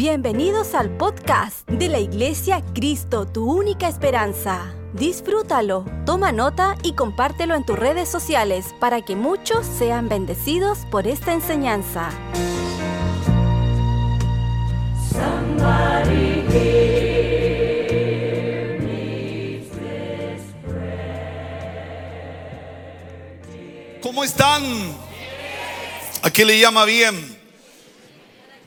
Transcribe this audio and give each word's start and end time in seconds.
Bienvenidos 0.00 0.74
al 0.74 0.96
podcast 0.96 1.68
de 1.68 1.90
la 1.90 1.98
Iglesia 1.98 2.64
Cristo, 2.74 3.26
tu 3.26 3.44
única 3.44 3.86
esperanza. 3.86 4.74
Disfrútalo, 4.94 5.84
toma 6.06 6.32
nota 6.32 6.74
y 6.82 6.94
compártelo 6.94 7.54
en 7.54 7.66
tus 7.66 7.78
redes 7.78 8.08
sociales 8.08 8.74
para 8.80 9.02
que 9.02 9.14
muchos 9.14 9.66
sean 9.66 10.08
bendecidos 10.08 10.86
por 10.90 11.06
esta 11.06 11.34
enseñanza. 11.34 12.08
¿Cómo 24.00 24.24
están? 24.24 24.62
¿A 26.22 26.30
qué 26.30 26.46
le 26.46 26.58
llama 26.58 26.86
bien? 26.86 27.29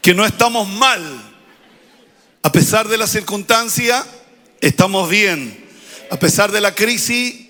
Que 0.03 0.13
no 0.13 0.25
estamos 0.25 0.67
mal. 0.67 1.01
A 2.41 2.51
pesar 2.51 2.89
de 2.89 2.97
la 2.97 3.07
circunstancia, 3.07 4.05
estamos 4.59 5.09
bien. 5.09 5.65
A 6.11 6.19
pesar 6.19 6.51
de 6.51 6.59
la 6.59 6.75
crisis, 6.75 7.47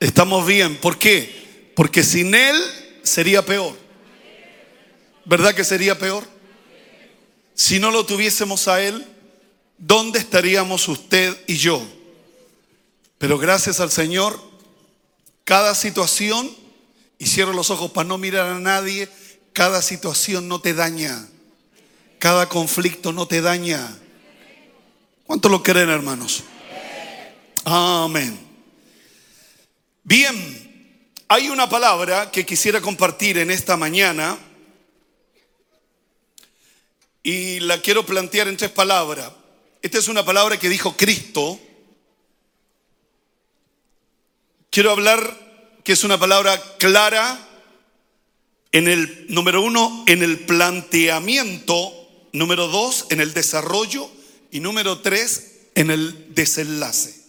estamos 0.00 0.44
bien. 0.44 0.76
¿Por 0.78 0.98
qué? 0.98 1.70
Porque 1.76 2.02
sin 2.02 2.34
Él 2.34 2.60
sería 3.04 3.46
peor. 3.46 3.78
¿Verdad 5.24 5.54
que 5.54 5.62
sería 5.62 5.96
peor? 5.96 6.26
Si 7.54 7.78
no 7.78 7.92
lo 7.92 8.04
tuviésemos 8.04 8.66
a 8.66 8.82
Él, 8.82 9.06
¿dónde 9.78 10.18
estaríamos 10.18 10.88
usted 10.88 11.36
y 11.46 11.58
yo? 11.58 11.80
Pero 13.18 13.38
gracias 13.38 13.78
al 13.78 13.92
Señor, 13.92 14.36
cada 15.44 15.76
situación, 15.76 16.50
y 17.20 17.26
cierro 17.26 17.52
los 17.52 17.70
ojos 17.70 17.92
para 17.92 18.08
no 18.08 18.18
mirar 18.18 18.48
a 18.48 18.58
nadie, 18.58 19.08
cada 19.52 19.80
situación 19.80 20.48
no 20.48 20.60
te 20.60 20.74
daña. 20.74 21.28
Cada 22.22 22.48
conflicto 22.48 23.12
no 23.12 23.26
te 23.26 23.40
daña. 23.40 23.98
¿Cuánto 25.24 25.48
lo 25.48 25.60
creen, 25.60 25.88
hermanos? 25.88 26.44
Amén. 27.64 28.38
Bien, 30.04 31.12
hay 31.26 31.48
una 31.48 31.68
palabra 31.68 32.30
que 32.30 32.46
quisiera 32.46 32.80
compartir 32.80 33.38
en 33.38 33.50
esta 33.50 33.76
mañana 33.76 34.38
y 37.24 37.58
la 37.58 37.80
quiero 37.80 38.06
plantear 38.06 38.46
en 38.46 38.56
tres 38.56 38.70
palabras. 38.70 39.32
Esta 39.82 39.98
es 39.98 40.06
una 40.06 40.24
palabra 40.24 40.60
que 40.60 40.68
dijo 40.68 40.96
Cristo. 40.96 41.58
Quiero 44.70 44.92
hablar 44.92 45.80
que 45.82 45.90
es 45.90 46.04
una 46.04 46.20
palabra 46.20 46.62
clara 46.78 47.48
en 48.70 48.86
el, 48.86 49.26
número 49.28 49.60
uno, 49.60 50.04
en 50.06 50.22
el 50.22 50.38
planteamiento, 50.38 51.98
número 52.32 52.68
dos, 52.68 53.06
en 53.10 53.20
el 53.20 53.34
desarrollo 53.34 54.10
y 54.50 54.60
número 54.60 55.00
tres, 55.00 55.52
en 55.74 55.90
el 55.90 56.34
desenlace. 56.34 57.22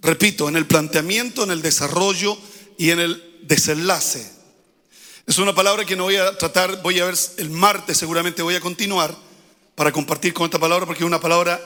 Repito, 0.00 0.48
en 0.48 0.56
el 0.56 0.66
planteamiento, 0.66 1.44
en 1.44 1.50
el 1.50 1.62
desarrollo 1.62 2.38
y 2.78 2.90
en 2.90 3.00
el 3.00 3.38
desenlace. 3.42 4.30
Es 5.26 5.38
una 5.38 5.54
palabra 5.54 5.84
que 5.84 5.96
no 5.96 6.04
voy 6.04 6.16
a 6.16 6.36
tratar, 6.38 6.82
voy 6.82 6.98
a 6.98 7.04
ver 7.04 7.14
el 7.36 7.50
martes 7.50 7.98
seguramente 7.98 8.42
voy 8.42 8.54
a 8.54 8.60
continuar 8.60 9.16
para 9.74 9.92
compartir 9.92 10.34
con 10.34 10.46
esta 10.46 10.58
palabra 10.58 10.86
porque 10.86 11.04
es 11.04 11.06
una 11.06 11.20
palabra 11.20 11.60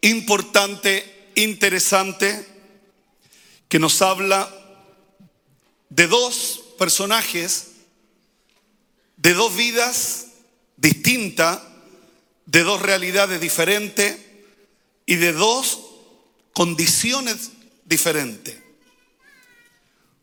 importante, 0.00 1.30
interesante, 1.36 2.46
que 3.68 3.78
nos 3.78 4.02
habla 4.02 4.48
de 5.88 6.06
dos 6.06 6.60
personajes, 6.78 7.67
de 9.18 9.34
dos 9.34 9.54
vidas 9.54 10.26
distintas, 10.76 11.60
de 12.46 12.62
dos 12.62 12.80
realidades 12.80 13.40
diferentes 13.40 14.16
y 15.04 15.16
de 15.16 15.32
dos 15.32 15.80
condiciones 16.54 17.50
diferentes. 17.84 18.56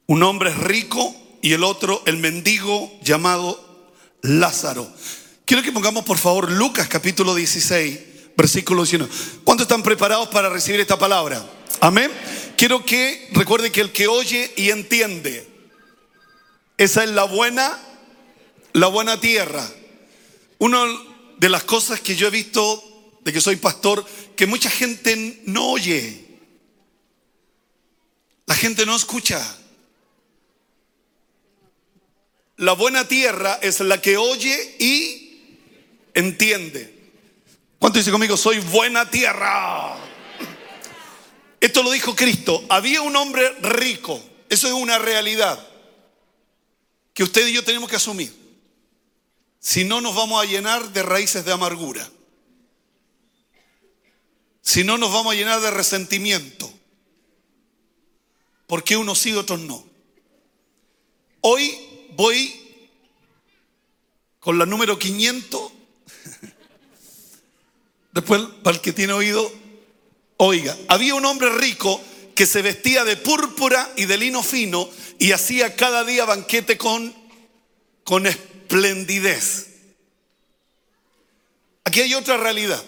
Un 0.08 0.24
hombre 0.24 0.54
rico 0.54 1.16
y 1.42 1.54
el 1.54 1.64
otro 1.64 2.02
el 2.06 2.18
mendigo 2.18 2.92
llamado 3.04 3.94
Lázaro. 4.22 4.92
Quiero 5.46 5.62
que 5.62 5.72
pongamos 5.72 6.06
por 6.06 6.18
favor 6.18 6.52
Lucas 6.52 6.88
capítulo 6.88 7.36
16, 7.36 8.00
versículo 8.36 8.84
19. 8.84 9.14
¿Cuántos 9.44 9.66
están 9.66 9.84
preparados 9.84 10.30
para 10.30 10.50
recibir 10.50 10.80
esta 10.80 10.98
palabra? 10.98 11.46
Amén. 11.82 12.12
Quiero 12.58 12.86
que 12.86 13.30
recuerde 13.34 13.72
que 13.72 13.82
el 13.82 13.92
que 13.92 14.08
oye 14.08 14.52
y 14.56 14.70
entiende, 14.70 15.48
esa 16.78 17.04
es 17.04 17.10
la 17.12 17.26
buena, 17.26 17.78
la 18.76 18.88
buena 18.88 19.20
tierra. 19.20 19.66
Una 20.58 20.86
de 21.38 21.50
las 21.50 21.64
cosas 21.64 22.02
que 22.02 22.16
yo 22.16 22.28
he 22.28 22.32
visto 22.32 23.18
de 23.22 23.32
que 23.32 23.40
soy 23.40 23.56
pastor, 23.56 24.06
que 24.36 24.46
mucha 24.46 24.70
gente 24.70 25.42
no 25.46 25.72
oye. 25.72 26.26
La 28.46 28.54
gente 28.54 28.86
no 28.86 28.96
escucha. 28.96 29.42
La 32.58 32.74
buena 32.74 33.08
tierra 33.08 33.60
es 33.62 33.80
la 33.80 34.02
que 34.02 34.18
oye 34.18 34.76
y 34.78 35.58
entiende. 36.14 36.94
¿Cuánto 37.80 38.00
dice 38.00 38.12
conmigo? 38.12 38.36
Soy 38.36 38.60
buena 38.60 39.10
tierra. 39.10 39.96
Esto 41.62 41.82
lo 41.82 41.92
dijo 41.92 42.14
Cristo. 42.14 42.66
Había 42.68 43.02
un 43.02 43.16
hombre 43.16 43.54
rico. 43.62 44.22
Eso 44.50 44.68
es 44.68 44.74
una 44.74 45.00
realidad 45.00 45.66
que 47.14 47.24
usted 47.24 47.48
y 47.48 47.54
yo 47.54 47.64
tenemos 47.64 47.90
que 47.90 47.96
asumir. 47.96 48.45
Si 49.66 49.84
no, 49.84 50.00
nos 50.00 50.14
vamos 50.14 50.40
a 50.40 50.46
llenar 50.46 50.94
de 50.94 51.02
raíces 51.02 51.44
de 51.44 51.52
amargura. 51.52 52.08
Si 54.62 54.84
no, 54.84 55.00
nos 55.00 55.12
vamos 55.12 55.34
a 55.34 55.36
llenar 55.36 55.60
de 55.60 55.72
resentimiento. 55.72 56.72
Porque 58.68 58.96
unos 58.96 59.18
sí, 59.18 59.34
otros 59.34 59.62
no. 59.62 59.84
Hoy 61.42 61.76
voy 62.12 62.54
con 64.40 64.60
la 64.60 64.68
número 64.68 65.00
500. 65.00 65.72
Después, 68.14 68.44
para 68.62 68.76
el 68.76 68.84
que 68.84 68.94
tiene 68.94 69.14
oído, 69.14 69.52
oiga, 70.38 70.78
había 70.90 71.16
un 71.16 71.26
hombre 71.26 71.50
rico 71.50 72.00
que 72.36 72.46
se 72.46 72.62
vestía 72.62 73.04
de 73.04 73.18
púrpura 73.18 73.92
y 73.96 74.06
de 74.06 74.18
lino 74.20 74.44
fino 74.44 74.88
y 75.18 75.32
hacía 75.32 75.76
cada 75.76 76.04
día 76.04 76.26
banquete 76.26 76.78
con, 76.78 77.16
con 78.04 78.28
esplendidez. 78.66 79.68
Aquí 81.84 82.02
hay 82.02 82.14
otra 82.16 82.38
realidad, 82.38 82.84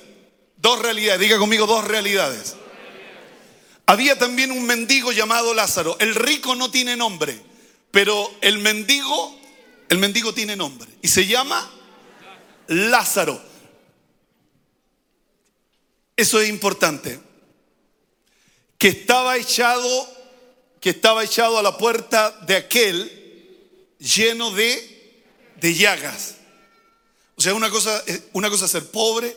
dos 0.57 0.79
realidades, 0.79 1.21
diga 1.21 1.37
conmigo 1.37 1.67
dos 1.67 1.85
realidades. 1.85 2.55
Había 3.85 4.17
también 4.17 4.51
un 4.51 4.65
mendigo 4.65 5.11
llamado 5.13 5.53
Lázaro. 5.53 5.95
El 5.99 6.13
rico 6.13 6.55
no 6.55 6.69
tiene 6.69 6.97
nombre. 6.97 7.39
Pero 7.91 8.29
el 8.41 8.57
mendigo, 8.57 9.39
el 9.87 9.97
mendigo 9.97 10.33
tiene 10.33 10.55
nombre 10.55 10.89
y 11.01 11.07
se 11.07 11.25
llama 11.25 11.71
Lázaro. 12.67 13.41
Eso 16.17 16.41
es 16.41 16.49
importante. 16.49 17.19
Que 18.77 18.89
estaba 18.89 19.37
echado, 19.37 20.09
que 20.81 20.89
estaba 20.89 21.23
echado 21.23 21.57
a 21.57 21.63
la 21.63 21.77
puerta 21.77 22.31
de 22.45 22.57
aquel 22.57 23.95
lleno 23.99 24.51
de, 24.51 24.96
de 25.59 25.73
llagas. 25.73 26.35
O 27.35 27.41
sea, 27.41 27.53
una 27.53 27.69
cosa, 27.69 28.03
una 28.33 28.49
cosa 28.49 28.65
es 28.65 28.71
ser 28.71 28.89
pobre, 28.89 29.35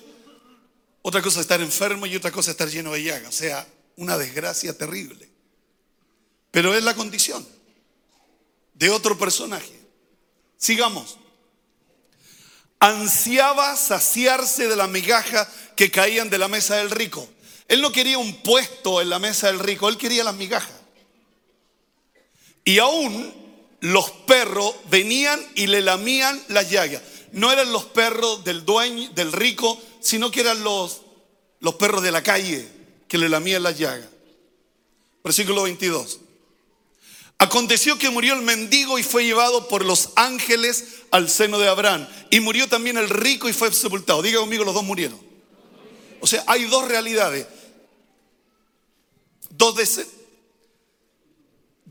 otra 1.03 1.22
cosa 1.22 1.41
es 1.41 1.44
estar 1.44 1.60
enfermo 1.60 2.06
y 2.06 2.16
otra 2.16 2.31
cosa 2.31 2.50
es 2.50 2.54
estar 2.54 2.69
lleno 2.69 2.92
de 2.92 3.03
llagas. 3.03 3.28
O 3.28 3.32
sea, 3.32 3.66
una 3.97 4.16
desgracia 4.16 4.76
terrible. 4.76 5.28
Pero 6.50 6.75
es 6.75 6.82
la 6.82 6.94
condición 6.94 7.47
de 8.75 8.91
otro 8.91 9.19
personaje. 9.19 9.78
Sigamos. 10.56 11.18
Ansiaba 12.78 13.77
saciarse 13.77 14.66
de 14.66 14.77
la 14.77 14.86
migaja 14.86 15.47
que 15.77 15.91
caían 15.91 16.30
de 16.30 16.39
la 16.39 16.48
mesa 16.48 16.77
del 16.77 16.91
rico. 16.91 17.28
Él 17.68 17.83
no 17.83 17.92
quería 17.92 18.18
un 18.18 18.42
puesto 18.42 19.00
en 19.00 19.10
la 19.10 19.18
mesa 19.18 19.47
del 19.47 19.59
rico, 19.59 19.89
él 19.89 19.98
quería 19.98 20.24
las 20.24 20.34
migajas. 20.34 20.72
Y 22.65 22.78
aún 22.78 23.40
los 23.80 24.10
perros 24.10 24.74
venían 24.91 25.41
y 25.54 25.66
le 25.66 25.80
lamían 25.80 26.41
las 26.48 26.71
llagas. 26.71 27.03
No 27.32 27.53
eran 27.53 27.72
los 27.72 27.84
perros 27.86 28.44
del 28.44 28.65
dueño, 28.65 29.10
del 29.10 29.32
rico, 29.32 29.80
sino 30.00 30.30
que 30.30 30.41
eran 30.41 30.62
los, 30.62 31.03
los 31.60 31.74
perros 31.77 32.03
de 32.03 32.12
la 32.12 32.22
calle 32.22 32.68
que 33.09 33.18
le 33.18 33.28
lamían 33.28 33.62
las 33.62 33.78
llagas. 33.78 34.09
Versículo 35.22 35.62
22. 35.65 36.21
Aconteció 37.38 37.98
que 37.98 38.10
murió 38.10 38.34
el 38.34 38.42
mendigo 38.42 38.98
y 38.98 39.03
fue 39.03 39.24
llevado 39.24 39.66
por 39.68 39.84
los 39.84 40.10
ángeles 40.16 40.84
al 41.10 41.30
seno 41.30 41.59
de 41.59 41.68
Abraham. 41.68 42.06
Y 42.30 42.41
murió 42.41 42.68
también 42.68 42.98
el 42.98 43.09
rico 43.09 43.48
y 43.48 43.54
fue 43.54 43.72
sepultado. 43.72 44.21
Diga 44.21 44.41
conmigo, 44.41 44.65
los 44.65 44.74
dos 44.74 44.84
murieron. 44.84 45.18
O 46.21 46.27
sea, 46.27 46.44
hay 46.47 46.65
dos 46.65 46.86
realidades. 46.86 47.47
Dos, 49.48 49.74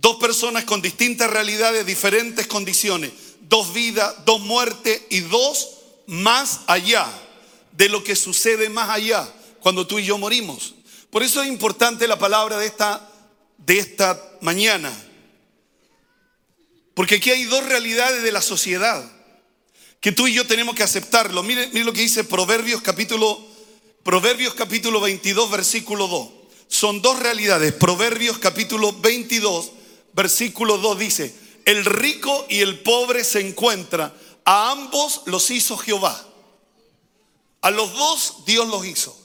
dos 0.01 0.17
personas 0.17 0.63
con 0.65 0.81
distintas 0.81 1.29
realidades, 1.29 1.85
diferentes 1.85 2.47
condiciones. 2.47 3.11
Dos 3.41 3.73
vidas, 3.73 4.15
dos 4.25 4.41
muertes 4.41 5.01
y 5.09 5.21
dos 5.21 5.69
más 6.07 6.61
allá 6.67 7.07
de 7.71 7.89
lo 7.89 8.03
que 8.03 8.15
sucede 8.15 8.69
más 8.69 8.89
allá 8.89 9.27
cuando 9.61 9.87
tú 9.87 9.99
y 9.99 10.05
yo 10.05 10.17
morimos. 10.17 10.75
Por 11.09 11.23
eso 11.23 11.41
es 11.41 11.47
importante 11.47 12.07
la 12.07 12.19
palabra 12.19 12.57
de 12.57 12.67
esta, 12.67 13.09
de 13.57 13.79
esta 13.79 14.21
mañana. 14.41 14.91
Porque 16.93 17.15
aquí 17.15 17.31
hay 17.31 17.45
dos 17.45 17.65
realidades 17.65 18.23
de 18.23 18.31
la 18.31 18.41
sociedad 18.41 19.03
que 19.99 20.11
tú 20.11 20.27
y 20.27 20.33
yo 20.33 20.45
tenemos 20.45 20.75
que 20.75 20.83
aceptarlo. 20.83 21.43
Mire, 21.43 21.69
lo 21.83 21.93
que 21.93 22.01
dice 22.01 22.23
Proverbios 22.23 22.81
capítulo, 22.81 23.39
Proverbios 24.03 24.53
capítulo 24.53 25.01
22, 25.01 25.51
versículo 25.51 26.07
2. 26.07 26.29
Son 26.67 27.01
dos 27.01 27.19
realidades. 27.19 27.73
Proverbios 27.73 28.37
capítulo 28.37 28.93
22, 28.93 29.71
versículo 30.19 30.77
2 30.77 30.99
dice, 30.99 31.33
el 31.63 31.85
rico 31.85 32.45
y 32.49 32.59
el 32.59 32.79
pobre 32.79 33.23
se 33.23 33.39
encuentran, 33.39 34.13
a 34.43 34.71
ambos 34.71 35.21
los 35.27 35.49
hizo 35.49 35.77
Jehová. 35.77 36.25
A 37.61 37.71
los 37.71 37.93
dos 37.93 38.43
Dios 38.45 38.67
los 38.67 38.85
hizo. 38.85 39.17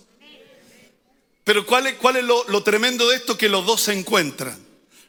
Pero 1.43 1.67
¿cuál 1.67 1.88
es, 1.88 1.94
cuál 1.94 2.17
es 2.17 2.25
lo, 2.25 2.44
lo 2.49 2.62
tremendo 2.62 3.08
de 3.08 3.17
esto? 3.17 3.37
Que 3.37 3.49
los 3.49 3.67
dos 3.67 3.81
se 3.81 3.93
encuentran, 3.93 4.56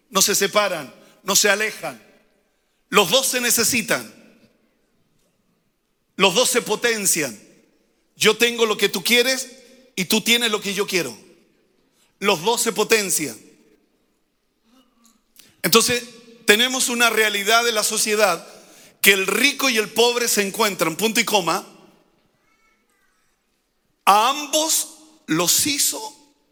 no 0.09 0.23
se 0.23 0.33
separan, 0.33 0.91
no 1.21 1.35
se 1.35 1.49
alejan. 1.51 2.03
Los 2.89 3.11
dos 3.11 3.27
se 3.27 3.39
necesitan. 3.39 4.11
Los 6.15 6.33
dos 6.33 6.49
se 6.49 6.63
potencian. 6.63 7.39
Yo 8.15 8.37
tengo 8.37 8.65
lo 8.65 8.75
que 8.75 8.89
tú 8.89 9.03
quieres 9.03 9.51
y 9.95 10.05
tú 10.05 10.21
tienes 10.21 10.49
lo 10.49 10.61
que 10.61 10.73
yo 10.73 10.87
quiero. 10.87 11.15
Los 12.17 12.41
dos 12.41 12.61
se 12.61 12.71
potencian. 12.71 13.44
Entonces, 15.65 16.03
tenemos 16.45 16.89
una 16.89 17.09
realidad 17.09 17.65
de 17.65 17.71
la 17.71 17.83
sociedad 17.83 18.47
que 19.01 19.13
el 19.13 19.25
rico 19.25 19.67
y 19.67 19.77
el 19.77 19.89
pobre 19.89 20.27
se 20.27 20.43
encuentran, 20.43 20.95
punto 20.95 21.19
y 21.19 21.25
coma. 21.25 21.65
A 24.05 24.29
ambos 24.29 24.89
los 25.25 25.65
hizo 25.65 25.99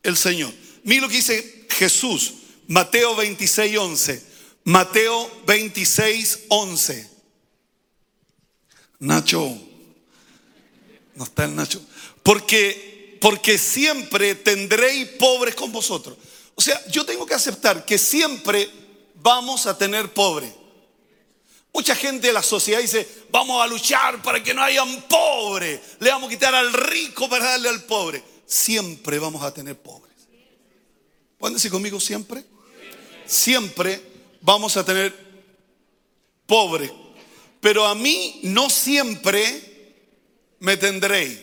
el 0.02 0.18
Señor. 0.18 0.52
Mira 0.84 1.04
lo 1.04 1.10
que 1.10 1.18
dice 1.18 1.68
Jesús, 1.70 2.34
Mateo 2.68 3.16
26, 3.16 3.78
11. 3.78 4.28
Mateo 4.64 5.44
26, 5.46 6.40
11. 6.48 7.10
Nacho, 8.98 9.58
no 11.14 11.24
está 11.24 11.46
el 11.46 11.56
Nacho. 11.56 11.86
Porque, 12.24 13.20
porque 13.22 13.60
siempre 13.60 14.34
tendréis 14.34 15.08
pobres 15.20 15.54
con 15.54 15.72
vosotros. 15.72 16.18
O 16.56 16.62
sea, 16.64 16.84
yo 16.88 17.06
tengo 17.06 17.28
que 17.28 17.36
aceptar 17.36 17.86
que 17.86 18.00
siempre 18.00 18.82
vamos 19.16 19.66
a 19.66 19.78
tener 19.78 20.14
pobres. 20.14 20.54
Mucha 21.74 21.96
gente 21.96 22.28
de 22.28 22.34
la 22.34 22.44
sociedad 22.44 22.80
dice, 22.80 23.08
vamos 23.32 23.62
a 23.62 23.68
luchar 23.68 24.22
para 24.22 24.44
que 24.44 24.54
no 24.54 24.62
haya 24.62 24.84
un 24.84 25.02
pobre. 25.04 25.82
Le 26.00 26.10
vamos 26.12 26.28
a 26.28 26.32
quitar 26.32 26.54
al 26.54 26.72
rico 26.72 27.28
para 27.28 27.46
darle 27.46 27.70
al 27.70 27.84
pobre. 27.84 28.24
Siempre 28.46 29.18
vamos 29.18 29.44
a 29.44 29.54
tener 29.54 29.76
pobres. 29.76 30.14
¿Pueden 31.38 31.56
decir 31.56 31.72
conmigo 31.72 32.00
siempre? 32.00 32.46
Siempre 33.26 34.02
vamos 34.42 34.78
a 34.78 34.86
tener 34.86 35.14
pobres 36.46 36.92
pero 37.64 37.88
a 37.88 37.96
mí 37.96 38.42
no 38.44 38.70
siempre 38.70 39.96
me 40.60 40.76
tendréis. 40.76 41.40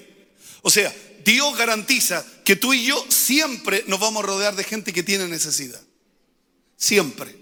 O 0.60 0.68
sea, 0.68 0.94
Dios 1.24 1.56
garantiza 1.56 2.22
que 2.44 2.56
tú 2.56 2.74
y 2.74 2.84
yo 2.84 3.02
siempre 3.08 3.84
nos 3.86 3.98
vamos 3.98 4.22
a 4.22 4.26
rodear 4.26 4.54
de 4.54 4.62
gente 4.62 4.92
que 4.92 5.02
tiene 5.02 5.26
necesidad. 5.28 5.80
Siempre. 6.76 7.34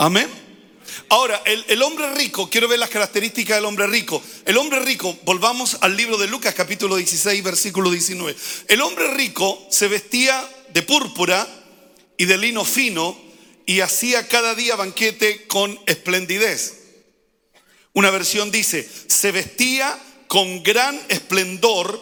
Amén. 0.00 0.30
Ahora, 1.10 1.42
el, 1.44 1.62
el, 1.68 1.82
hombre 1.82 2.14
rico, 2.14 2.48
quiero 2.48 2.68
ver 2.68 2.78
las 2.78 2.88
características 2.88 3.58
del 3.58 3.66
hombre 3.66 3.86
rico. 3.86 4.22
El 4.46 4.56
hombre 4.56 4.80
rico, 4.80 5.14
volvamos 5.24 5.76
al 5.82 5.94
libro 5.94 6.16
de 6.16 6.26
Lucas 6.26 6.54
capítulo 6.54 6.96
16, 6.96 7.42
versículo 7.44 7.90
19. 7.90 8.34
El 8.68 8.80
hombre 8.80 9.12
rico 9.12 9.66
se 9.68 9.88
vestía 9.88 10.42
de 10.72 10.80
púrpura 10.80 11.46
y 12.16 12.24
de 12.24 12.38
lino 12.38 12.64
fino 12.64 13.14
y 13.66 13.80
hacía 13.80 14.26
cada 14.26 14.54
día 14.54 14.74
banquete 14.74 15.46
con 15.46 15.78
esplendidez. 15.84 16.78
Una 17.92 18.08
versión 18.08 18.50
dice, 18.50 18.88
se 19.06 19.32
vestía 19.32 19.98
con 20.28 20.62
gran 20.62 20.98
esplendor 21.10 22.00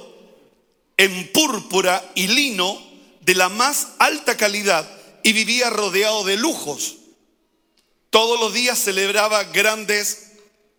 en 0.97 1.33
púrpura 1.33 2.09
y 2.15 2.29
lino 2.29 2.81
de 3.23 3.35
la 3.35 3.49
más 3.49 3.89
alta 3.99 4.37
calidad 4.37 4.89
y 5.25 5.33
vivía 5.33 5.69
rodeado 5.69 6.23
de 6.23 6.37
lujos. 6.37 6.98
Todos 8.11 8.41
los 8.41 8.53
días 8.53 8.79
celebraba 8.79 9.45
grandes, 9.45 10.33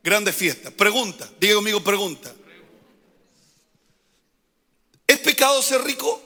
grandes 0.04 0.36
fiestas. 0.36 0.74
Pregunta, 0.74 1.30
diga 1.40 1.56
conmigo, 1.56 1.84
pregunta. 1.84 2.34
¿Es 5.06 5.20
pecado 5.20 5.62
ser 5.62 5.84
rico? 5.84 6.22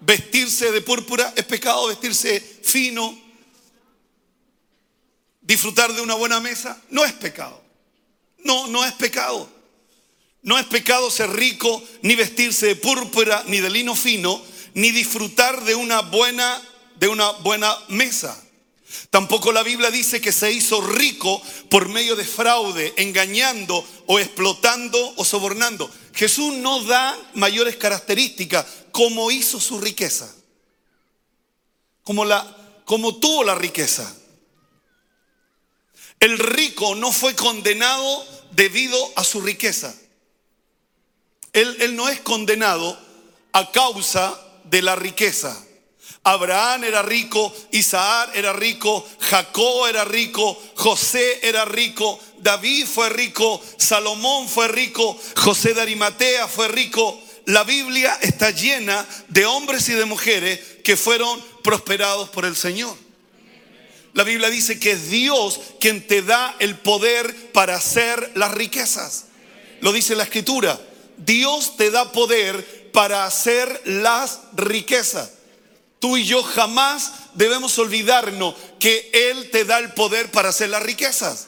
¿Vestirse 0.00 0.70
de 0.72 0.80
púrpura? 0.80 1.32
¿Es 1.36 1.44
pecado 1.44 1.86
vestirse 1.88 2.40
fino? 2.40 3.24
disfrutar 5.44 5.92
de 5.92 6.00
una 6.00 6.14
buena 6.14 6.40
mesa, 6.40 6.80
no 6.90 7.04
es 7.04 7.12
pecado. 7.12 7.62
No, 8.38 8.66
no 8.66 8.84
es 8.84 8.92
pecado. 8.92 9.48
No 10.42 10.58
es 10.58 10.66
pecado 10.66 11.10
ser 11.10 11.30
rico, 11.30 11.82
ni 12.02 12.14
vestirse 12.14 12.66
de 12.66 12.76
púrpura, 12.76 13.44
ni 13.46 13.60
de 13.60 13.70
lino 13.70 13.94
fino, 13.94 14.42
ni 14.74 14.90
disfrutar 14.90 15.64
de 15.64 15.74
una 15.74 16.00
buena, 16.02 16.60
de 16.96 17.08
una 17.08 17.30
buena 17.30 17.74
mesa. 17.88 18.42
Tampoco 19.10 19.52
la 19.52 19.62
Biblia 19.62 19.90
dice 19.90 20.20
que 20.20 20.32
se 20.32 20.52
hizo 20.52 20.80
rico 20.80 21.40
por 21.70 21.88
medio 21.88 22.16
de 22.16 22.24
fraude, 22.24 22.94
engañando 22.96 23.86
o 24.06 24.18
explotando 24.18 25.14
o 25.16 25.24
sobornando. 25.24 25.90
Jesús 26.14 26.54
no 26.54 26.82
da 26.84 27.16
mayores 27.34 27.76
características 27.76 28.66
como 28.92 29.30
hizo 29.30 29.60
su 29.60 29.80
riqueza, 29.80 30.32
como, 32.04 32.24
la, 32.24 32.56
tuvo 32.86 33.44
la 33.44 33.54
riqueza. 33.54 34.14
El 36.20 36.38
rico 36.38 36.94
no 36.94 37.12
fue 37.12 37.34
condenado 37.34 38.26
debido 38.52 39.12
a 39.16 39.24
su 39.24 39.40
riqueza. 39.40 39.94
Él, 41.52 41.94
no 41.94 42.08
es 42.08 42.20
condenado 42.20 42.98
a 43.52 43.70
causa 43.70 44.40
de 44.64 44.82
la 44.82 44.96
riqueza. 44.96 45.56
Abraham 46.26 46.84
era 46.84 47.02
rico, 47.02 47.54
Isaac 47.72 48.30
era 48.34 48.54
rico, 48.54 49.06
Jacob 49.20 49.86
era 49.86 50.04
rico, 50.06 50.58
José 50.74 51.40
era 51.42 51.66
rico, 51.66 52.18
David 52.38 52.86
fue 52.86 53.10
rico, 53.10 53.62
Salomón 53.76 54.48
fue 54.48 54.68
rico, 54.68 55.18
José 55.36 55.74
de 55.74 55.82
Arimatea 55.82 56.48
fue 56.48 56.68
rico. 56.68 57.20
La 57.44 57.62
Biblia 57.62 58.18
está 58.22 58.50
llena 58.50 59.06
de 59.28 59.44
hombres 59.44 59.86
y 59.90 59.92
de 59.92 60.06
mujeres 60.06 60.60
que 60.82 60.96
fueron 60.96 61.42
prosperados 61.62 62.30
por 62.30 62.46
el 62.46 62.56
Señor. 62.56 62.96
La 64.14 64.24
Biblia 64.24 64.48
dice 64.48 64.80
que 64.80 64.92
es 64.92 65.10
Dios 65.10 65.60
quien 65.78 66.06
te 66.06 66.22
da 66.22 66.56
el 66.58 66.78
poder 66.78 67.52
para 67.52 67.74
hacer 67.74 68.32
las 68.34 68.52
riquezas. 68.52 69.26
Lo 69.82 69.92
dice 69.92 70.16
la 70.16 70.22
escritura. 70.22 70.80
Dios 71.18 71.76
te 71.76 71.90
da 71.90 72.12
poder 72.12 72.90
para 72.92 73.26
hacer 73.26 73.82
las 73.84 74.40
riquezas. 74.54 75.33
Tú 76.04 76.18
y 76.18 76.24
yo 76.26 76.42
jamás 76.42 77.12
debemos 77.32 77.78
olvidarnos 77.78 78.54
que 78.78 79.10
Él 79.14 79.48
te 79.50 79.64
da 79.64 79.78
el 79.78 79.94
poder 79.94 80.30
para 80.30 80.50
hacer 80.50 80.68
las 80.68 80.82
riquezas. 80.82 81.46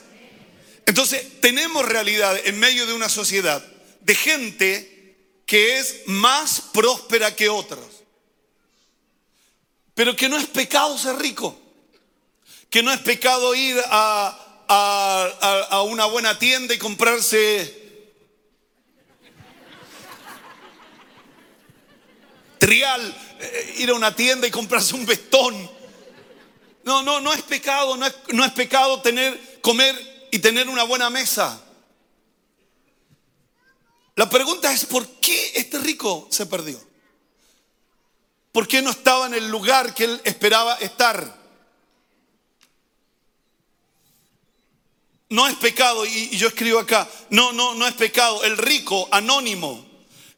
Entonces, 0.86 1.42
tenemos 1.42 1.84
realidad 1.84 2.34
en 2.42 2.58
medio 2.58 2.86
de 2.86 2.94
una 2.94 3.10
sociedad 3.10 3.62
de 4.00 4.14
gente 4.14 5.18
que 5.44 5.78
es 5.78 5.96
más 6.06 6.62
próspera 6.72 7.36
que 7.36 7.50
otros. 7.50 7.84
Pero 9.94 10.16
que 10.16 10.30
no 10.30 10.38
es 10.38 10.46
pecado 10.46 10.96
ser 10.96 11.16
rico 11.16 11.60
que 12.70 12.82
no 12.82 12.92
es 12.92 13.00
pecado 13.00 13.54
ir 13.54 13.76
a, 13.88 15.82
una 15.88 16.06
buena 16.06 16.38
tienda 16.38 16.74
y 16.74 16.78
comprarse 16.78 17.85
eh, 22.72 23.74
ir 23.78 23.90
a 23.90 23.94
una 23.94 24.14
tienda 24.14 24.46
y 24.46 24.50
comprarse 24.50 24.94
un 24.94 25.06
vestón. 25.06 25.70
No, 26.84 27.02
no, 27.02 27.20
no 27.20 27.32
es 27.32 27.42
pecado, 27.42 27.96
no 27.96 28.06
es, 28.06 28.14
no 28.32 28.44
es 28.44 28.52
pecado 28.52 29.00
tener, 29.00 29.60
comer 29.60 30.28
y 30.30 30.38
tener 30.38 30.68
una 30.68 30.84
buena 30.84 31.10
mesa. 31.10 31.62
La 34.14 34.28
pregunta 34.28 34.72
es, 34.72 34.84
¿por 34.86 35.06
qué 35.20 35.52
este 35.56 35.78
rico 35.78 36.28
se 36.30 36.46
perdió? 36.46 36.80
¿Por 38.52 38.66
qué 38.66 38.80
no 38.80 38.90
estaba 38.90 39.26
en 39.26 39.34
el 39.34 39.48
lugar 39.48 39.94
que 39.94 40.04
él 40.04 40.20
esperaba 40.24 40.74
estar? 40.76 41.36
No 45.28 45.46
es 45.48 45.56
pecado, 45.56 46.06
y 46.06 46.30
yo 46.36 46.48
escribo 46.48 46.78
acá, 46.78 47.08
no, 47.30 47.52
no, 47.52 47.74
no 47.74 47.86
es 47.86 47.94
pecado. 47.94 48.42
El 48.44 48.56
rico, 48.56 49.08
anónimo, 49.10 49.85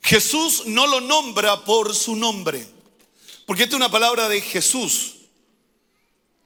Jesús 0.08 0.62
no 0.64 0.86
lo 0.86 1.02
nombra 1.02 1.66
por 1.66 1.94
su 1.94 2.16
nombre. 2.16 2.66
Porque 3.44 3.64
esta 3.64 3.76
es 3.76 3.80
una 3.80 3.90
palabra 3.90 4.26
de 4.26 4.40
Jesús. 4.40 5.16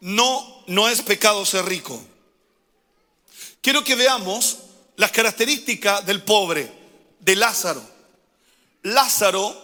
No, 0.00 0.64
no 0.66 0.88
es 0.88 1.00
pecado 1.00 1.46
ser 1.46 1.64
rico. 1.66 2.02
Quiero 3.60 3.84
que 3.84 3.94
veamos 3.94 4.58
las 4.96 5.12
características 5.12 6.04
del 6.04 6.24
pobre, 6.24 6.72
de 7.20 7.36
Lázaro. 7.36 7.88
Lázaro 8.82 9.56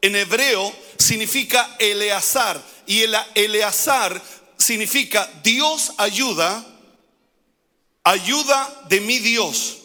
en 0.00 0.16
hebreo 0.16 0.74
significa 0.96 1.76
Eleazar 1.78 2.58
y 2.86 3.02
el 3.02 3.14
Eleazar 3.34 4.22
significa 4.56 5.30
Dios 5.44 5.92
ayuda, 5.98 6.64
ayuda 8.02 8.84
de 8.88 9.02
mi 9.02 9.18
Dios. 9.18 9.81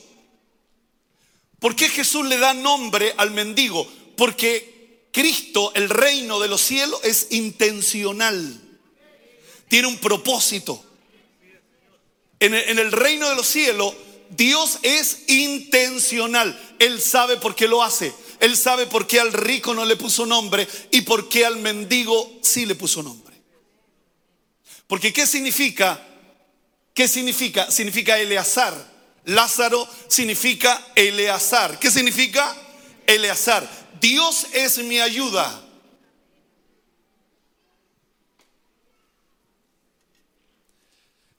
¿Por 1.60 1.76
qué 1.76 1.90
Jesús 1.90 2.26
le 2.28 2.38
da 2.38 2.54
nombre 2.54 3.14
al 3.18 3.32
mendigo? 3.32 3.88
Porque 4.16 5.10
Cristo, 5.12 5.72
el 5.74 5.90
reino 5.90 6.40
de 6.40 6.48
los 6.48 6.62
cielos, 6.62 7.00
es 7.04 7.28
intencional. 7.32 8.62
Tiene 9.68 9.88
un 9.88 9.98
propósito. 9.98 10.84
En 12.40 12.54
el, 12.54 12.92
reino 12.92 13.28
de 13.28 13.36
los 13.36 13.48
cielos, 13.48 13.96
Dios 14.30 14.78
es 14.84 15.24
intencional. 15.28 16.76
Él 16.78 17.02
sabe 17.02 17.38
por 17.38 17.56
qué 17.56 17.68
lo 17.68 17.82
hace. 17.82 18.14
Él 18.40 18.56
sabe 18.56 18.86
por 18.86 19.08
qué 19.08 19.20
al 19.20 19.34
rico 19.34 19.74
no 19.74 19.86
le 19.86 19.96
puso 19.96 20.28
nombre 20.28 20.68
y 20.92 21.02
por 21.02 21.28
qué 21.30 21.46
al 21.46 21.58
mendigo 21.58 22.40
sí 22.44 22.68
le 22.68 22.76
puso 22.76 23.02
nombre. 23.02 23.36
Porque 24.86 25.12
¿qué 25.12 25.26
significa? 25.26 26.06
¿Qué 26.94 27.08
significa? 27.08 27.72
Significa 27.72 28.20
Eleazar. 28.20 28.97
Lázaro 29.27 29.88
significa 30.07 30.88
Eleazar. 30.96 31.77
¿Qué 31.79 31.91
significa? 31.91 32.55
Eleazar. 33.05 33.67
Dios 34.00 34.48
es 34.53 34.77
mi 34.79 35.00
ayuda. 35.00 35.63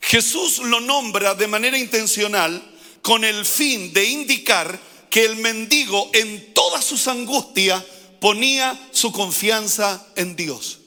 Jesús 0.00 0.58
lo 0.58 0.80
nombra 0.80 1.34
de 1.34 1.46
manera 1.46 1.78
intencional 1.78 2.62
con 3.00 3.24
el 3.24 3.46
fin 3.46 3.92
de 3.92 4.04
indicar 4.04 4.78
que 5.08 5.24
el 5.24 5.36
mendigo 5.36 6.10
en 6.12 6.52
todas 6.52 6.84
sus 6.84 7.08
angustias 7.08 7.82
ponía 8.20 8.78
su 8.90 9.12
confianza 9.12 10.06
en 10.14 10.36
Dios. 10.36 10.77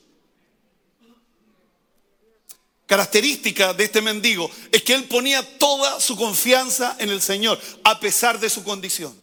Característica 2.91 3.74
de 3.74 3.86
este 3.86 4.01
mendigo 4.01 4.51
es 4.69 4.83
que 4.83 4.93
él 4.93 5.05
ponía 5.05 5.57
toda 5.57 6.01
su 6.01 6.17
confianza 6.17 6.98
en 7.00 7.10
el 7.10 7.21
Señor, 7.21 7.57
a 7.86 8.01
pesar 8.01 8.38
de 8.38 8.50
su 8.50 8.65
condición. 8.65 9.17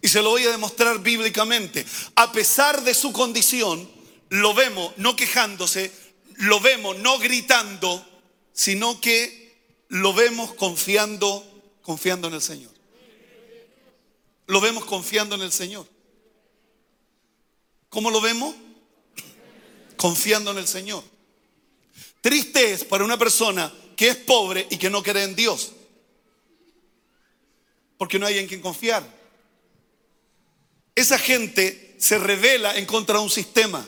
Y 0.00 0.06
se 0.06 0.22
lo 0.22 0.30
voy 0.30 0.44
a 0.44 0.52
demostrar 0.52 1.00
bíblicamente. 1.00 1.84
A 2.14 2.30
pesar 2.30 2.84
de 2.84 2.94
su 2.94 3.10
condición, 3.12 3.90
lo 4.28 4.54
vemos 4.54 4.92
no 4.96 5.16
quejándose, 5.16 5.90
lo 6.36 6.60
vemos 6.60 6.96
no 6.98 7.18
gritando, 7.18 8.06
sino 8.52 9.00
que 9.00 9.58
lo 9.88 10.14
vemos 10.14 10.54
confiando, 10.54 11.44
confiando 11.82 12.28
en 12.28 12.34
el 12.34 12.42
Señor. 12.42 12.70
Lo 14.46 14.60
vemos 14.60 14.84
confiando 14.84 15.34
en 15.34 15.42
el 15.42 15.50
Señor. 15.50 15.88
¿Cómo 17.88 18.12
lo 18.12 18.20
vemos? 18.20 18.54
Confiando 19.96 20.52
en 20.52 20.58
el 20.58 20.68
Señor. 20.68 21.11
Triste 22.22 22.72
es 22.72 22.84
para 22.84 23.04
una 23.04 23.18
persona 23.18 23.70
que 23.96 24.08
es 24.08 24.16
pobre 24.16 24.66
y 24.70 24.78
que 24.78 24.88
no 24.88 25.02
cree 25.02 25.24
en 25.24 25.34
Dios. 25.34 25.72
Porque 27.98 28.18
no 28.18 28.26
hay 28.26 28.38
en 28.38 28.46
quien 28.46 28.60
confiar. 28.60 29.04
Esa 30.94 31.18
gente 31.18 31.96
se 31.98 32.18
revela 32.18 32.78
en 32.78 32.86
contra 32.86 33.18
de 33.18 33.24
un 33.24 33.30
sistema. 33.30 33.86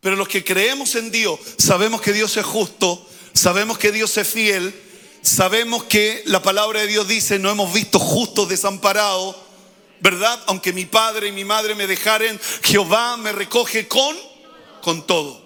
Pero 0.00 0.16
los 0.16 0.26
que 0.26 0.42
creemos 0.42 0.94
en 0.94 1.10
Dios, 1.10 1.38
sabemos 1.58 2.00
que 2.00 2.14
Dios 2.14 2.34
es 2.38 2.46
justo, 2.46 3.06
sabemos 3.34 3.78
que 3.78 3.92
Dios 3.92 4.16
es 4.16 4.26
fiel, 4.26 4.74
sabemos 5.20 5.84
que 5.84 6.22
la 6.24 6.42
palabra 6.42 6.80
de 6.80 6.86
Dios 6.86 7.06
dice, 7.06 7.38
no 7.38 7.50
hemos 7.50 7.74
visto 7.74 7.98
justos 7.98 8.48
desamparados, 8.48 9.36
¿verdad? 10.00 10.42
Aunque 10.46 10.72
mi 10.72 10.86
padre 10.86 11.28
y 11.28 11.32
mi 11.32 11.44
madre 11.44 11.74
me 11.74 11.86
dejaren, 11.86 12.40
Jehová 12.62 13.18
me 13.18 13.32
recoge 13.32 13.86
con, 13.86 14.16
con 14.80 15.06
todo. 15.06 15.41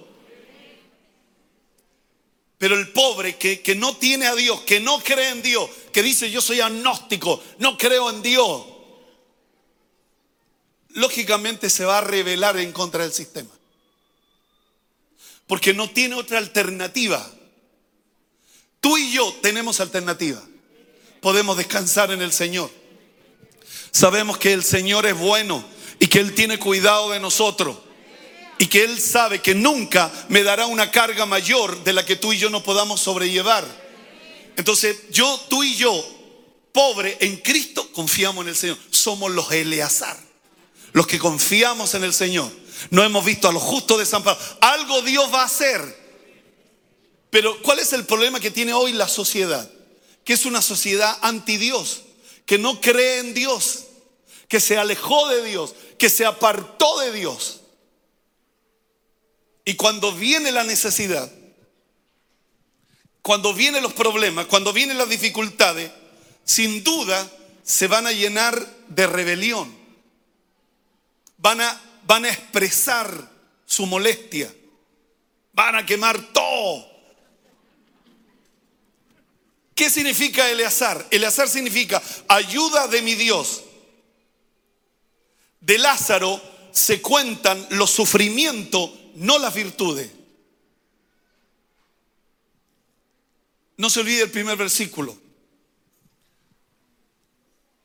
Pero 2.59 2.75
el 2.75 2.89
pobre 2.89 3.37
que, 3.37 3.61
que, 3.61 3.75
no 3.75 3.97
tiene 3.97 4.27
a 4.27 4.35
Dios, 4.35 4.63
que 4.63 4.81
no 4.81 4.99
cree 5.01 5.31
en 5.31 5.43
Dios, 5.43 5.69
que 5.93 6.03
dice 6.03 6.31
yo 6.31 6.41
soy 6.41 6.61
agnóstico, 6.61 7.43
no 7.59 7.77
creo 7.77 8.09
en 8.09 8.23
Dios, 8.23 8.65
lógicamente 10.91 11.69
se 11.69 11.85
va 11.85 11.99
a 11.99 12.01
rebelar 12.01 12.57
en 12.57 12.73
contra 12.73 13.03
del 13.03 13.13
sistema. 13.13 13.51
Porque 15.47 15.75
no 15.75 15.91
tiene 15.91 16.15
otra 16.15 16.39
alternativa. 16.39 17.31
Tú 18.81 18.97
y 18.97 19.13
yo 19.13 19.33
tenemos 19.43 19.81
alternativa. 19.81 20.43
Podemos 21.21 21.57
descansar 21.57 22.11
en 22.11 22.23
el 22.23 22.33
Señor. 22.33 22.71
Sabemos 23.91 24.39
que 24.39 24.53
el 24.53 24.65
Señor 24.65 25.07
es 25.07 25.17
bueno 25.17 25.65
y 26.01 26.07
que 26.07 26.21
Él 26.21 26.35
tiene 26.35 26.59
cuidado 26.59 27.11
de 27.11 27.21
nosotros 27.21 27.77
y 28.59 28.67
que 28.67 28.85
Él 28.85 29.01
sabe 29.01 29.41
que 29.41 29.55
nunca 29.55 30.11
me 30.29 30.43
dará 30.43 30.67
una 30.67 30.91
carga 30.91 31.27
mayor 31.27 31.85
de 31.85 31.93
la 31.93 32.05
que 32.07 32.17
tú 32.17 32.33
y 32.33 32.39
yo 32.39 32.51
no 32.51 32.63
podamos 32.63 33.01
sobrellevar. 33.01 33.65
Entonces, 34.57 34.97
yo, 35.11 35.39
tú 35.49 35.63
y 35.63 35.75
yo, 35.75 36.05
pobre 36.73 37.17
en 37.21 37.37
Cristo, 37.39 37.91
confiamos 37.93 38.45
en 38.45 38.49
el 38.49 38.57
Señor. 38.57 38.79
Somos 38.91 39.31
los 39.31 39.53
Eleazar, 39.53 40.19
los 40.93 41.07
que 41.07 41.19
confiamos 41.19 41.95
en 41.95 42.05
el 42.05 42.15
Señor. 42.15 42.51
No 42.91 43.03
hemos 43.03 43.25
visto 43.25 43.49
a 43.49 43.53
los 43.53 43.63
justos 43.63 43.99
desamparados. 43.99 44.57
Algo 44.61 45.03
Dios 45.03 45.33
va 45.33 45.43
a 45.43 45.47
hacer. 45.47 46.07
Pero, 47.31 47.61
¿cuál 47.63 47.79
es 47.79 47.93
el 47.93 48.07
problema 48.07 48.41
que 48.41 48.51
tiene 48.51 48.73
hoy 48.73 48.93
la 48.93 49.09
sociedad? 49.09 49.71
Que 50.25 50.33
es 50.33 50.47
una 50.47 50.63
sociedad 50.63 51.19
anti 51.21 51.59
Dios, 51.59 52.03
que 52.47 52.57
no 52.57 52.81
cree 52.81 53.19
en 53.19 53.35
Dios, 53.35 53.85
que 54.49 54.61
se 54.61 54.79
alejó 54.79 55.29
de 55.29 55.45
Dios, 55.45 55.75
que 55.99 56.09
se 56.09 56.25
apartó 56.25 57.01
de 57.01 57.13
Dios. 57.13 57.61
Y 59.69 59.75
cuando 59.75 60.13
viene 60.13 60.53
la 60.53 60.63
necesidad, 60.63 61.31
cuando 63.21 63.53
vienen 63.53 63.83
los 63.83 63.93
problemas, 63.93 64.47
cuando 64.47 64.73
vienen 64.73 64.97
las 64.97 65.09
dificultades, 65.09 65.91
sin 66.45 66.85
duda 66.85 67.29
se 67.65 67.89
van 67.89 68.07
a 68.07 68.13
llenar 68.13 68.65
de 68.87 69.09
rebelión. 69.09 69.77
Van 71.39 71.61
a, 71.61 71.81
van 72.07 72.25
a 72.25 72.31
expresar 72.31 73.29
su 73.67 73.87
molestia. 73.87 74.55
Van 75.53 75.75
a 75.75 75.85
quemar 75.85 76.33
todo. 76.33 76.89
¿Qué 79.75 79.91
significa 79.91 80.49
Eleazar? 80.49 81.09
Eleazar 81.11 81.49
significa 81.49 82.01
ayuda 82.29 82.87
de 82.87 83.03
mi 83.03 83.17
Dios. 83.17 83.65
De 85.61 85.77
Lázaro 85.77 86.41
se 86.71 87.03
cuentan 87.03 87.67
los 87.71 87.91
sufrimientos 87.91 88.91
no 89.17 89.39
las 89.39 89.55
virtudes. 89.55 90.11
No 93.77 93.91
se 93.91 94.01
olvide 94.01 94.23
el 94.23 94.31
primer 94.31 94.57
versículo. 94.57 95.17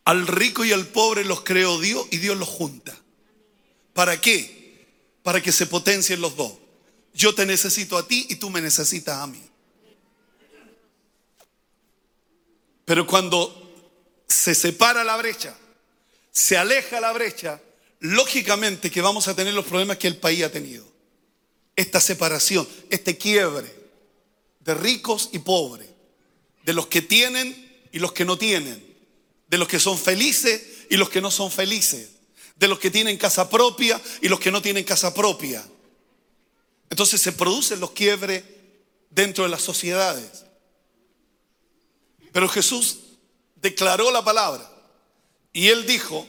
Al 0.05 0.27
rico 0.27 0.65
y 0.65 0.71
al 0.71 0.88
pobre 0.88 1.25
los 1.25 1.41
creó 1.41 1.79
Dios 1.79 2.05
y 2.11 2.17
Dios 2.17 2.38
los 2.38 2.47
junta. 2.47 2.97
¿Para 3.93 4.19
qué? 4.19 4.88
Para 5.23 5.41
que 5.41 5.51
se 5.51 5.67
potencien 5.67 6.21
los 6.21 6.35
dos. 6.35 6.53
Yo 7.13 7.35
te 7.35 7.45
necesito 7.45 7.97
a 7.97 8.07
ti 8.07 8.25
y 8.29 8.35
tú 8.35 8.50
me 8.50 8.61
necesitas 8.61 9.17
a 9.17 9.27
mí. 9.27 9.41
Pero 12.85 13.05
cuando 13.05 13.57
se 14.27 14.55
separa 14.55 15.03
la 15.03 15.15
brecha, 15.17 15.55
se 16.31 16.57
aleja 16.57 17.00
la 17.00 17.11
brecha, 17.11 17.61
lógicamente 18.00 18.89
que 18.89 19.01
vamos 19.01 19.27
a 19.27 19.35
tener 19.35 19.53
los 19.53 19.65
problemas 19.65 19.97
que 19.97 20.07
el 20.07 20.17
país 20.17 20.43
ha 20.43 20.51
tenido 20.51 20.90
esta 21.81 22.00
separación, 22.00 22.67
este 22.89 23.17
quiebre 23.17 23.81
de 24.59 24.73
ricos 24.73 25.29
y 25.31 25.39
pobres, 25.39 25.89
de 26.63 26.73
los 26.73 26.88
que 26.88 27.01
tienen 27.01 27.88
y 27.91 28.00
los 28.00 28.13
que 28.13 28.25
no 28.25 28.38
tienen, 28.38 28.83
de 29.47 29.57
los 29.57 29.67
que 29.67 29.79
son 29.79 29.97
felices 29.97 30.85
y 30.89 30.97
los 30.97 31.09
que 31.09 31.21
no 31.21 31.31
son 31.31 31.51
felices, 31.51 32.11
de 32.55 32.67
los 32.67 32.79
que 32.79 32.91
tienen 32.91 33.17
casa 33.17 33.50
propia 33.50 34.00
y 34.21 34.27
los 34.27 34.39
que 34.39 34.51
no 34.51 34.61
tienen 34.61 34.83
casa 34.83 35.13
propia. 35.13 35.65
Entonces 36.89 37.21
se 37.21 37.31
producen 37.31 37.79
los 37.79 37.91
quiebres 37.91 38.43
dentro 39.09 39.43
de 39.43 39.50
las 39.50 39.61
sociedades. 39.61 40.45
Pero 42.31 42.47
Jesús 42.47 43.00
declaró 43.55 44.11
la 44.11 44.23
palabra 44.23 44.69
y 45.51 45.67
él 45.67 45.85
dijo, 45.85 46.27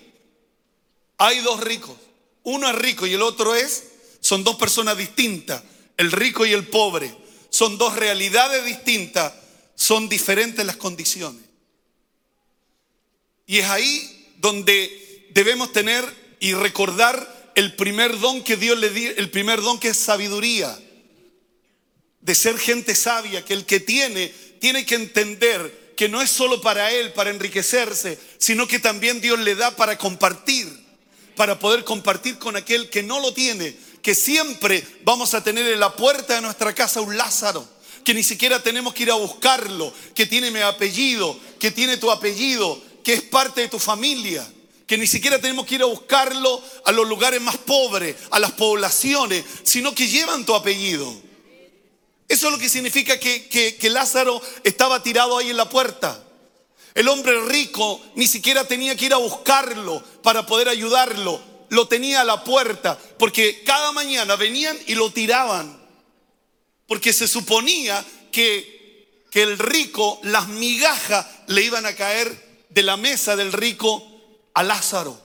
hay 1.19 1.41
dos 1.41 1.61
ricos, 1.61 1.97
uno 2.43 2.69
es 2.69 2.75
rico 2.75 3.07
y 3.07 3.15
el 3.15 3.23
otro 3.23 3.55
es 3.55 3.92
son 4.33 4.45
dos 4.45 4.57
personas 4.57 4.97
distintas, 4.97 5.63
el 5.99 6.11
rico 6.11 6.47
y 6.47 6.55
el 6.55 6.67
pobre. 6.67 7.15
Son 7.51 7.77
dos 7.77 7.95
realidades 7.95 8.65
distintas, 8.65 9.31
son 9.75 10.09
diferentes 10.09 10.65
las 10.65 10.77
condiciones. 10.77 11.43
Y 13.45 13.59
es 13.59 13.67
ahí 13.67 14.33
donde 14.39 15.29
debemos 15.35 15.71
tener 15.75 16.03
y 16.41 16.55
recordar 16.55 17.53
el 17.57 17.77
primer 17.77 18.19
don 18.21 18.43
que 18.43 18.57
Dios 18.57 18.79
le 18.79 18.89
dio, 18.89 19.11
el 19.19 19.29
primer 19.29 19.61
don 19.61 19.79
que 19.79 19.89
es 19.89 19.99
sabiduría. 19.99 20.79
De 22.23 22.35
ser 22.35 22.59
gente 22.59 22.95
sabia, 22.95 23.45
que 23.45 23.53
el 23.53 23.67
que 23.67 23.81
tiene, 23.81 24.33
tiene 24.61 24.87
que 24.87 24.95
entender 24.95 25.93
que 25.95 26.09
no 26.09 26.23
es 26.23 26.31
solo 26.31 26.63
para 26.63 26.91
él, 26.91 27.13
para 27.13 27.29
enriquecerse, 27.29 28.19
sino 28.39 28.67
que 28.67 28.79
también 28.79 29.21
Dios 29.21 29.39
le 29.41 29.57
da 29.57 29.77
para 29.77 29.99
compartir, 29.99 30.73
para 31.37 31.59
poder 31.59 31.85
compartir 31.85 32.39
con 32.39 32.57
aquel 32.57 32.89
que 32.89 33.03
no 33.03 33.21
lo 33.21 33.35
tiene, 33.35 33.77
que 34.03 34.15
siempre 34.15 34.85
vamos 35.05 35.33
a 35.35 35.43
tener 35.43 35.67
en 35.67 35.81
la 35.81 35.95
puerta 35.95 36.35
de 36.35 36.43
nuestra 36.43 36.75
casa 36.75 37.01
un 37.01 37.17
Lázaro, 37.17 37.67
que 38.05 38.15
ni 38.15 38.23
siquiera 38.23 38.63
tenemos 38.63 38.95
que 38.95 39.05
ir 39.05 39.11
a 39.11 39.15
buscarlo, 39.15 39.93
que 40.15 40.27
tiene 40.27 40.51
mi 40.51 40.61
apellido, 40.61 41.39
que 41.59 41.71
tiene 41.71 41.97
tu 41.97 42.11
apellido, 42.11 42.83
que 43.05 43.15
es 43.15 43.23
parte 43.23 43.63
de 43.63 43.69
tu 43.69 43.79
familia, 43.79 44.47
que 44.87 44.99
ni 44.99 45.07
siquiera 45.07 45.39
tenemos 45.39 45.67
que 45.67 45.77
ir 45.77 45.83
a 45.83 45.87
buscarlo 45.87 46.61
a 46.85 46.93
los 46.93 47.09
lugares 47.09 47.41
más 47.41 47.57
pobres, 47.57 48.17
a 48.31 48.39
las 48.39 48.53
poblaciones, 48.53 49.45
sino 49.63 49.95
que 49.95 50.09
llevan 50.09 50.45
tu 50.45 50.55
apellido. 50.55 51.11
Eso 52.29 52.47
es 52.47 52.53
lo 52.53 52.59
que 52.59 52.69
significa 52.69 53.19
que, 53.19 53.91
Lázaro 53.91 54.41
estaba 54.65 55.03
tirado 55.03 55.39
ahí 55.39 55.51
en 55.51 55.57
la 55.57 55.69
puerta. 55.69 56.23
El 56.95 57.09
hombre 57.09 57.41
rico 57.47 58.01
ni 58.15 58.27
siquiera 58.27 58.67
tenía 58.67 58.97
que 58.97 59.07
ir 59.07 59.15
a 59.15 59.19
buscarlo 59.19 60.03
para 60.23 60.47
poder 60.47 60.69
ayudarlo. 60.69 61.52
Lo 61.73 61.89
tenía 61.89 62.21
a 62.21 62.25
la 62.25 62.45
puerta, 62.45 62.99
porque 63.19 63.63
cada 63.65 63.93
mañana 63.93 64.37
venían 64.37 64.79
y 64.89 64.95
lo 64.95 65.11
tiraban. 65.11 65.81
Porque 66.87 67.15
se 67.15 67.27
suponía 67.27 68.05
que, 68.31 69.25
que 69.31 69.43
el 69.43 69.59
rico, 69.59 70.21
las 70.23 70.49
migajas 70.49 71.27
le 71.47 71.63
iban 71.63 71.87
a 71.87 71.97
caer 71.97 72.67
de 72.69 72.83
la 72.83 72.99
mesa 72.99 73.37
del 73.37 73.55
rico 73.55 74.07
a 74.53 74.63
Lázaro. 74.63 75.19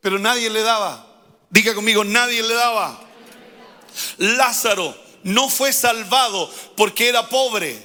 Pero 0.00 0.20
nadie 0.20 0.48
le 0.48 0.62
daba. 0.62 1.04
Diga 1.50 1.74
conmigo, 1.74 2.04
nadie 2.04 2.44
le 2.44 2.54
daba. 2.54 3.04
Lázaro 4.18 4.96
no 5.24 5.48
fue 5.48 5.72
salvado 5.72 6.48
porque 6.76 7.08
era 7.08 7.28
pobre, 7.28 7.84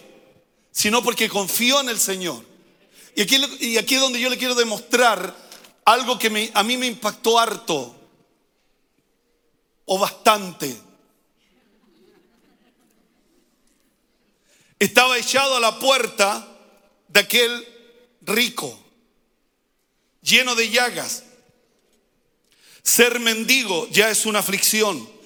sino 0.70 1.01
porque 1.01 1.28
confió 1.28 1.82
en 1.82 1.89
el 1.89 2.00
Señor. 2.00 2.46
Y 3.16 3.24
aquí, 3.24 3.42
y 3.62 3.78
aquí 3.80 3.96
es 3.96 4.01
donde 4.01 4.20
yo 4.20 4.30
le 4.30 4.38
quiero 4.38 4.54
demostrar 4.54 5.49
algo 5.91 6.17
que 6.19 6.51
a 6.53 6.63
mí 6.63 6.77
me 6.77 6.88
impactó 6.88 7.39
harto 7.39 7.96
o 9.86 10.00
bastante. 10.00 10.75
Estaba 14.77 15.17
echado 15.17 15.55
a 15.55 15.60
la 15.60 15.79
puerta 15.79 16.48
de 17.08 17.19
aquel 17.19 17.67
rico, 18.22 18.77
lleno 20.22 20.55
de 20.55 20.69
llagas. 20.69 21.24
Ser 22.84 23.19
mendigo 23.19 23.88
ya 23.89 24.10
es 24.10 24.25
una 24.25 24.39
aflicción 24.39 25.19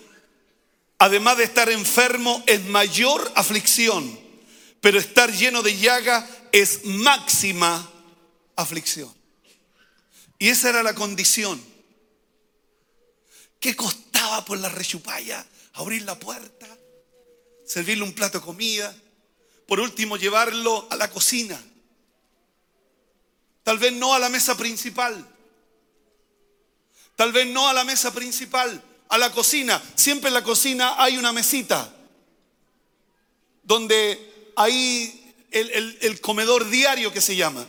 además 1.04 1.38
de 1.38 1.44
estar 1.44 1.70
enfermo, 1.70 2.42
es 2.48 2.64
mayor 2.64 3.30
aflicción, 3.36 4.18
pero 4.80 4.98
estar 4.98 5.30
lleno 5.34 5.62
de 5.62 5.78
llaga 5.78 6.26
es 6.54 6.86
máxima 6.86 7.92
aflicción. 8.56 9.14
Y 10.44 10.50
esa 10.50 10.68
era 10.68 10.84
la 10.84 10.94
condición. 10.94 11.64
¿Qué 13.62 13.78
costaba 13.78 14.44
por 14.44 14.58
la 14.58 14.68
rechupalla 14.68 15.46
abrir 15.72 16.02
la 16.02 16.20
puerta, 16.20 16.68
servirle 17.66 18.04
un 18.04 18.12
plato 18.12 18.40
de 18.40 18.46
comida, 18.46 18.94
por 19.66 19.80
último 19.80 20.18
llevarlo 20.18 20.86
a 20.92 20.98
la 20.98 21.10
cocina? 21.10 21.58
Tal 23.64 23.78
vez 23.78 23.94
no 23.94 24.14
a 24.14 24.20
la 24.20 24.28
mesa 24.28 24.58
principal. 24.58 25.26
Tal 27.16 27.32
vez 27.32 27.48
no 27.48 27.70
a 27.70 27.74
la 27.74 27.86
mesa 27.86 28.14
principal, 28.14 28.84
a 29.08 29.18
la 29.18 29.32
cocina. 29.32 29.82
Siempre 29.96 30.28
en 30.28 30.34
la 30.34 30.44
cocina 30.44 31.02
hay 31.02 31.18
una 31.18 31.32
mesita 31.32 31.90
donde 33.64 34.52
hay 34.58 35.36
el, 35.52 36.20
comedor 36.20 36.70
diario 36.70 37.14
que 37.14 37.22
se 37.22 37.38
llama. 37.38 37.66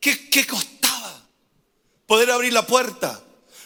¿Qué, 0.00 0.28
¿Qué 0.30 0.44
costaba 0.44 0.75
poder 2.06 2.30
abrir 2.30 2.52
la 2.52 2.66
puerta? 2.66 3.22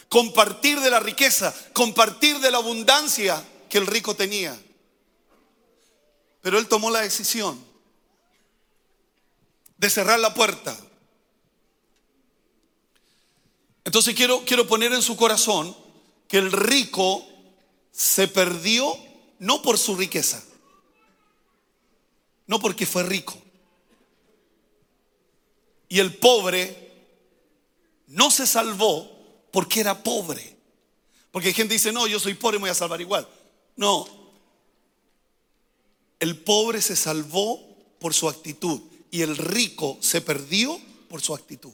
Compartir 0.09 0.79
de 0.79 0.89
la 0.89 0.99
riqueza, 0.99 1.53
compartir 1.73 2.39
de 2.39 2.51
la 2.51 2.57
abundancia 2.57 3.43
que 3.69 3.77
el 3.77 3.87
rico 3.87 4.15
tenía. 4.15 4.59
Pero 6.41 6.57
él 6.57 6.67
tomó 6.67 6.89
la 6.89 7.01
decisión 7.01 7.63
de 9.77 9.89
cerrar 9.89 10.19
la 10.19 10.33
puerta. 10.33 10.77
Entonces 13.83 14.15
quiero, 14.15 14.43
quiero 14.45 14.67
poner 14.67 14.93
en 14.93 15.01
su 15.01 15.15
corazón 15.15 15.75
que 16.27 16.37
el 16.37 16.51
rico 16.51 17.25
se 17.91 18.27
perdió 18.27 18.95
no 19.39 19.61
por 19.61 19.77
su 19.77 19.95
riqueza, 19.95 20.43
no 22.47 22.59
porque 22.59 22.85
fue 22.85 23.03
rico. 23.03 23.37
Y 25.89 25.99
el 25.99 26.15
pobre 26.15 26.80
no 28.11 28.29
se 28.29 28.45
salvó 28.45 29.09
porque 29.51 29.79
era 29.79 30.03
pobre. 30.03 30.57
Porque 31.31 31.49
hay 31.49 31.53
gente 31.53 31.69
que 31.69 31.75
dice, 31.75 31.91
no, 31.91 32.07
yo 32.07 32.19
soy 32.19 32.33
pobre 32.33 32.57
me 32.57 32.63
voy 32.63 32.69
a 32.69 32.75
salvar 32.75 32.99
igual. 32.99 33.27
No, 33.75 34.05
el 36.19 36.37
pobre 36.37 36.81
se 36.81 36.95
salvó 36.95 37.59
por 37.99 38.13
su 38.13 38.27
actitud 38.29 38.81
y 39.09 39.21
el 39.21 39.37
rico 39.37 39.97
se 40.01 40.21
perdió 40.21 40.79
por 41.09 41.21
su 41.21 41.33
actitud. 41.33 41.71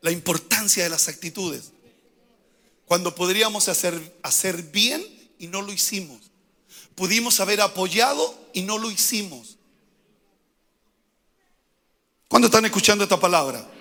La 0.00 0.12
importancia 0.12 0.84
de 0.84 0.88
las 0.88 1.08
actitudes. 1.08 1.72
Cuando 2.86 3.14
podríamos 3.14 3.68
hacer, 3.68 4.18
hacer 4.22 4.62
bien 4.62 5.04
y 5.38 5.48
no 5.48 5.62
lo 5.62 5.72
hicimos. 5.72 6.30
Pudimos 6.94 7.40
haber 7.40 7.60
apoyado 7.60 8.34
y 8.52 8.62
no 8.62 8.78
lo 8.78 8.90
hicimos. 8.90 9.58
¿Cuándo 12.28 12.46
están 12.46 12.64
escuchando 12.64 13.04
esta 13.04 13.18
palabra? 13.18 13.75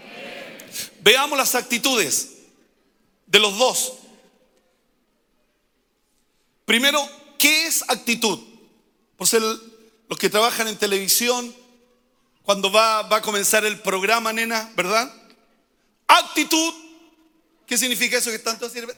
Veamos 1.06 1.38
las 1.38 1.56
actitudes 1.56 2.32
de 3.28 3.40
los 3.40 3.58
dos. 3.58 3.94
Primero, 6.66 7.08
¿qué 7.40 7.68
es 7.68 7.84
actitud? 7.88 8.40
Por 9.16 9.28
ser 9.28 9.42
los 9.42 10.20
que 10.20 10.30
trabajan 10.30 10.68
en 10.68 10.78
televisión, 10.78 11.56
cuando 12.44 12.70
va, 12.70 13.04
va 13.04 13.18
a 13.18 13.22
comenzar 13.22 13.64
el 13.64 13.80
programa, 13.80 14.34
nena, 14.34 14.74
¿verdad? 14.76 15.10
Actitud 16.08 16.74
¿Qué 17.66 17.78
significa 17.78 18.18
eso 18.18 18.32
que 18.32 18.40
tanto 18.40 18.70
sirve? 18.70 18.96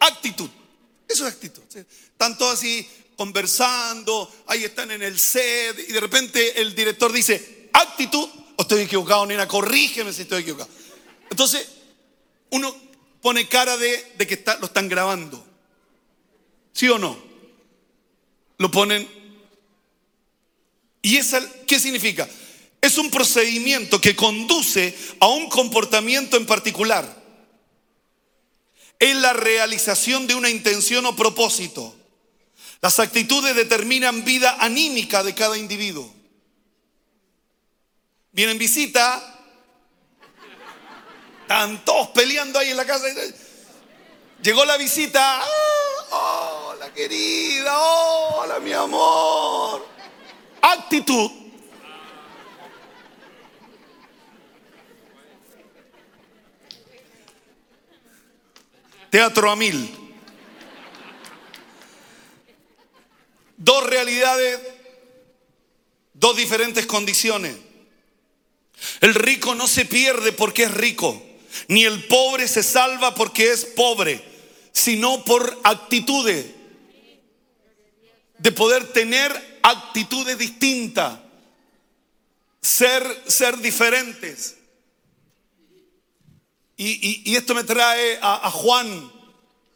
Actitud. 0.00 0.50
Eso 1.08 1.26
es 1.26 1.32
actitud. 1.34 1.62
Están 1.74 2.36
todos 2.36 2.54
así 2.54 2.88
conversando, 3.16 4.30
ahí 4.46 4.64
están 4.64 4.90
en 4.90 5.02
el 5.02 5.18
set 5.18 5.78
y 5.88 5.92
de 5.92 6.00
repente 6.00 6.60
el 6.60 6.74
director 6.74 7.12
dice, 7.12 7.70
actitud, 7.72 8.28
estoy 8.72 8.86
equivocado, 8.86 9.26
nena, 9.26 9.46
corrígeme 9.46 10.12
si 10.12 10.22
estoy 10.22 10.40
equivocado. 10.40 10.70
Entonces, 11.30 11.68
uno 12.50 12.74
pone 13.20 13.46
cara 13.46 13.76
de, 13.76 14.14
que 14.26 14.34
está, 14.34 14.56
lo 14.58 14.66
están 14.66 14.88
grabando. 14.88 15.44
¿Sí 16.72 16.88
o 16.88 16.98
no? 16.98 17.18
Lo 18.56 18.70
ponen. 18.70 19.06
¿Y 21.02 21.18
esa 21.18 21.46
qué 21.66 21.78
significa? 21.78 22.26
Es 22.80 22.96
un 22.96 23.10
procedimiento 23.10 24.00
que 24.00 24.16
conduce 24.16 24.96
a 25.20 25.28
un 25.28 25.50
comportamiento 25.50 26.38
en 26.38 26.46
particular. 26.46 27.22
Es 28.98 29.14
la 29.16 29.34
realización 29.34 30.26
de 30.26 30.34
una 30.34 30.48
intención 30.48 31.04
o 31.04 31.14
propósito. 31.14 31.94
Las 32.80 32.98
actitudes 33.00 33.54
determinan 33.54 34.24
vida 34.24 34.56
anímica 34.60 35.22
de 35.22 35.34
cada 35.34 35.58
individuo. 35.58 36.21
Vienen 38.32 38.56
visita, 38.56 39.22
están 41.42 41.84
todos 41.84 42.08
peleando 42.08 42.58
ahí 42.58 42.70
en 42.70 42.76
la 42.78 42.86
casa. 42.86 43.06
Llegó 44.42 44.64
la 44.64 44.78
visita, 44.78 45.42
ah, 46.10 46.62
hola 46.64 46.92
querida, 46.94 47.78
hola 47.78 48.58
mi 48.58 48.72
amor. 48.72 49.86
Actitud 50.62 51.42
Teatro 59.12 59.50
a 59.50 59.56
mil. 59.56 59.94
Dos 63.58 63.84
realidades, 63.84 64.58
dos 66.14 66.34
diferentes 66.34 66.86
condiciones. 66.86 67.71
El 69.00 69.14
rico 69.14 69.54
no 69.54 69.66
se 69.66 69.84
pierde 69.84 70.32
porque 70.32 70.64
es 70.64 70.70
rico, 70.72 71.22
ni 71.68 71.84
el 71.84 72.04
pobre 72.04 72.48
se 72.48 72.62
salva 72.62 73.14
porque 73.14 73.52
es 73.52 73.64
pobre, 73.64 74.22
sino 74.72 75.24
por 75.24 75.60
actitudes, 75.64 76.46
de 78.38 78.52
poder 78.52 78.92
tener 78.92 79.60
actitudes 79.62 80.36
distintas, 80.38 81.18
ser, 82.60 83.04
ser 83.26 83.58
diferentes. 83.58 84.56
Y, 86.76 87.36
esto 87.36 87.54
me 87.54 87.62
trae 87.62 88.18
a, 88.20 88.50
Juan, 88.50 89.12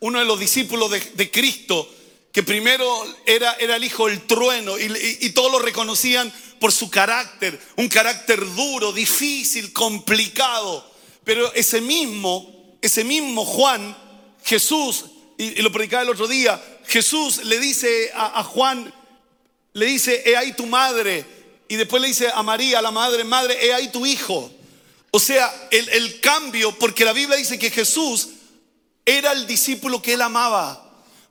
uno 0.01 0.19
de 0.19 0.25
los 0.25 0.40
discípulos 0.40 0.90
de, 0.90 1.31
Cristo, 1.31 1.88
que 2.33 2.42
primero 2.42 2.87
era, 3.25 3.53
era 3.55 3.77
el 3.77 3.85
hijo 3.85 4.09
del 4.09 4.23
trueno 4.27 4.77
y, 4.79 5.31
todos 5.31 5.53
lo 5.53 5.59
reconocían 5.61 6.33
por 6.59 6.73
su 6.73 6.90
carácter, 6.90 7.61
un 7.77 7.88
carácter 7.88 8.40
duro, 8.55 8.92
difícil, 8.92 9.73
complicado. 9.73 10.90
Pero 11.25 11.53
ese 11.55 11.81
mismo, 11.81 12.77
ese 12.81 13.05
mismo 13.05 13.45
Juan, 13.45 13.97
Jesús, 14.45 15.07
y, 15.38 15.62
lo 15.62 15.73
predicaba 15.73 16.03
el 16.03 16.11
otro 16.11 16.29
día, 16.29 16.62
Jesús 16.87 17.45
le 17.45 17.59
dice 17.59 18.11
a, 18.14 18.40
a 18.40 18.45
Juan, 18.45 18.92
le 19.73 19.87
dice, 19.87 20.23
he 20.25 20.37
ahí 20.37 20.53
tu 20.53 20.66
madre, 20.66 21.25
y 21.69 21.77
después 21.77 22.01
le 22.01 22.09
dice 22.09 22.29
a 22.33 22.42
María, 22.42 22.81
la 22.81 22.90
madre, 22.90 23.25
madre, 23.25 23.59
he 23.64 23.73
ahí 23.73 23.88
tu 23.88 24.07
hijo. 24.07 24.51
O 25.11 25.19
sea, 25.19 25.69
el, 25.71 25.88
el 25.88 26.21
cambio, 26.21 26.79
porque 26.79 27.05
la 27.05 27.12
Biblia 27.12 27.37
dice 27.37 27.59
que 27.59 27.71
Jesús 27.71 28.29
era 29.05 29.33
el 29.33 29.47
discípulo 29.47 30.03
que 30.03 30.14
él 30.14 30.23
amaba 30.23 30.87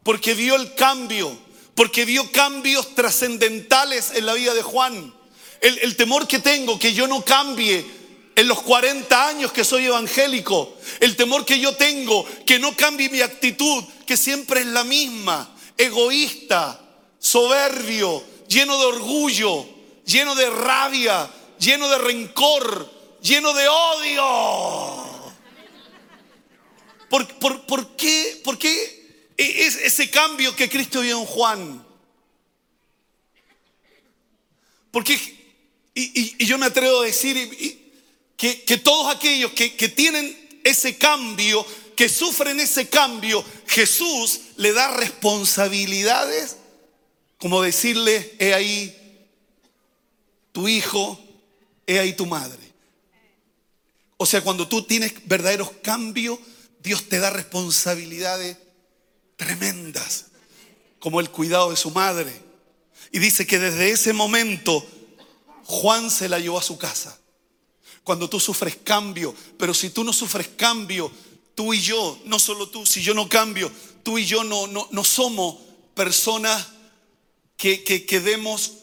porque 0.05 0.35
vio 0.35 0.55
el 0.55 0.75
cambio, 0.75 1.35
porque 1.75 2.05
vio 2.05 2.31
cambios 2.31 2.95
trascendentales 2.95 4.11
en 4.15 4.25
la 4.25 4.33
vida 4.33 4.53
de 4.53 4.63
Juan. 4.63 5.13
El, 5.61 5.95
temor 5.95 6.27
que 6.27 6.39
tengo, 6.39 6.79
que 6.79 6.93
yo 6.93 7.07
no 7.07 7.23
cambie 7.23 7.85
en 8.35 8.47
los 8.47 8.61
40 8.61 9.27
años 9.27 9.51
que 9.51 9.63
soy 9.63 9.85
evangélico, 9.85 10.77
el 10.99 11.15
temor 11.15 11.43
que 11.45 11.59
yo 11.59 11.75
tengo, 11.75 12.25
que 12.45 12.59
no 12.59 12.75
cambie 12.75 13.09
mi 13.09 13.21
actitud, 13.21 13.83
que 14.05 14.15
siempre 14.15 14.61
es 14.61 14.67
la 14.67 14.83
misma, 14.83 15.55
egoísta, 15.77 16.79
soberbio, 17.19 18.23
lleno 18.47 18.77
de 18.77 18.85
orgullo, 18.85 19.65
lleno 20.05 20.35
de 20.35 20.49
rabia, 20.49 21.29
lleno 21.59 21.89
de 21.89 21.97
rencor, 21.97 22.89
lleno 23.21 23.53
de 23.53 23.67
odio. 23.67 25.15
¿Por, 27.09 27.25
qué? 27.95 28.41
¿Por 28.43 28.57
qué 28.59 28.94
es 29.38 29.76
ese 29.76 30.10
cambio 30.10 30.56
que 30.56 30.69
Cristo 30.69 31.02
vio 31.02 31.19
en 31.19 31.26
Juan. 31.26 31.86
Porque, 34.91 35.19
y, 35.93 36.45
yo 36.45 36.58
me 36.58 36.67
atrevo 36.67 37.02
a 37.02 37.06
decir 37.06 37.36
que, 38.38 38.78
todos 38.78 39.13
aquellos 39.13 39.52
que, 39.52 39.89
tienen 39.89 40.62
ese 40.63 40.98
cambio, 40.98 41.65
que 41.98 42.08
sufren 42.08 42.60
ese 42.62 42.88
cambio, 42.88 43.43
Jesús 43.67 44.39
le 44.56 44.71
da 44.71 44.95
responsabilidades, 44.95 46.58
como 47.38 47.62
decirle, 47.62 48.36
he 48.39 48.54
ahí 48.54 48.95
tu 50.54 50.69
hijo, 50.69 51.19
he 51.86 52.00
ahí 52.00 52.13
tu 52.13 52.26
madre. 52.26 52.63
O 54.15 54.26
sea, 54.26 54.41
cuando 54.41 54.65
tú 54.69 54.84
tienes 54.84 55.13
verdaderos 55.26 55.71
cambios, 55.84 56.39
Dios 56.82 57.10
te 57.10 57.19
da 57.19 57.32
responsabilidades 57.32 58.56
tremendas, 59.36 60.26
como 61.00 61.19
el 61.19 61.30
cuidado 61.30 61.69
de 61.69 61.78
su 61.78 61.91
madre. 61.91 62.34
Y 63.12 63.19
dice 63.19 63.45
que 63.45 63.60
desde 63.60 63.91
ese 63.91 64.13
momento 64.13 64.86
Juan 65.65 66.12
se 66.12 66.30
la 66.30 66.39
llevó 66.39 66.60
a 66.60 66.63
su 66.63 66.78
casa. 66.78 67.19
Cuando 68.04 68.30
tú 68.30 68.39
sufres 68.39 68.78
cambio, 68.84 69.34
pero 69.58 69.74
si 69.74 69.89
tú 69.89 70.04
no 70.04 70.13
sufres 70.13 70.50
cambio, 70.50 71.12
tú 71.56 71.74
y 71.74 71.82
yo, 71.82 72.19
no 72.26 72.38
solo 72.38 72.69
tú, 72.69 72.86
si 72.86 73.02
yo 73.02 73.13
no 73.13 73.28
cambio, 73.28 73.71
tú 74.04 74.17
y 74.17 74.26
yo 74.26 74.43
no, 74.43 74.67
no, 74.67 74.88
no 74.91 75.04
somos 75.04 75.58
personas 75.95 76.67
que, 77.58 77.84
que, 77.84 78.06
que 78.06 78.19
demos, 78.19 78.74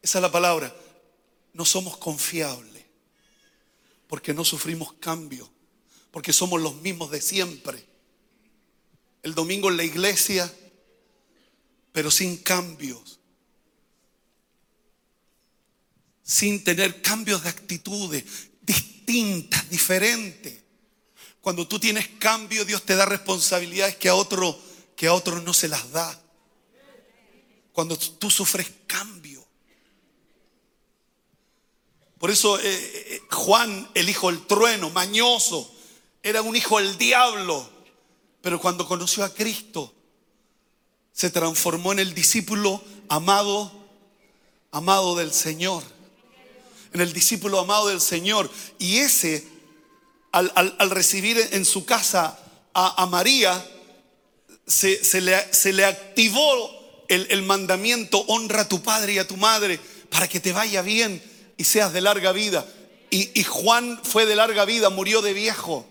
esa 0.00 0.18
es 0.18 0.22
la 0.22 0.32
palabra, 0.32 0.74
no 1.52 1.64
somos 1.64 1.98
confiables, 1.98 2.84
porque 4.06 4.32
no 4.32 4.44
sufrimos 4.44 4.94
cambio, 4.94 5.50
porque 6.10 6.32
somos 6.32 6.60
los 6.60 6.76
mismos 6.76 7.10
de 7.10 7.20
siempre 7.20 7.93
el 9.24 9.34
domingo 9.34 9.70
en 9.70 9.76
la 9.78 9.84
iglesia, 9.84 10.52
pero 11.92 12.10
sin 12.10 12.36
cambios, 12.36 13.18
sin 16.22 16.62
tener 16.62 17.02
cambios 17.02 17.42
de 17.42 17.48
actitudes 17.48 18.24
distintas, 18.60 19.68
diferentes. 19.68 20.62
Cuando 21.40 21.66
tú 21.66 21.78
tienes 21.80 22.06
cambio, 22.18 22.64
Dios 22.64 22.84
te 22.84 22.96
da 22.96 23.06
responsabilidades 23.06 23.96
que 23.96 24.08
a 24.08 24.14
otro 24.14 24.58
que 24.94 25.08
a 25.08 25.14
otros 25.14 25.42
no 25.42 25.52
se 25.52 25.68
las 25.68 25.90
da. 25.90 26.20
Cuando 27.72 27.96
tú 27.98 28.30
sufres 28.30 28.70
cambio. 28.86 29.44
Por 32.18 32.30
eso 32.30 32.58
eh, 32.58 32.62
eh, 32.64 33.22
Juan, 33.30 33.90
el 33.94 34.08
hijo 34.08 34.30
del 34.30 34.46
trueno, 34.46 34.90
mañoso, 34.90 35.74
era 36.22 36.42
un 36.42 36.54
hijo 36.54 36.78
del 36.78 36.96
diablo. 36.96 37.73
Pero 38.44 38.60
cuando 38.60 38.86
conoció 38.86 39.24
a 39.24 39.32
Cristo, 39.32 39.90
se 41.14 41.30
transformó 41.30 41.92
en 41.92 41.98
el 41.98 42.12
discípulo 42.12 42.82
amado, 43.08 43.72
amado 44.70 45.16
del 45.16 45.32
Señor. 45.32 45.82
En 46.92 47.00
el 47.00 47.14
discípulo 47.14 47.58
amado 47.58 47.88
del 47.88 48.02
Señor. 48.02 48.50
Y 48.78 48.98
ese, 48.98 49.48
al, 50.30 50.90
recibir 50.90 51.38
en 51.52 51.64
su 51.64 51.86
casa 51.86 52.38
a, 52.74 53.06
María, 53.06 53.66
se, 54.66 55.22
le, 55.22 55.84
activó 55.86 57.06
el, 57.08 57.42
mandamiento, 57.44 58.26
honra 58.28 58.60
a 58.60 58.68
tu 58.68 58.82
padre 58.82 59.14
y 59.14 59.18
a 59.18 59.26
tu 59.26 59.38
madre 59.38 59.80
para 60.10 60.28
que 60.28 60.38
te 60.38 60.52
vaya 60.52 60.82
bien 60.82 61.22
y 61.56 61.64
seas 61.64 61.94
de 61.94 62.02
larga 62.02 62.32
vida. 62.32 62.66
y 63.10 63.42
Juan 63.42 63.98
fue 64.04 64.26
de 64.26 64.36
larga 64.36 64.66
vida, 64.66 64.90
murió 64.90 65.22
de 65.22 65.32
viejo. 65.32 65.88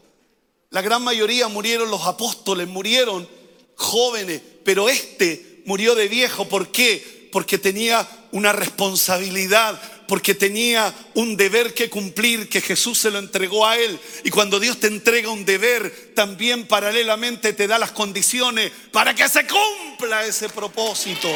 La 0.73 0.81
gran 0.81 1.03
mayoría 1.03 1.47
murieron 1.49 1.91
los 1.91 2.01
apóstoles, 2.07 2.67
murieron 2.67 3.29
jóvenes, 3.75 4.41
pero 4.65 4.89
este 4.89 5.61
murió 5.65 5.93
de 5.93 6.07
viejo. 6.07 6.49
¿Por 6.49 6.69
qué? 6.69 7.29
Porque 7.31 7.59
tenía 7.59 8.07
una 8.31 8.53
responsabilidad, 8.53 9.79
porque 10.07 10.33
tenía 10.33 10.91
un 11.13 11.37
deber 11.37 11.75
que 11.75 11.91
cumplir, 11.91 12.49
que 12.49 12.59
Jesús 12.59 12.97
se 12.97 13.11
lo 13.11 13.19
entregó 13.19 13.67
a 13.67 13.77
él. 13.77 13.99
Y 14.23 14.31
cuando 14.31 14.59
Dios 14.59 14.79
te 14.79 14.87
entrega 14.87 15.29
un 15.29 15.45
deber, 15.45 16.13
también 16.15 16.65
paralelamente 16.65 17.53
te 17.53 17.67
da 17.67 17.77
las 17.77 17.91
condiciones 17.91 18.71
para 18.91 19.13
que 19.13 19.29
se 19.29 19.45
cumpla 19.45 20.25
ese 20.25 20.49
propósito. 20.49 21.29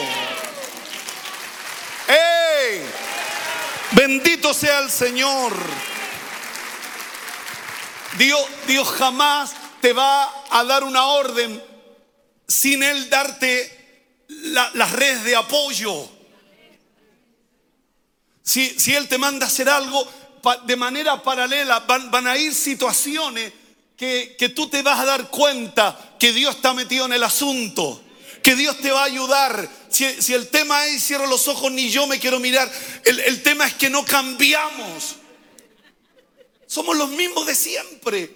¡Ey! 2.08 2.82
Bendito 3.92 4.52
sea 4.52 4.80
el 4.80 4.90
Señor. 4.90 5.54
Dios, 8.18 8.42
Dios 8.68 8.88
jamás 8.90 9.54
te 9.82 9.94
va 9.94 10.30
a 10.50 10.64
dar 10.64 10.84
una 10.84 11.06
orden 11.06 11.62
sin 12.48 12.82
Él 12.84 13.10
darte 13.10 13.78
las 14.28 14.92
redes 14.92 15.24
de 15.24 15.36
apoyo. 15.36 16.10
Si, 18.44 18.70
si, 18.80 18.96
Él 18.96 19.08
te 19.08 19.18
manda 19.18 19.46
a 19.46 19.50
hacer 19.50 19.70
algo 19.70 20.08
de 20.66 20.76
manera 20.76 21.22
paralela, 21.22 21.82
van, 21.82 22.28
a 22.28 22.38
ir 22.38 22.54
situaciones 22.56 23.52
que, 23.98 24.36
que, 24.40 24.50
tú 24.50 24.70
te 24.70 24.82
vas 24.82 25.00
a 25.00 25.06
dar 25.06 25.30
cuenta 25.30 26.16
que 26.18 26.32
Dios 26.32 26.56
está 26.56 26.74
metido 26.74 27.06
en 27.06 27.14
el 27.14 27.24
asunto, 27.24 28.02
que 28.42 28.56
Dios 28.56 28.78
te 28.78 28.92
va 28.92 29.02
a 29.02 29.06
ayudar. 29.06 29.70
Si, 29.90 30.22
si 30.22 30.34
el 30.34 30.48
tema 30.48 30.86
es 30.86 31.06
cierro 31.06 31.28
los 31.28 31.48
ojos, 31.50 31.72
ni 31.72 31.90
yo 31.90 32.08
me 32.08 32.20
quiero 32.20 32.40
mirar, 32.40 32.72
el, 33.04 33.20
el 33.20 33.44
tema 33.44 33.68
es 33.68 33.74
que 33.74 33.90
no 33.90 34.06
cambiamos. 34.06 35.18
Somos 36.78 36.96
los 36.96 37.10
mismos 37.10 37.48
de 37.48 37.56
siempre, 37.56 38.32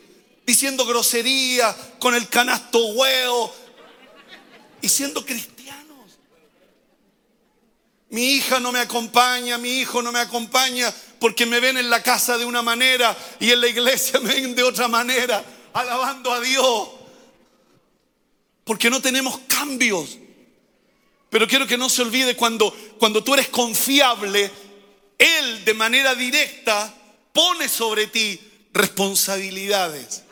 diciendo 0.47 0.83
grosería, 0.83 1.77
con 1.99 2.15
el 2.15 2.27
canasto 2.27 2.83
huevo 2.87 3.53
y 4.81 4.89
siendo 4.89 5.23
cristianos. 5.23 6.17
Mi 8.09 8.31
hija 8.31 8.59
no 8.59 8.71
me 8.71 8.79
acompaña, 8.79 9.59
mi 9.59 9.81
hijo 9.81 10.01
no 10.01 10.11
me 10.11 10.17
acompaña 10.17 10.91
porque 11.19 11.45
me 11.45 11.59
ven 11.59 11.77
en 11.77 11.91
la 11.91 12.01
casa 12.01 12.35
de 12.39 12.45
una 12.45 12.63
manera 12.63 13.15
y 13.39 13.51
en 13.51 13.61
la 13.61 13.67
iglesia 13.67 14.19
me 14.23 14.33
ven 14.33 14.55
de 14.55 14.63
otra 14.63 14.87
manera, 14.87 15.45
alabando 15.73 16.33
a 16.33 16.39
Dios. 16.39 16.89
Porque 18.63 18.89
no 18.89 18.99
tenemos 19.03 19.37
cambios. 19.47 20.17
Pero 21.29 21.47
quiero 21.47 21.67
que 21.67 21.77
no 21.77 21.89
se 21.89 22.01
olvide 22.01 22.35
cuando, 22.35 22.75
cuando 22.97 23.23
tú 23.23 23.35
eres 23.35 23.49
confiable, 23.49 24.49
Él 25.19 25.63
de 25.63 25.73
manera 25.75 26.15
directa 26.15 26.97
pone 27.33 27.67
sobre 27.69 28.07
ti 28.07 28.39
responsabilidades. 28.73 30.23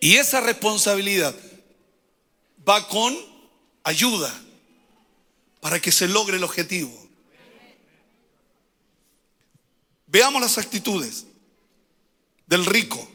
Y 0.00 0.16
esa 0.16 0.40
responsabilidad 0.40 1.34
va 2.68 2.86
con 2.88 3.16
ayuda 3.82 4.32
para 5.60 5.80
que 5.80 5.90
se 5.90 6.08
logre 6.08 6.36
el 6.36 6.44
objetivo. 6.44 7.06
Veamos 10.06 10.40
las 10.40 10.58
actitudes 10.58 11.26
del 12.46 12.64
rico. 12.64 13.08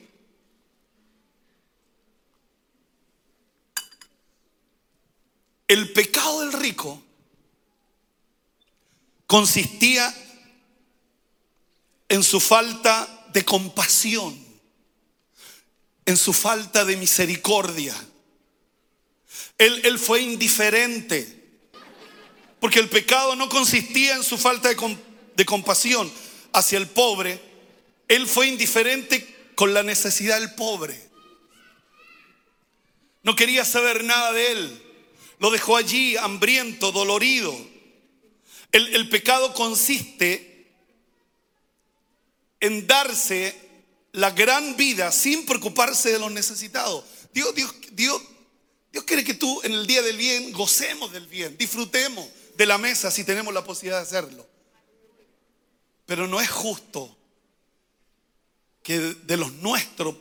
El 5.67 5.93
pecado 5.93 6.41
del 6.41 6.53
rico 6.53 7.01
consistía 9.25 10.13
en 12.11 12.23
su 12.23 12.41
falta 12.41 13.25
de 13.31 13.45
compasión, 13.45 14.37
en 16.05 16.17
su 16.17 16.33
falta 16.33 16.83
de 16.83 16.97
misericordia, 16.97 17.95
Él, 19.57 19.97
fue 19.97 20.19
indiferente. 20.19 21.39
Porque 22.59 22.79
el 22.79 22.89
pecado 22.89 23.37
no 23.37 23.47
consistía 23.47 24.15
en 24.15 24.25
su 24.25 24.37
falta 24.37 24.67
de, 24.67 24.97
de 25.37 25.45
compasión 25.45 26.11
hacia 26.51 26.79
el 26.79 26.87
pobre. 26.87 27.41
Él 28.09 28.27
fue 28.27 28.49
indiferente 28.49 29.53
con 29.55 29.73
la 29.73 29.81
necesidad 29.81 30.37
del 30.37 30.53
pobre. 30.55 31.01
No 33.23 33.37
quería 33.37 33.63
saber 33.63 34.03
nada 34.03 34.33
de 34.33 34.51
él. 34.51 34.83
Lo 35.39 35.49
dejó 35.49 35.77
allí 35.77 36.17
hambriento, 36.17 36.91
dolorido. 36.91 37.57
El, 38.73 38.95
el 38.95 39.07
pecado 39.07 39.53
consiste 39.53 40.50
en 42.61 42.87
darse 42.87 43.53
la 44.13 44.31
gran 44.31 44.77
vida 44.77 45.11
sin 45.11 45.45
preocuparse 45.45 46.11
de 46.11 46.19
los 46.19 46.31
necesitados. 46.31 47.03
Dios, 47.33 47.53
Dios, 47.55 47.73
Dios, 47.91 48.21
Dios 48.91 49.03
quiere 49.03 49.23
que 49.23 49.33
tú 49.33 49.61
en 49.63 49.73
el 49.73 49.87
día 49.87 50.01
del 50.01 50.17
bien 50.17 50.51
gocemos 50.53 51.11
del 51.11 51.27
bien, 51.27 51.57
disfrutemos 51.57 52.27
de 52.55 52.65
la 52.65 52.77
mesa 52.77 53.11
si 53.11 53.23
tenemos 53.23 53.53
la 53.53 53.63
posibilidad 53.63 53.97
de 53.97 54.03
hacerlo. 54.03 54.47
Pero 56.05 56.27
no 56.27 56.39
es 56.39 56.49
justo 56.49 57.17
que 58.83 58.99
de 58.99 59.37
los 59.37 59.53
nuestros 59.53 60.15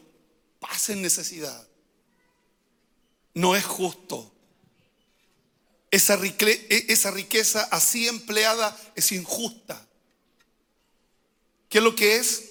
pasen 0.58 1.02
necesidad. 1.02 1.66
No 3.34 3.56
es 3.56 3.64
justo. 3.64 4.32
E, 5.90 5.96
esa 6.88 7.10
riqueza 7.10 7.62
así 7.70 8.06
empleada 8.06 8.76
es 8.94 9.10
injusta. 9.12 9.84
¿Qué 11.70 11.78
es 11.78 11.84
lo 11.84 11.94
que 11.96 12.16
es? 12.16 12.50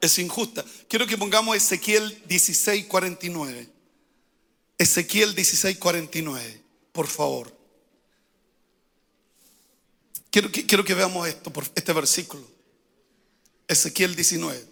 Es 0.00 0.18
injusta. 0.18 0.64
Quiero 0.88 1.06
que 1.06 1.18
pongamos 1.18 1.54
Ezequiel 1.56 2.22
16, 2.26 2.86
49. 2.86 3.68
Ezequiel 4.78 5.34
16, 5.34 5.76
49, 5.76 6.62
por 6.92 7.06
favor. 7.06 7.54
Quiero 10.30 10.84
que, 10.84 10.94
veamos 10.94 11.28
esto, 11.28 11.52
por 11.52 11.64
este 11.74 11.92
versículo. 11.92 12.46
Ezequiel 13.66 14.14
19. 14.14 14.64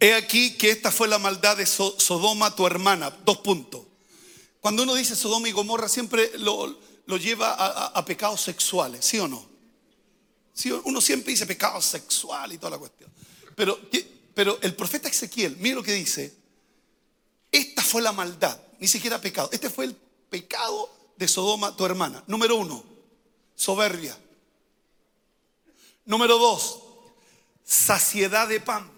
He 0.00 0.14
aquí 0.14 0.56
que 0.56 0.70
esta 0.70 0.92
fue 0.92 1.08
la 1.08 1.18
maldad 1.18 1.56
de 1.56 1.66
Sodoma, 1.66 2.54
tu 2.54 2.66
hermana. 2.66 3.10
Dos 3.24 3.38
puntos. 3.38 3.82
Cuando 4.60 4.82
uno 4.82 4.94
dice 4.94 5.16
Sodoma 5.16 5.48
y 5.48 5.52
Gomorra, 5.52 5.88
siempre 5.88 6.30
lo, 6.38 6.78
lleva 7.18 7.54
a, 7.54 8.04
pecados 8.04 8.42
sexuales, 8.42 9.04
¿sí 9.04 9.18
o 9.18 9.26
no? 9.26 9.57
Uno 10.84 11.00
siempre 11.00 11.32
dice 11.32 11.46
pecado 11.46 11.80
sexual 11.80 12.52
y 12.52 12.58
toda 12.58 12.70
la 12.70 12.78
cuestión. 12.78 13.10
Pero, 13.54 13.78
pero 14.34 14.58
el 14.62 14.74
profeta 14.74 15.08
Ezequiel, 15.08 15.56
mire 15.58 15.76
lo 15.76 15.82
que 15.82 15.92
dice. 15.92 16.34
Esta 17.50 17.82
fue 17.82 18.02
la 18.02 18.12
maldad, 18.12 18.60
ni 18.78 18.88
siquiera 18.88 19.20
pecado. 19.20 19.48
Este 19.52 19.70
fue 19.70 19.86
el 19.86 19.94
pecado 19.94 20.90
de 21.16 21.26
Sodoma, 21.26 21.74
tu 21.74 21.84
hermana. 21.86 22.22
Número 22.26 22.56
uno, 22.56 22.84
soberbia. 23.54 24.16
Número 26.04 26.38
dos, 26.38 26.80
saciedad 27.64 28.48
de 28.48 28.60
pan, 28.60 28.90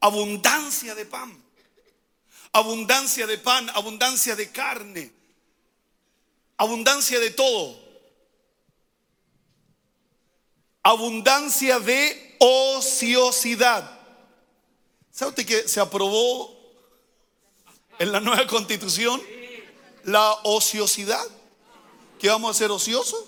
abundancia 0.00 0.94
de 0.94 1.04
pan 1.04 1.48
abundancia 2.52 3.26
de 3.26 3.38
pan, 3.38 3.68
abundancia 3.74 4.36
de 4.36 4.50
carne, 4.50 5.12
abundancia 6.56 7.18
de 7.20 7.30
todo. 7.30 7.87
Abundancia 10.88 11.78
de 11.80 12.36
ociosidad. 12.38 13.98
¿Sabe 15.10 15.30
usted 15.30 15.46
que 15.46 15.68
se 15.68 15.80
aprobó 15.80 16.56
en 17.98 18.12
la 18.12 18.20
nueva 18.20 18.46
constitución 18.46 19.20
la 20.04 20.32
ociosidad? 20.44 21.24
¿Que 22.18 22.28
vamos 22.28 22.56
a 22.56 22.58
ser 22.58 22.70
ociosos? 22.70 23.22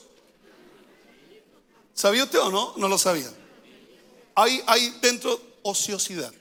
¿Sabía 1.93 2.25
usted 2.25 2.39
o 2.39 2.51
no? 2.51 2.75
No 2.77 2.89
lo 2.89 2.97
sabía. 2.97 3.31
Hay, 4.35 4.63
hay 4.67 4.91
dentro 5.03 5.41
ociosidad 5.63 6.33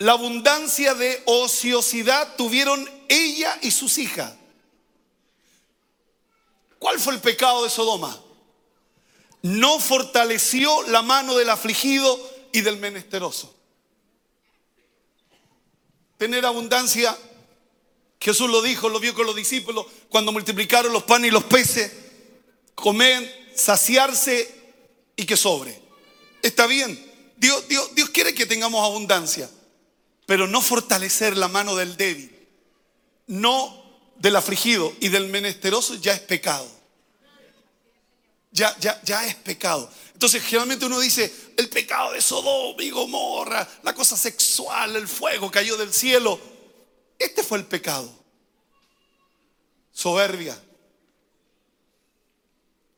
la 0.00 0.12
abundancia 0.12 0.94
de 0.94 1.22
ociosidad 1.26 2.34
tuvieron 2.36 2.88
ella 3.08 3.58
y 3.60 3.70
sus 3.70 3.98
hijas. 3.98 4.32
¿Cuál 6.80 6.98
fue 6.98 7.14
el 7.14 7.20
pecado 7.20 7.62
de 7.62 7.70
Sodoma? 7.70 8.20
No 9.42 9.78
fortaleció 9.78 10.82
la 10.88 11.02
mano 11.02 11.36
del 11.36 11.50
afligido 11.50 12.18
y 12.52 12.62
del 12.62 12.78
menesteroso. 12.78 13.54
Tener 16.18 16.44
abundancia, 16.44 17.16
Jesús 18.20 18.50
lo 18.50 18.62
dijo, 18.62 18.88
lo 18.88 18.98
vio 18.98 19.14
con 19.14 19.26
los 19.26 19.36
discípulos, 19.36 19.86
cuando 20.08 20.32
multiplicaron 20.32 20.92
los 20.92 21.04
panes 21.04 21.28
y 21.28 21.32
los 21.32 21.44
peces, 21.44 21.92
comer, 22.74 23.52
saciarse 23.54 24.52
y 25.14 25.24
que 25.24 25.36
sobre. 25.36 25.80
Está 26.42 26.66
bien, 26.66 26.98
Dios, 27.36 27.68
Dios, 27.68 28.10
quiere 28.10 28.34
que 28.34 28.46
tengamos 28.46 28.84
abundancia 28.84 29.48
pero 30.30 30.46
no 30.46 30.62
fortalecer 30.62 31.36
la 31.36 31.48
mano 31.48 31.74
del 31.74 31.96
débil, 31.96 32.30
no 33.26 33.79
del 34.20 34.36
afligido 34.36 34.94
y 35.00 35.08
del 35.08 35.28
menesteroso 35.28 35.96
ya 35.96 36.12
es 36.12 36.20
pecado. 36.20 36.68
Ya, 38.52 38.76
ya, 38.78 39.00
ya 39.02 39.26
es 39.26 39.34
pecado. 39.36 39.90
Entonces, 40.12 40.42
generalmente 40.42 40.84
uno 40.86 41.00
dice, 41.00 41.32
el 41.56 41.68
pecado 41.68 42.12
de 42.12 42.20
Sodoma 42.20 42.82
y 42.82 42.90
Gomorra, 42.90 43.66
la 43.82 43.94
cosa 43.94 44.16
sexual, 44.16 44.94
el 44.96 45.08
fuego 45.08 45.50
cayó 45.50 45.76
del 45.76 45.92
cielo. 45.92 46.38
Este 47.18 47.42
fue 47.42 47.58
el 47.58 47.64
pecado. 47.64 48.12
Soberbia. 49.92 50.60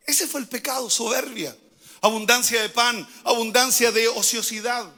Ese 0.04 0.26
fue 0.26 0.40
el 0.40 0.48
pecado, 0.48 0.90
soberbia. 0.90 1.56
Abundancia 2.00 2.60
de 2.60 2.68
pan, 2.68 3.08
abundancia 3.24 3.92
de 3.92 4.08
ociosidad 4.08 4.92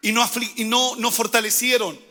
y 0.00 0.12
no, 0.12 0.24
y 0.54 0.64
no, 0.64 0.96
no 0.96 1.10
fortalecieron 1.10 2.05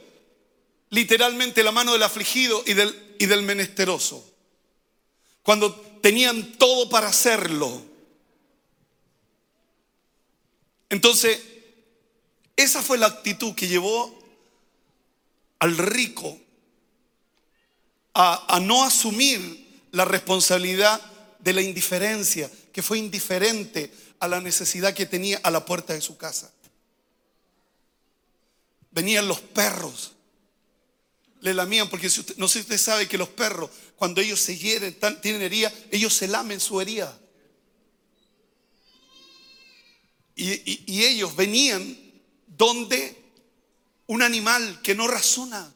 literalmente 0.95 1.61
la 1.61 1.71
mano 1.71 1.93
del 1.93 2.03
afligido 2.03 2.63
y 2.65 2.73
del, 2.73 3.15
y 3.19 3.25
del 3.25 3.43
menesteroso. 3.43 4.25
Cuando 5.43 5.75
tenían 6.01 6.53
todo 6.57 6.89
para 6.89 7.09
hacerlo. 7.09 7.81
Entonces, 10.89 11.39
esa 12.55 12.81
fue 12.81 12.97
la 12.97 13.07
actitud 13.07 13.53
que 13.53 13.67
llevó 13.67 14.17
al 15.59 15.77
rico 15.77 16.39
a, 18.13 18.55
a, 18.55 18.59
no 18.59 18.83
asumir 18.83 19.85
la 19.91 20.05
responsabilidad 20.05 21.01
de 21.39 21.53
la 21.53 21.61
indiferencia, 21.61 22.49
que 22.71 22.81
fue 22.81 22.97
indiferente 22.97 23.91
a 24.19 24.27
la 24.27 24.41
necesidad 24.41 24.93
que 24.93 25.05
tenía 25.05 25.39
a 25.43 25.51
la 25.51 25.65
puerta 25.65 25.93
de 25.93 26.01
su 26.01 26.17
casa 26.17 26.51
venían 28.95 29.27
los 29.27 29.41
perros. 29.41 30.13
Le 31.45 31.53
lamían, 31.53 31.87
porque 31.91 32.09
no 32.37 32.47
sé 32.47 32.53
si 32.53 32.59
usted 32.61 32.79
sabe 32.79 33.07
que 33.07 33.19
los 33.19 33.29
perros, 33.29 33.69
cuando 33.97 34.19
ellos 34.19 34.39
se 34.39 34.57
hieren, 34.57 34.97
tienen 35.21 35.43
herida, 35.43 35.71
ellos 35.91 36.11
se 36.11 36.27
lamen 36.27 36.59
su 36.59 36.81
herida. 36.81 37.15
Y, 40.35 40.91
y 40.91 41.03
ellos 41.03 41.35
venían 41.35 41.95
donde 42.47 43.15
un 44.07 44.23
animal 44.23 44.81
que 44.81 44.95
no 44.95 45.07
razona, 45.07 45.71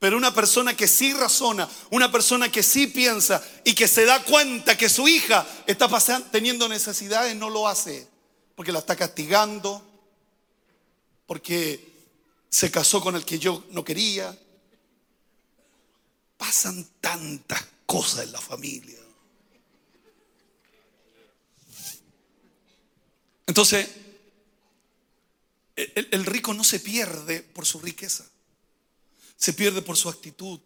pero 0.00 0.16
una 0.16 0.34
persona 0.34 0.76
que 0.76 0.88
sí 0.88 1.12
razona, 1.12 1.68
una 1.90 2.10
persona 2.10 2.50
que 2.50 2.64
sí 2.64 2.88
piensa 2.88 3.40
y 3.62 3.72
que 3.72 3.86
se 3.86 4.04
da 4.04 4.24
cuenta 4.24 4.76
que 4.76 4.88
su 4.88 5.06
hija 5.06 5.46
está 5.64 5.86
pasando, 5.86 6.28
teniendo 6.32 6.68
necesidades, 6.68 7.36
no 7.36 7.50
lo 7.50 7.68
hace, 7.68 8.08
porque 8.56 8.72
la 8.72 8.80
está 8.80 8.96
castigando, 8.96 9.80
porque 11.24 11.91
se 12.52 12.70
casó 12.70 13.00
con 13.00 13.16
el 13.16 13.24
que 13.24 13.38
yo 13.38 13.64
no 13.70 13.82
quería. 13.82 14.38
Pasan 16.36 16.86
tantas 17.00 17.66
cosas 17.86 18.26
en 18.26 18.32
la 18.32 18.40
familia. 18.40 18.98
Entonces, 23.46 23.88
el, 25.76 26.26
rico 26.26 26.52
no 26.52 26.62
se 26.62 26.78
pierde 26.78 27.40
por 27.40 27.64
su 27.64 27.80
riqueza, 27.80 28.24
se 29.36 29.54
pierde 29.54 29.80
por 29.80 29.96
su 29.96 30.10
actitud, 30.10 30.60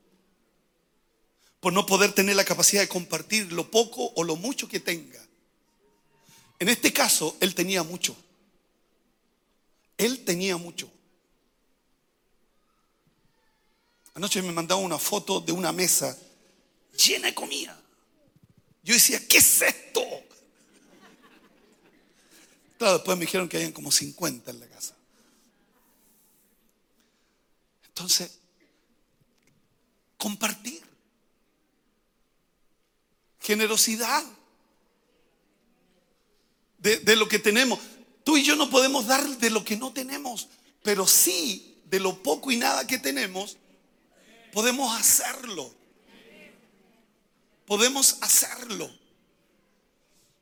por 1.60 1.72
no 1.72 1.86
poder 1.86 2.12
tener 2.12 2.34
la 2.34 2.44
capacidad 2.44 2.82
de 2.82 2.88
compartir 2.88 3.52
lo 3.52 3.70
poco 3.70 4.12
o 4.16 4.24
lo 4.24 4.34
mucho 4.34 4.68
que 4.68 4.80
tenga. 4.80 5.24
En 6.58 6.68
este 6.68 6.92
caso, 6.92 7.36
él 7.40 7.54
tenía 7.54 7.84
mucho. 7.84 8.16
Él 9.98 10.24
tenía 10.24 10.56
mucho. 10.56 10.90
Anoche 14.16 14.40
me 14.40 14.50
mandaba 14.50 14.80
una 14.80 14.98
foto 14.98 15.40
de 15.40 15.52
una 15.52 15.72
mesa 15.72 16.16
llena 16.96 17.26
de 17.26 17.34
comida. 17.34 17.78
Yo 18.82 18.94
decía, 18.94 19.20
¿qué 19.28 19.36
es 19.36 19.60
esto? 19.60 20.00
Claro, 22.78 22.94
después 22.94 23.18
me 23.18 23.26
dijeron 23.26 23.46
que 23.46 23.58
habían 23.58 23.72
como 23.72 23.92
50 23.92 24.50
en 24.50 24.60
la 24.60 24.66
casa. 24.68 24.94
Entonces, 27.88 28.38
compartir. 30.16 30.82
Generosidad. 33.40 34.24
De, 36.78 37.00
de, 37.00 37.16
lo 37.16 37.28
que 37.28 37.38
tenemos. 37.38 37.80
Tú 38.24 38.38
y 38.38 38.44
yo 38.44 38.56
no 38.56 38.70
podemos 38.70 39.06
dar 39.06 39.26
de 39.26 39.50
lo 39.50 39.62
que 39.62 39.76
no 39.76 39.92
tenemos, 39.92 40.48
pero 40.82 41.06
sí 41.06 41.82
de 41.84 42.00
lo 42.00 42.22
poco 42.22 42.50
y 42.50 42.56
nada 42.56 42.86
que 42.86 42.98
tenemos, 42.98 43.58
podemos 44.56 44.98
hacerlo. 44.98 45.70
Podemos 47.66 48.16
hacerlo. 48.22 48.88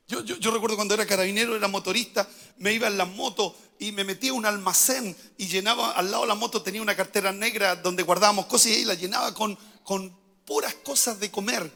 Yo, 0.07 0.21
yo, 0.21 0.51
recuerdo 0.51 0.77
cuando 0.77 0.93
era 0.93 1.05
carabinero, 1.05 1.53
era 1.53 1.67
motorista, 1.67 2.25
me 2.57 2.71
iba 2.71 2.87
en 2.87 2.97
la 2.97 3.03
moto 3.03 3.53
y 3.77 3.91
me 3.91 4.05
metía 4.05 4.31
un 4.31 4.45
almacén 4.45 5.13
y 5.37 5.47
llenaba, 5.47 5.91
al 5.91 6.11
lado 6.11 6.23
de 6.23 6.29
la 6.29 6.35
moto 6.35 6.61
tenía 6.61 6.81
una 6.81 6.95
cartera 6.95 7.33
negra 7.33 7.75
donde 7.75 8.03
guardábamos 8.03 8.45
cosas 8.45 8.67
y 8.67 8.75
ahí 8.75 8.85
la 8.85 8.93
llenaba 8.93 9.33
con, 9.33 9.57
con 9.83 10.17
puras 10.45 10.75
cosas 10.75 11.19
de 11.19 11.29
comer. 11.29 11.69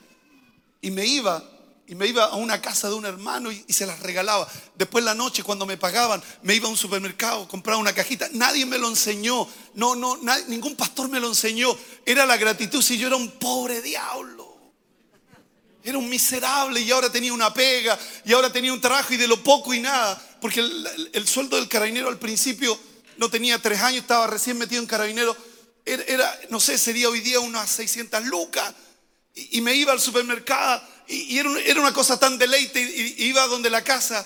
Y 0.80 0.92
me 0.92 1.06
iba, 1.06 1.44
y 1.90 1.96
me 1.96 2.06
iba 2.06 2.26
a 2.26 2.36
una 2.36 2.62
casa 2.62 2.88
de 2.88 2.94
un 2.94 3.08
hermano 3.08 3.52
y, 3.52 3.66
se 3.74 3.88
las 3.88 4.00
regalaba. 4.02 4.48
Después 4.76 5.04
la 5.04 5.16
noche 5.16 5.42
cuando 5.42 5.66
me 5.66 5.76
pagaban, 5.76 6.22
me 6.44 6.54
iba 6.54 6.68
a 6.68 6.70
un 6.70 6.78
supermercado, 6.78 7.48
compraba 7.48 7.80
una 7.80 7.94
cajita. 7.94 8.30
Nadie 8.34 8.64
me 8.68 8.78
lo 8.78 8.88
enseñó, 8.88 9.48
no, 9.74 9.96
no, 9.96 10.16
ningún 10.48 10.76
pastor 10.76 11.10
me 11.10 11.20
lo 11.20 11.28
enseñó. 11.28 11.76
Era 12.06 12.28
la 12.28 12.38
gratitud 12.38 12.84
si 12.84 13.00
yo 13.00 13.08
era 13.08 13.16
un 13.16 13.32
pobre 13.32 13.82
diablo. 13.82 14.56
Era 15.84 15.98
un 15.98 16.08
miserable 16.08 16.80
y 16.80 16.92
ahora 16.92 17.12
tenía 17.12 17.34
una 17.34 17.52
pega 17.52 17.98
y 18.24 18.34
ahora 18.34 18.54
tenía 18.54 18.72
un 18.72 18.80
trabajo 18.80 19.12
y 19.16 19.18
de 19.18 19.28
lo 19.28 19.44
poco 19.44 19.74
y 19.74 19.80
nada. 19.80 20.22
Porque 20.40 20.60
el, 20.60 21.28
sueldo 21.28 21.56
del 21.56 21.68
carabinero 21.68 22.08
al 22.10 22.20
principio 22.20 22.80
no 23.18 23.32
tenía 23.32 23.58
tres 23.60 23.82
años, 23.82 24.02
estaba 24.02 24.28
recién 24.28 24.60
metido 24.60 24.80
en 24.80 24.88
carabinero. 24.88 25.36
Era, 25.84 26.40
no 26.52 26.60
sé, 26.60 26.78
sería 26.78 27.10
hoy 27.10 27.22
día 27.22 27.40
unas 27.40 27.68
600 27.72 28.26
lucas. 28.26 28.76
Y, 29.34 29.62
me 29.62 29.74
iba 29.74 29.92
al 29.92 30.00
supermercado 30.00 30.82
y, 31.10 31.40
era, 31.40 31.50
una 31.82 31.94
cosa 31.94 32.20
tan 32.20 32.38
deleite. 32.38 32.80
Y, 32.82 33.26
iba 33.26 33.46
donde 33.48 33.70
la 33.70 33.84
casa 33.84 34.26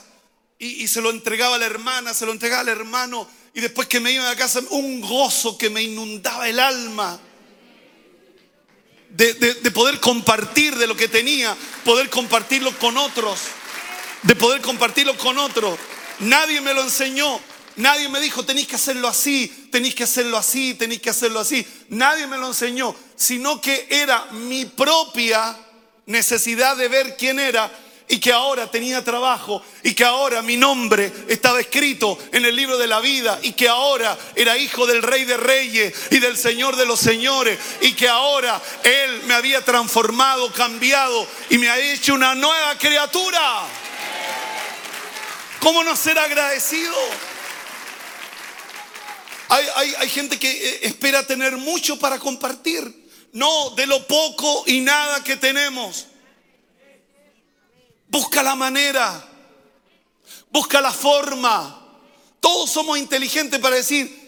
y, 0.60 0.88
se 0.88 1.02
lo 1.02 1.10
entregaba 1.10 1.56
a 1.56 1.60
la 1.60 1.66
hermana, 1.66 2.14
se 2.14 2.26
lo 2.26 2.34
entregaba 2.34 2.62
al 2.62 2.70
hermano. 2.70 3.28
Y 3.54 3.62
después 3.62 3.88
que 3.88 4.00
me 4.00 4.12
iba 4.12 4.26
a 4.26 4.32
la 4.32 4.36
casa, 4.36 4.62
un 4.72 5.00
gozo 5.00 5.58
que 5.58 5.70
me 5.70 5.82
inundaba 5.82 6.48
el 6.50 6.60
alma 6.60 7.20
de, 9.10 9.72
poder 9.72 10.00
compartir 10.00 10.76
de 10.76 10.88
lo 10.88 10.98
que 10.98 11.08
tenía, 11.08 11.56
poder 11.86 12.10
compartirlo 12.10 12.78
con 12.80 12.98
otros, 12.98 13.40
de 14.24 14.36
poder 14.36 14.62
compartirlo 14.62 15.18
con 15.18 15.38
otros. 15.38 15.80
Nadie 16.20 16.62
me 16.62 16.74
lo 16.74 16.82
enseñó, 16.82 17.40
nadie 17.76 18.10
me 18.10 18.20
dijo, 18.20 18.44
tenéis 18.44 18.68
que 18.68 18.76
hacerlo 18.76 19.08
así, 19.08 19.68
tenéis 19.72 19.96
que 19.96 20.04
hacerlo 20.04 20.38
así, 20.38 20.74
tenéis 20.74 21.02
que 21.02 21.12
hacerlo 21.12 21.40
así. 21.40 21.66
Nadie 21.90 22.28
me 22.28 22.38
lo 22.38 22.48
enseñó, 22.48 22.96
sino 23.16 23.62
que 23.62 23.88
era 23.90 24.26
mi 24.32 24.66
propia 24.66 25.58
necesidad 26.06 26.76
de 26.76 26.88
ver 26.88 27.16
quién 27.18 27.40
era 27.40 27.72
y 28.08 28.20
que 28.20 28.32
ahora 28.32 28.70
tenía 28.70 29.04
trabajo 29.04 29.64
y 29.82 29.94
que 29.94 30.04
ahora 30.04 30.42
mi 30.42 30.58
nombre 30.58 31.12
estaba 31.28 31.60
escrito 31.60 32.18
en 32.32 32.46
el 32.46 32.56
libro 32.56 32.78
de 32.78 32.88
la 32.88 33.00
vida 33.00 33.40
y 33.42 33.54
que 33.54 33.68
ahora 33.68 34.18
era 34.36 34.58
hijo 34.58 34.86
del 34.86 35.02
rey 35.02 35.24
de 35.26 35.38
reyes 35.38 35.94
y 36.12 36.20
del 36.20 36.38
señor 36.38 36.76
de 36.76 36.86
los 36.86 37.00
señores 37.00 37.58
y 37.82 37.94
que 37.94 38.08
ahora 38.08 38.62
él 38.84 39.24
me 39.24 39.34
había 39.34 39.62
transformado, 39.62 40.52
cambiado 40.52 41.26
y 41.50 41.58
me 41.58 41.70
ha 41.70 41.80
hecho 41.80 42.14
una 42.14 42.36
nueva 42.36 42.78
criatura. 42.78 43.64
¿Cómo 45.60 45.84
no 45.84 45.96
ser 45.96 46.20
agradecido? 46.20 46.94
Hay, 49.50 49.66
hay, 49.76 49.96
hay 50.00 50.10
gente 50.10 50.38
que 50.38 50.52
eh, 50.52 50.80
espera 50.84 51.26
tener 51.26 51.56
mucho 51.58 51.98
para 51.98 52.20
compartir. 52.20 53.03
No, 53.34 53.72
de 53.72 53.86
lo 53.88 54.08
poco 54.08 54.64
y 54.68 54.82
nada 54.82 55.24
que 55.24 55.38
tenemos 55.38 56.08
Busca 58.14 58.44
la 58.44 58.54
manera. 58.54 59.28
Busca 60.52 60.80
la 60.80 60.92
forma. 60.92 62.00
Todos 62.40 62.70
somos 62.70 63.00
inteligentes 63.00 63.60
para 63.60 63.76
decir, 63.76 64.24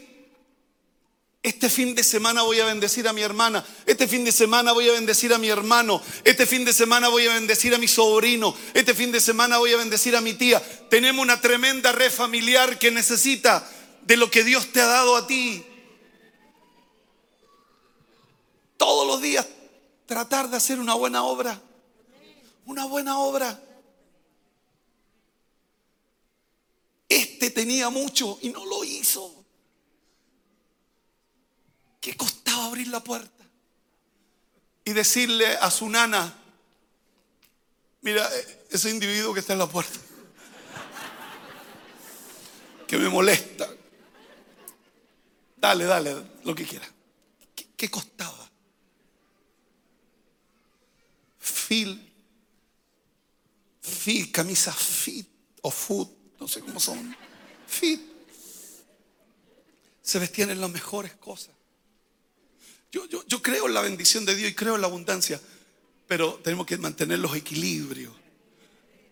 este 1.43 1.69
fin 1.69 1.93
de 1.93 2.03
semana 2.03 2.41
voy 2.41 2.59
a 2.59 2.65
bendecir 2.65 3.07
a 3.07 3.13
mi 3.13 3.21
hermana. 3.21 3.63
Este 3.85 4.07
fin 4.07 4.25
de 4.25 4.31
semana 4.31 4.71
voy 4.71 4.89
a 4.89 4.93
bendecir 4.93 5.35
a 5.35 5.37
mi 5.37 5.49
hermano. 5.49 6.01
Este 6.23 6.47
fin 6.47 6.65
de 6.65 6.73
semana 6.73 7.09
voy 7.09 7.27
a 7.27 7.35
bendecir 7.35 7.75
a 7.75 7.77
mi 7.77 7.87
sobrino. 7.87 8.57
Este 8.73 8.95
fin 8.95 9.11
de 9.11 9.21
semana 9.21 9.59
voy 9.59 9.73
a 9.73 9.77
bendecir 9.77 10.15
a 10.15 10.21
mi 10.21 10.33
tía. 10.33 10.59
Tenemos 10.89 11.21
una 11.21 11.39
tremenda 11.39 11.91
red 11.91 12.11
familiar 12.11 12.79
que 12.79 12.89
necesita 12.89 13.69
de 14.01 14.17
lo 14.17 14.31
que 14.31 14.43
Dios 14.43 14.71
te 14.71 14.81
ha 14.81 14.87
dado 14.87 15.15
a 15.15 15.27
ti. 15.27 15.63
Todos 18.77 19.07
los 19.07 19.21
días 19.21 19.47
tratar 20.05 20.49
de 20.49 20.57
hacer 20.57 20.79
una 20.79 20.93
buena 20.93 21.23
obra. 21.23 21.61
Una 22.65 22.85
buena 22.85 23.19
obra. 23.19 23.61
Este 27.07 27.51
tenía 27.51 27.89
mucho 27.89 28.39
y 28.41 28.49
no 28.49 28.65
lo 28.65 28.83
hizo. 28.83 29.45
¿Qué 32.01 32.15
costaba 32.15 32.65
abrir 32.65 32.87
la 32.89 33.03
puerta? 33.03 33.43
Y 34.83 34.93
decirle 34.93 35.47
a 35.47 35.71
su 35.71 35.89
nana, 35.89 36.37
mira, 38.01 38.29
ese 38.69 38.91
individuo 38.91 39.33
que 39.33 39.39
está 39.39 39.53
en 39.53 39.59
la 39.59 39.67
puerta, 39.67 39.99
que 42.87 42.97
me 42.97 43.09
molesta, 43.09 43.67
dale, 45.57 45.85
dale, 45.85 46.15
lo 46.43 46.53
que 46.53 46.65
quiera. 46.65 46.87
¿Qué, 47.75 47.89
costaba? 47.89 48.34
Fil, 51.67 52.13
fil, 53.81 54.31
camisa 54.31 54.71
fit 54.71 55.27
o 55.61 55.71
foot 55.71 56.25
no 56.39 56.47
sé 56.47 56.59
cómo 56.61 56.79
son, 56.79 57.15
fit. 57.67 58.01
Se 60.01 60.19
vestían 60.19 60.51
en 60.51 60.61
las 60.61 60.69
mejores 60.69 61.13
cosas. 61.13 61.49
Yo, 62.91 63.07
yo, 63.07 63.25
yo 63.27 63.41
creo 63.41 63.67
en 63.67 63.73
la 63.73 63.81
bendición 63.81 64.25
de 64.25 64.35
Dios 64.35 64.51
y 64.51 64.55
creo 64.55 64.75
en 64.75 64.81
la 64.81 64.87
abundancia, 64.87 65.41
pero 66.07 66.35
tenemos 66.43 66.65
que 66.65 66.77
mantener 66.77 67.19
los 67.19 67.35
equilibrios. 67.35 68.13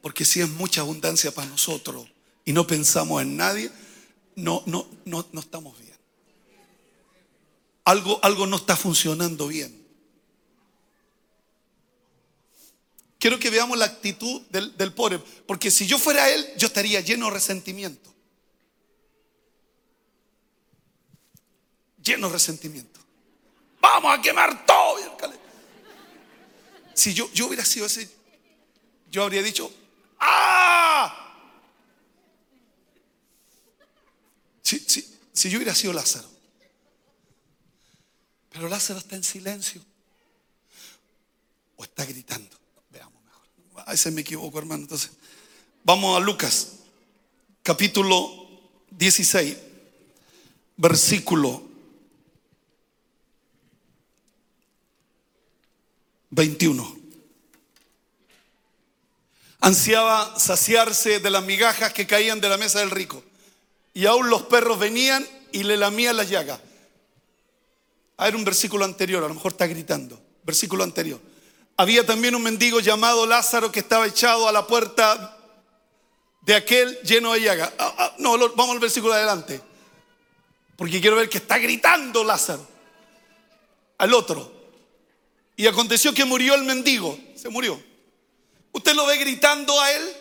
Porque 0.02 0.26
si 0.26 0.42
es 0.42 0.50
mucha 0.50 0.82
abundancia 0.82 1.34
para 1.34 1.48
nosotros 1.48 2.08
y 2.46 2.54
no 2.54 2.68
pensamos 2.68 3.22
en 3.22 3.36
nadie, 3.36 3.72
no, 4.36 4.62
no, 4.66 4.88
no, 5.06 5.26
no 5.32 5.40
estamos 5.40 5.78
bien. 5.80 5.98
Algo, 7.86 8.24
algo 8.24 8.46
no 8.46 8.58
está 8.58 8.76
funcionando 8.76 9.48
bien. 9.48 9.83
Quiero 13.24 13.40
que 13.40 13.50
veamos 13.50 13.78
la 13.78 13.86
actitud 13.86 14.42
del, 14.50 14.94
pobre, 14.94 15.18
porque 15.48 15.72
si 15.72 15.88
yo 15.88 15.98
fuera 15.98 16.30
él, 16.30 16.46
yo 16.58 16.68
estaría 16.68 17.00
lleno 17.00 17.28
de 17.28 17.32
resentimiento. 17.32 18.14
Lleno 22.04 22.28
de 22.28 22.34
resentimiento. 22.34 23.00
Vamos 23.80 24.20
a 24.20 24.22
quemar 24.22 24.66
todo. 24.66 24.98
Si 26.94 27.14
yo, 27.14 27.32
yo 27.32 27.48
hubiera 27.48 27.64
sido 27.64 27.86
ese, 27.86 28.14
yo 29.10 29.24
habría 29.24 29.42
dicho, 29.42 29.74
¡ah! 30.20 31.34
Si, 34.64 34.80
si 35.32 35.50
yo 35.50 35.60
hubiera 35.60 35.74
sido 35.74 35.94
Lázaro. 35.94 36.30
Pero 38.50 38.68
Lázaro 38.68 39.00
está 39.00 39.16
en 39.16 39.24
silencio. 39.24 39.82
O 41.78 41.86
está 41.86 42.04
gritando. 42.04 42.63
A 43.76 43.92
veces 43.92 44.14
me 44.14 44.22
equivoco, 44.22 44.58
hermano. 44.60 44.84
Entonces, 44.84 45.12
vamos 45.84 46.16
a 46.16 46.20
Lucas, 46.20 46.74
capítulo 47.62 48.48
16, 48.92 49.58
versículo 50.78 51.64
21. 56.30 56.98
Ansiaba 59.60 60.38
saciarse 60.38 61.20
de 61.20 61.30
las 61.30 61.44
migajas 61.44 61.94
que 61.94 62.06
caían 62.06 62.42
de 62.42 62.50
la 62.50 62.58
mesa 62.58 62.80
del 62.80 62.92
rico. 62.92 63.24
Y 63.94 64.06
aún 64.08 64.30
los 64.30 64.44
perros 64.44 64.80
venían 64.80 65.26
y 65.52 65.64
le 65.64 65.78
lamían 65.78 66.18
las 66.18 66.30
llagas. 66.30 66.60
Ah, 68.18 68.28
era 68.28 68.38
un 68.38 68.44
versículo 68.44 68.86
anterior, 68.86 69.24
a 69.24 69.28
lo 69.28 69.34
mejor 69.34 69.54
está 69.54 69.68
gritando. 69.68 70.20
Versículo 70.44 70.84
anterior. 70.84 71.20
Había 71.78 72.06
también 72.06 72.36
un 72.36 72.44
mendigo 72.44 72.80
llamado 72.80 73.26
Lázaro 73.26 73.72
que 73.72 73.80
estaba 73.80 74.06
echado 74.08 74.48
a 74.48 74.52
la 74.52 74.68
puerta 74.68 75.38
de 76.42 76.56
aquel 76.56 77.00
lleno 77.02 77.34
de 77.34 77.42
llaga. 77.42 77.74
Ah, 77.78 77.96
ah, 77.98 78.16
no, 78.20 78.38
vamos 78.56 78.72
al 78.72 78.80
versículo 78.80 79.14
adelante. 79.14 79.62
Porque 80.76 81.02
quiero 81.02 81.16
ver 81.16 81.30
que 81.30 81.38
está 81.38 81.58
gritando 81.58 82.24
Lázaro 82.24 82.68
al 83.98 84.14
otro. 84.14 84.52
Y 85.56 85.68
aconteció 85.68 86.14
que 86.14 86.26
murió 86.26 86.56
el 86.56 86.64
mendigo. 86.64 87.18
Se 87.36 87.50
murió. 87.50 87.82
¿Usted 88.72 88.94
lo 88.94 89.06
ve 89.06 89.18
gritando 89.18 89.80
a 89.80 89.92
él? 89.92 90.14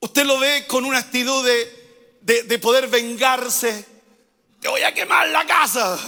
¿Usted 0.00 0.24
lo 0.24 0.38
ve 0.38 0.66
con 0.66 0.84
una 0.84 0.98
actitud 0.98 1.44
de, 1.44 2.42
de 2.44 2.58
poder 2.58 2.88
vengarse? 2.88 3.98
te 4.60 4.68
voy 4.68 4.82
a 4.82 4.92
quemar 4.92 5.28
la 5.28 5.46
casa. 5.46 5.98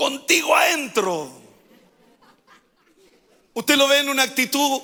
Contigo 0.00 0.56
adentro. 0.56 1.30
Usted 3.52 3.76
lo 3.76 3.86
ve 3.86 3.98
en 3.98 4.08
una 4.08 4.22
actitud 4.22 4.80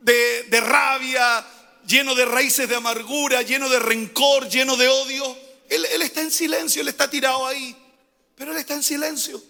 de, 0.00 0.42
de 0.42 0.60
rabia, 0.60 1.46
lleno 1.86 2.16
de 2.16 2.24
raíces 2.24 2.68
de 2.68 2.74
amargura, 2.74 3.42
lleno 3.42 3.68
de 3.68 3.78
rencor, 3.78 4.48
lleno 4.48 4.76
de 4.76 4.88
odio. 4.88 5.36
Él, 5.68 5.84
él, 5.92 6.02
está 6.02 6.22
en 6.22 6.32
silencio, 6.32 6.82
él 6.82 6.88
está 6.88 7.08
tirado 7.08 7.46
ahí, 7.46 7.76
pero 8.34 8.50
él 8.50 8.58
está 8.58 8.74
en 8.74 8.82
silencio. 8.82 9.40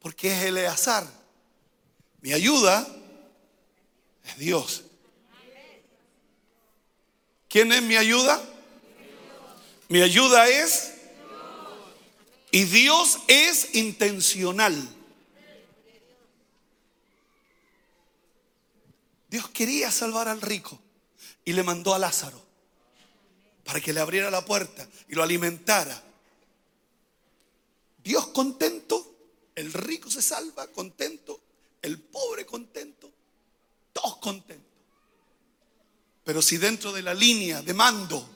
Porque 0.00 0.32
es 0.32 0.42
Eleazar. 0.42 1.06
Mi 2.22 2.32
ayuda 2.32 2.84
es 4.24 4.36
Dios. 4.36 4.82
¿Quién 7.48 7.70
es 7.70 7.82
mi 7.82 7.96
ayuda? 7.96 8.42
Mi 9.86 10.02
ayuda 10.02 10.48
es... 10.48 10.97
Y 12.50 12.64
Dios 12.64 13.18
es 13.26 13.74
intencional. 13.74 14.96
Dios 19.28 19.48
quería 19.50 19.90
salvar 19.90 20.28
al 20.28 20.40
rico 20.40 20.80
y 21.44 21.52
le 21.52 21.62
mandó 21.62 21.94
a 21.94 21.98
Lázaro 21.98 22.42
para 23.64 23.80
que 23.80 23.92
le 23.92 24.00
abriera 24.00 24.30
la 24.30 24.44
puerta 24.44 24.88
y 25.08 25.14
lo 25.14 25.22
alimentara. 25.22 26.02
Dios 28.02 28.28
contento, 28.28 29.14
el 29.54 29.70
rico 29.74 30.10
se 30.10 30.22
salva 30.22 30.68
contento, 30.68 31.42
el 31.82 32.00
pobre 32.00 32.46
contento, 32.46 33.12
todos 33.92 34.16
contentos. 34.16 34.66
Pero 36.24 36.40
si 36.40 36.56
dentro 36.56 36.92
de 36.92 37.02
la 37.02 37.12
línea 37.12 37.60
de 37.60 37.74
mando 37.74 38.26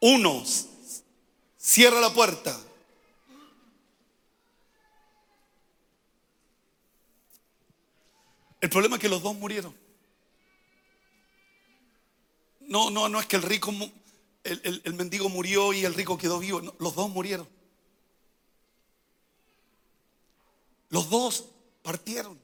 uno 0.00 0.44
cierra 1.58 2.00
la 2.00 2.12
puerta, 2.12 2.60
El 8.64 8.70
problema 8.70 8.96
es 8.96 9.02
que 9.02 9.10
los 9.10 9.22
dos 9.22 9.36
murieron. 9.36 9.76
No, 12.60 12.88
no, 12.88 13.10
no 13.10 13.20
es 13.20 13.26
que 13.26 13.36
el 13.36 13.42
rico, 13.42 13.74
el, 14.42 14.94
mendigo 14.94 15.28
murió 15.28 15.74
y 15.74 15.84
el 15.84 15.92
rico 15.92 16.16
quedó 16.16 16.38
vivo. 16.38 16.62
los 16.78 16.94
dos 16.94 17.10
murieron. 17.10 17.46
Los 20.88 21.10
dos 21.10 21.44
partieron. 21.82 22.40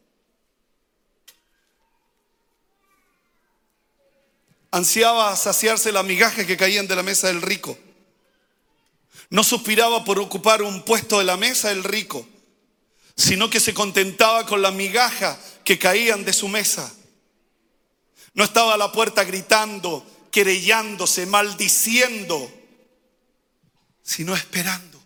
Ansiaba 4.72 5.34
saciarse 5.36 5.90
las 5.90 6.04
migajas 6.04 6.44
que 6.44 6.58
caían 6.58 6.86
de 6.86 6.96
la 6.96 7.02
mesa 7.02 7.28
del 7.28 7.40
rico. 7.40 7.78
No 9.30 9.42
suspiraba 9.42 10.04
por 10.04 10.18
ocupar 10.18 10.60
un 10.60 10.82
puesto 10.82 11.18
de 11.18 11.24
la 11.24 11.38
mesa 11.38 11.70
del 11.70 11.82
rico, 11.82 12.28
sino 13.16 13.50
que 13.50 13.60
se 13.60 13.74
contentaba 13.74 14.46
con 14.46 14.62
la 14.62 14.70
migaja 14.70 15.38
que 15.64 15.78
caían 15.78 16.24
de 16.24 16.32
su 16.32 16.48
mesa. 16.48 16.92
No 18.34 18.44
estaba 18.44 18.74
a 18.74 18.78
la 18.78 18.92
puerta 18.92 19.24
gritando, 19.24 20.06
querellándose, 20.30 21.26
maldiciendo, 21.26 22.50
sino 24.02 24.34
esperando. 24.34 25.02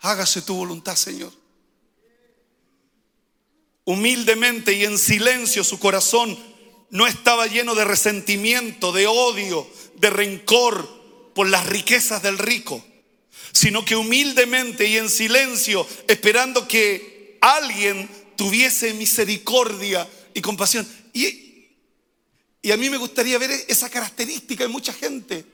Hágase 0.00 0.42
tu 0.42 0.54
voluntad, 0.54 0.96
Señor. 0.96 1.32
Humildemente 3.84 4.74
y 4.74 4.84
en 4.84 4.98
silencio 4.98 5.64
su 5.64 5.78
corazón 5.78 6.38
no 6.90 7.06
estaba 7.06 7.46
lleno 7.46 7.74
de 7.74 7.84
resentimiento, 7.84 8.92
de 8.92 9.06
odio, 9.06 9.68
de 9.96 10.10
rencor 10.10 11.32
por 11.34 11.48
las 11.48 11.66
riquezas 11.66 12.22
del 12.22 12.38
rico, 12.38 12.84
sino 13.52 13.84
que 13.84 13.96
humildemente 13.96 14.86
y 14.86 14.96
en 14.96 15.10
silencio, 15.10 15.86
esperando 16.08 16.66
que 16.66 17.38
alguien 17.40 18.08
tuviese 18.36 18.94
misericordia 18.94 20.08
y 20.34 20.40
compasión. 20.40 20.88
Y, 21.12 21.40
a 22.70 22.76
mí 22.76 22.88
me 22.88 22.96
gustaría 22.96 23.38
ver 23.38 23.50
esa 23.68 23.90
característica 23.90 24.64
en 24.64 24.70
mucha 24.70 24.92
gente, 24.92 25.44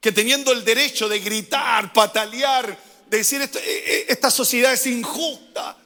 que 0.00 0.12
teniendo 0.12 0.52
el 0.52 0.64
derecho 0.64 1.08
de 1.08 1.20
gritar, 1.20 1.92
patalear, 1.92 2.78
de 3.06 3.18
decir 3.18 3.40
esto, 3.40 3.58
e, 3.58 3.62
e, 3.62 4.06
esta 4.08 4.30
sociedad 4.30 4.72
es 4.72 4.86
injusta, 4.86 5.76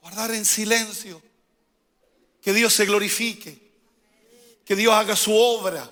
guardar 0.00 0.32
en 0.32 0.44
silencio, 0.44 1.22
que 2.40 2.52
Dios 2.52 2.72
se 2.72 2.86
glorifique, 2.86 3.58
que 4.64 4.76
Dios 4.76 4.94
haga 4.94 5.16
su 5.16 5.34
obra. 5.34 5.90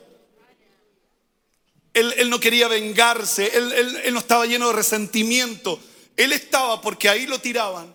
Él, 1.95 2.28
no 2.28 2.40
quería 2.40 2.68
vengarse, 2.68 3.57
él, 3.57 3.72
él 4.05 4.12
no 4.12 4.18
estaba 4.18 4.47
lleno 4.47 4.66
de 4.68 4.74
resentimiento, 4.74 5.80
él 6.16 6.32
estaba 6.32 6.80
porque 6.82 7.09
ahí 7.09 7.26
lo 7.26 7.38
tiraban 7.38 7.95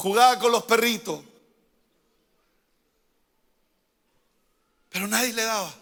jugaba 0.00 0.38
con 0.38 0.50
los 0.50 0.64
perritos, 0.64 1.20
pero 4.88 5.06
nadie 5.06 5.32
le 5.32 5.42
daba. 5.42 5.74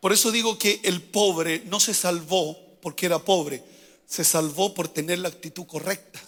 Por 0.00 0.12
eso 0.12 0.30
digo 0.30 0.58
que 0.58 0.80
el 0.84 1.02
pobre 1.02 1.62
no 1.66 1.78
se 1.78 1.94
salvó 1.94 2.58
porque 2.80 3.06
era 3.06 3.18
pobre, 3.18 3.62
se 4.06 4.24
salvó 4.24 4.74
por 4.74 4.88
tener 4.88 5.18
la 5.18 5.28
actitud 5.28 5.66
correcta. 5.66 6.20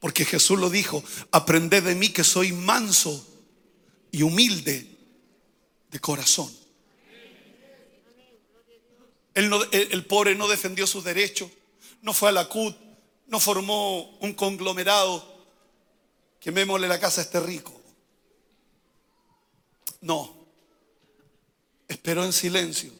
Porque 0.00 0.24
Jesús 0.24 0.58
lo 0.58 0.70
dijo, 0.70 1.02
aprended 1.30 1.82
de 1.82 1.94
mí 1.94 2.10
que 2.10 2.24
soy 2.24 2.52
manso 2.52 3.35
y 4.10 4.22
humilde 4.22 4.86
de 5.90 6.00
corazón. 6.00 6.54
El, 9.34 9.52
el, 9.72 10.06
pobre 10.06 10.34
no 10.34 10.48
defendió 10.48 10.86
sus 10.86 11.04
derechos 11.04 11.50
no 12.06 12.14
fue 12.14 12.28
a 12.28 12.32
la 12.32 12.48
CUT, 12.48 12.76
no 13.26 13.40
formó 13.40 14.16
un 14.20 14.32
conglomerado, 14.34 15.44
quemémosle 16.38 16.86
la 16.86 17.00
casa 17.00 17.20
a 17.20 17.24
este 17.24 17.40
rico. 17.40 17.72
No, 20.00 20.46
esperó 21.88 22.24
en 22.24 22.32
silencio. 22.32 22.92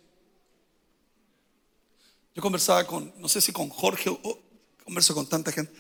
Yo 2.35 2.43
conversaba 2.43 2.85
con, 2.85 3.15
no 3.17 3.29
sé 3.29 3.41
si 3.41 3.53
con 3.53 3.69
Jorge 3.69 4.11
o 4.11 4.39
converso 4.85 5.15
con 5.15 5.29
tanta 5.29 5.53
gente, 5.53 5.73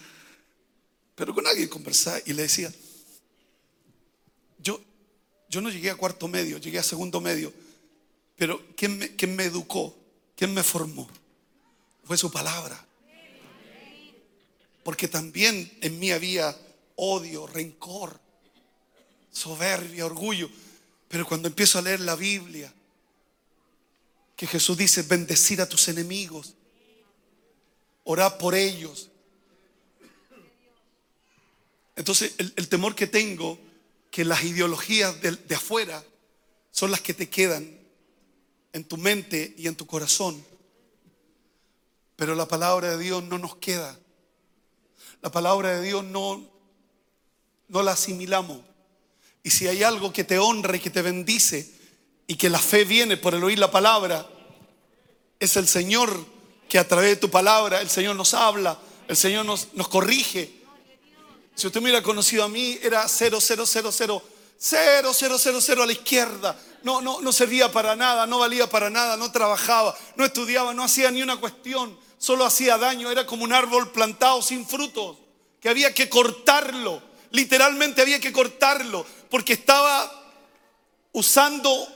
pero 1.16 1.34
con 1.34 1.46
alguien 1.48 1.68
conversaba 1.68 2.18
y 2.24 2.32
le 2.32 2.42
decía, 2.42 2.72
yo 5.49 5.61
no 5.61 5.70
llegué 5.70 5.90
a 5.90 5.97
cuarto 5.97 6.28
medio, 6.28 6.59
llegué 6.59 6.78
a 6.78 6.82
segundo 6.82 7.20
medio, 7.20 7.53
pero 8.36 8.62
¿quién 8.76 8.99
me, 8.99 9.09
me 9.28 9.44
educó? 9.44 9.97
¿Quién 10.34 10.53
me 10.53 10.62
formó? 10.62 11.09
Fue 12.05 12.16
su 12.16 12.30
palabra 12.30 12.86
porque 14.86 15.09
también 15.09 15.76
en 15.80 15.99
mí 15.99 16.12
había 16.12 16.57
odio, 16.94 17.49
rencor, 17.49 18.20
soberbia, 19.32 20.07
orgullo. 20.07 20.49
Pero 21.09 21.26
cuando 21.26 21.49
empiezo 21.49 21.80
a 21.80 21.82
leer 21.82 21.99
la 21.99 22.14
Biblia, 22.14 22.72
que 24.36 24.47
Jesús 24.47 24.78
dice, 24.78 25.03
bendecir 25.03 25.61
a 25.61 25.68
tus 25.68 25.88
enemigos, 25.88 26.55
orar 28.05 28.38
por 28.38 28.55
ellos. 28.55 29.09
Entonces 31.97 32.34
el, 32.38 32.68
temor 32.68 32.94
que 32.94 33.09
tengo, 33.09 33.59
que 34.16 34.24
las 34.24 34.42
ideologías 34.44 35.20
de, 35.20 35.32
de 35.32 35.54
afuera 35.54 36.02
son 36.70 36.90
las 36.90 37.02
que 37.02 37.12
te 37.12 37.28
quedan 37.28 37.78
en 38.72 38.82
tu 38.82 38.96
mente 38.96 39.54
y 39.58 39.66
en 39.66 39.76
tu 39.76 39.86
corazón. 39.86 40.42
Pero 42.16 42.34
la 42.34 42.48
palabra 42.48 42.96
de 42.96 43.04
Dios 43.04 43.22
no 43.24 43.36
nos 43.36 43.56
queda. 43.56 43.94
La 45.20 45.30
palabra 45.30 45.78
de 45.78 45.82
Dios 45.82 46.02
no, 46.02 46.42
no 47.68 47.82
la 47.82 47.92
asimilamos. 47.92 48.58
Y 49.42 49.50
si 49.50 49.68
hay 49.68 49.82
algo 49.82 50.14
que 50.14 50.24
te 50.24 50.38
honra 50.38 50.76
y 50.76 50.80
que 50.80 50.88
te 50.88 51.02
bendice 51.02 51.70
y 52.26 52.36
que 52.36 52.48
la 52.48 52.58
fe 52.58 52.86
viene 52.86 53.18
por 53.18 53.34
el 53.34 53.44
oír 53.44 53.58
la 53.58 53.70
palabra, 53.70 54.26
es 55.38 55.58
el 55.58 55.68
Señor 55.68 56.24
que 56.70 56.78
a 56.78 56.88
través 56.88 57.10
de 57.10 57.16
tu 57.16 57.30
palabra 57.30 57.82
el 57.82 57.90
Señor 57.90 58.16
nos 58.16 58.32
habla, 58.32 58.80
el 59.08 59.16
Señor 59.18 59.44
nos, 59.44 59.74
nos 59.74 59.88
corrige. 59.88 60.64
Si 61.57 61.66
usted 61.66 61.80
me 61.80 61.86
hubiera 61.86 62.02
conocido 62.02 62.44
a 62.44 62.48
mí, 62.48 62.78
era 62.82 63.09
0, 63.09 63.38
0, 63.40 63.64
0, 63.66 63.90
0, 63.90 64.22
0, 64.59 65.12
0, 65.12 65.38
0, 65.38 65.61
0 65.61 65.82
a 65.82 65.86
la 65.86 65.92
izquierda. 65.92 66.61
No, 66.84 67.00
no, 67.00 67.20
no 67.20 67.32
servía 67.32 67.72
para 67.72 67.96
nada, 67.96 68.26
no 68.26 68.38
valía 68.38 68.68
para 68.68 68.90
nada, 68.90 69.16
no 69.16 69.32
trabajaba, 69.32 69.96
no 70.14 70.24
estudiaba, 70.24 70.72
no 70.72 70.84
hacía 70.84 71.11
ni 71.11 71.22
una 71.22 71.38
cuestión 71.38 71.98
solo 72.18 72.44
hacía 72.44 72.78
daño, 72.78 73.11
era 73.11 73.26
como 73.26 73.44
un 73.44 73.52
árbol 73.52 73.90
plantado 73.92 74.42
sin 74.42 74.66
frutos, 74.66 75.16
que 75.61 75.68
había 75.68 75.94
que 75.94 76.09
cortarlo, 76.09 77.02
literalmente 77.30 78.02
había 78.02 78.20
que 78.20 78.32
cortarlo, 78.32 79.07
porque 79.30 79.54
estaba 79.54 80.12
usando 81.12 81.88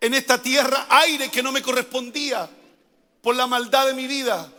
en 0.00 0.14
esta 0.14 0.40
tierra 0.40 0.86
aire 0.88 1.30
que 1.30 1.42
no 1.42 1.52
me 1.52 1.62
correspondía 1.62 2.48
por 3.22 3.34
la 3.34 3.46
maldad 3.46 3.86
de 3.86 3.94
mi 3.94 4.06
vida. 4.06 4.52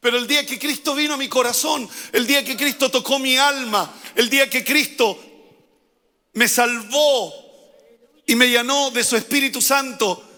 Pero 0.00 0.16
el 0.16 0.26
día 0.26 0.46
que 0.46 0.58
Cristo 0.58 0.94
vino 0.94 1.14
a 1.14 1.18
mi 1.18 1.28
corazón, 1.28 1.88
el 2.12 2.26
día 2.26 2.44
que 2.44 2.56
Cristo 2.56 2.90
tocó 2.90 3.18
mi 3.18 3.36
alma, 3.36 3.94
el 4.14 4.30
día 4.30 4.48
que 4.48 4.64
Cristo 4.64 5.18
me 6.32 6.48
salvó 6.48 7.32
y 8.26 8.34
me 8.34 8.48
llenó 8.48 8.90
de 8.90 9.04
su 9.04 9.16
Espíritu 9.16 9.60
Santo, 9.60 10.30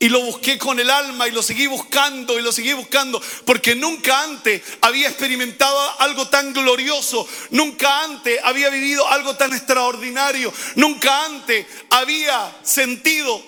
y 0.00 0.08
lo 0.08 0.20
busqué 0.20 0.58
con 0.58 0.78
el 0.78 0.90
alma 0.90 1.26
y 1.26 1.32
lo 1.32 1.42
seguí 1.42 1.66
buscando 1.66 2.38
y 2.38 2.42
lo 2.42 2.52
seguí 2.52 2.72
buscando 2.72 3.20
porque 3.44 3.74
nunca 3.74 4.22
antes 4.22 4.62
había 4.80 5.08
experimentado 5.08 5.76
algo 6.00 6.28
tan 6.28 6.52
glorioso, 6.52 7.26
nunca 7.50 8.04
antes 8.04 8.38
había 8.44 8.70
vivido 8.70 9.06
algo 9.08 9.36
tan 9.36 9.52
extraordinario, 9.52 10.52
nunca 10.76 11.24
antes 11.24 11.66
había 11.90 12.56
sentido 12.62 13.42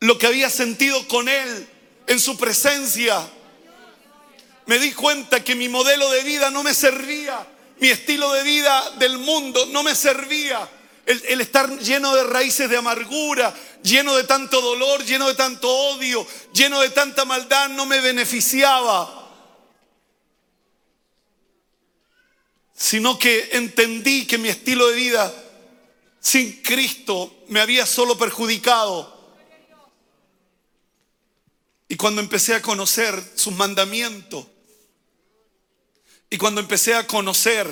lo 0.00 0.18
que 0.18 0.26
había 0.26 0.50
sentido 0.50 1.06
con 1.06 1.28
Él 1.28 1.68
en 2.06 2.20
su 2.20 2.36
presencia. 2.36 3.26
Me 4.66 4.78
di 4.78 4.92
cuenta 4.92 5.44
que 5.44 5.54
mi 5.54 5.68
modelo 5.68 6.10
de 6.10 6.22
vida 6.22 6.50
no 6.50 6.62
me 6.62 6.72
servía, 6.72 7.46
mi 7.80 7.88
estilo 7.88 8.32
de 8.32 8.42
vida 8.42 8.90
del 8.98 9.18
mundo 9.18 9.66
no 9.66 9.82
me 9.82 9.94
servía. 9.94 10.68
El, 11.04 11.42
estar 11.42 11.78
lleno 11.80 12.14
de 12.14 12.24
raíces 12.24 12.70
de 12.70 12.78
amargura, 12.78 13.54
lleno 13.82 14.14
de 14.16 14.24
tanto 14.24 14.62
dolor, 14.62 15.04
lleno 15.04 15.28
de 15.28 15.34
tanto 15.34 15.68
odio, 15.68 16.26
lleno 16.54 16.80
de 16.80 16.88
tanta 16.88 17.26
maldad, 17.26 17.68
no 17.68 17.84
me 17.84 18.00
beneficiaba. 18.00 19.20
Sino 22.74 23.18
que 23.18 23.50
entendí 23.52 24.26
que 24.26 24.38
mi 24.38 24.48
estilo 24.48 24.88
de 24.88 24.96
vida 24.96 25.34
sin 26.20 26.62
Cristo 26.62 27.44
me 27.48 27.60
había 27.60 27.84
solo 27.84 28.16
perjudicado. 28.16 29.12
Y 31.86 31.96
cuando 31.96 32.22
empecé 32.22 32.54
a 32.54 32.62
conocer 32.62 33.22
sus 33.34 33.52
mandamientos, 33.52 34.46
y 36.34 36.36
cuando 36.36 36.60
empecé 36.60 36.96
a 36.96 37.06
conocer 37.06 37.64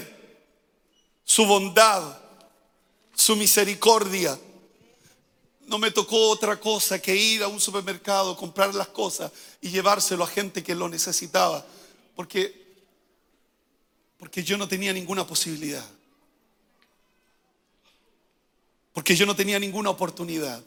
su 1.24 1.44
bondad, 1.46 2.16
su 3.12 3.34
misericordia, 3.34 4.38
no 5.66 5.78
me 5.78 5.90
tocó 5.90 6.30
otra 6.30 6.60
cosa 6.60 7.02
que 7.02 7.12
ir 7.12 7.42
a 7.42 7.48
un 7.48 7.60
supermercado, 7.60 8.36
comprar 8.36 8.72
las 8.72 8.86
cosas 8.86 9.32
y 9.60 9.70
llevárselo 9.70 10.22
a 10.22 10.28
gente 10.28 10.62
que 10.62 10.76
lo 10.76 10.88
necesitaba, 10.88 11.66
porque, 12.14 12.86
porque 14.16 14.44
yo 14.44 14.56
no 14.56 14.68
tenía 14.68 14.92
ninguna 14.92 15.26
posibilidad, 15.26 15.84
porque 18.92 19.16
yo 19.16 19.26
no 19.26 19.34
tenía 19.34 19.58
ninguna 19.58 19.90
oportunidad. 19.90 20.62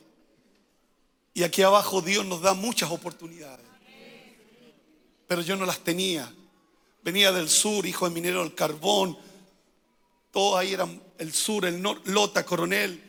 Y 1.34 1.44
aquí 1.44 1.62
abajo 1.62 2.02
Dios 2.02 2.26
nos 2.26 2.42
da 2.42 2.54
muchas 2.54 2.92
oportunidades, 2.92 3.66
pero 5.30 5.42
yo 5.42 5.56
no 5.56 5.66
las 5.66 5.80
tenía. 5.80 6.30
Venía 7.06 7.32
del 7.32 7.50
sur, 7.50 7.86
hijo 7.86 8.10
de 8.10 8.16
minero 8.16 8.42
del 8.42 8.56
carbón, 8.56 9.16
todo 10.32 10.58
ahí 10.58 10.74
era 10.74 10.90
el 11.20 11.32
sur, 11.36 11.64
el 11.66 11.80
norte, 11.80 12.10
Lota, 12.10 12.44
Coronel, 12.44 13.00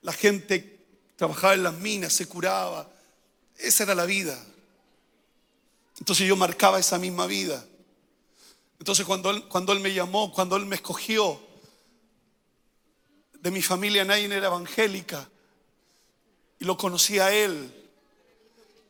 la 0.00 0.14
gente 0.14 0.78
trabajaba 1.16 1.52
en 1.52 1.62
las 1.62 1.74
minas, 1.74 2.14
se 2.14 2.26
curaba. 2.26 2.90
Esa 3.58 3.84
era 3.84 3.94
la 3.94 4.06
vida. 4.06 4.42
Entonces 5.98 6.26
yo 6.26 6.34
marcaba 6.34 6.80
esa 6.80 6.98
misma 6.98 7.26
vida. 7.26 7.62
Entonces 8.78 9.04
cuando 9.04 9.28
él, 9.28 9.44
cuando 9.48 9.74
él 9.74 9.80
me 9.80 9.92
llamó, 9.92 10.32
cuando 10.32 10.56
él 10.56 10.64
me 10.64 10.76
escogió, 10.76 11.38
de 13.34 13.50
mi 13.50 13.60
familia 13.60 14.02
nadie 14.06 14.24
era 14.24 14.46
evangélica. 14.46 15.28
Y 16.58 16.64
lo 16.64 16.78
conocí 16.78 17.18
a 17.18 17.34
él. 17.34 17.70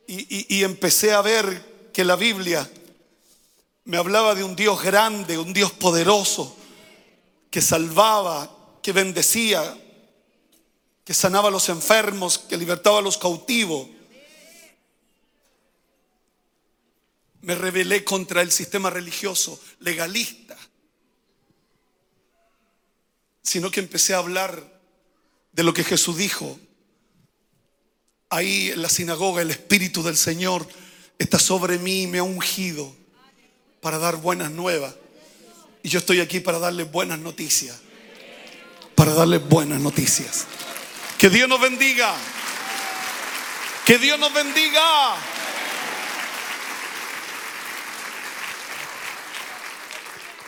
Y, 0.07 0.55
y 0.55 0.63
empecé 0.63 1.11
a 1.11 1.21
ver 1.21 1.89
que 1.91 2.05
la 2.05 2.15
Biblia 2.15 2.69
me 3.87 3.95
hablaba 3.95 4.35
de 4.35 4.43
un 4.43 4.53
Dios 4.53 4.83
grande, 4.83 5.37
un 5.37 5.53
Dios 5.53 5.71
poderoso, 5.71 6.57
que 7.49 7.61
salvaba, 7.61 8.53
que 8.83 8.91
bendecía, 8.91 9.77
que 11.05 11.13
sanaba 11.13 11.47
a 11.47 11.51
los 11.51 11.69
enfermos, 11.69 12.37
que 12.37 12.57
libertaba 12.57 12.99
a 12.99 13.01
los 13.01 13.17
cautivos. 13.17 13.87
Me 17.39 17.55
rebelé 17.55 18.03
contra 18.03 18.41
el 18.41 18.51
sistema 18.51 18.89
religioso 18.89 19.57
legalista, 19.79 20.57
sino 23.41 23.71
que 23.71 23.79
empecé 23.79 24.13
a 24.13 24.17
hablar 24.17 24.81
de 25.53 25.63
lo 25.63 25.73
que 25.73 25.85
Jesús 25.85 26.17
dijo. 26.17 26.59
Ahí 28.29 28.71
en 28.71 28.81
la 28.81 28.89
sinagoga 28.89 29.41
el 29.41 29.51
Espíritu 29.51 30.03
del 30.03 30.17
Señor 30.17 30.67
está 31.17 31.39
sobre 31.39 31.79
mí 31.79 32.01
y 32.01 32.07
me 32.07 32.17
ha 32.17 32.23
ungido 32.23 33.06
para 33.87 33.99
dar 33.99 34.17
buenas 34.17 34.51
nuevas. 34.51 34.93
Y 35.81 35.87
yo 35.87 35.99
estoy 35.99 36.19
aquí 36.19 36.41
para 36.41 36.59
darle 36.59 36.83
buenas 36.83 37.19
noticias. 37.19 37.79
Para 38.95 39.13
darle 39.13 39.37
buenas 39.37 39.79
noticias. 39.79 40.45
Que 41.17 41.29
Dios 41.29 41.47
nos 41.47 41.61
bendiga. 41.61 42.13
Que 43.85 43.97
Dios 43.97 44.19
nos 44.19 44.33
bendiga. 44.33 45.15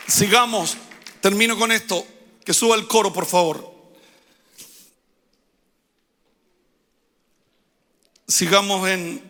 Sigamos. 0.05 0.75
Termino 1.21 1.57
con 1.57 1.71
esto. 1.71 2.05
Que 2.43 2.53
suba 2.53 2.75
el 2.75 2.87
coro, 2.87 3.13
por 3.13 3.25
favor. 3.25 3.73
Sigamos 8.27 8.89
en 8.89 9.23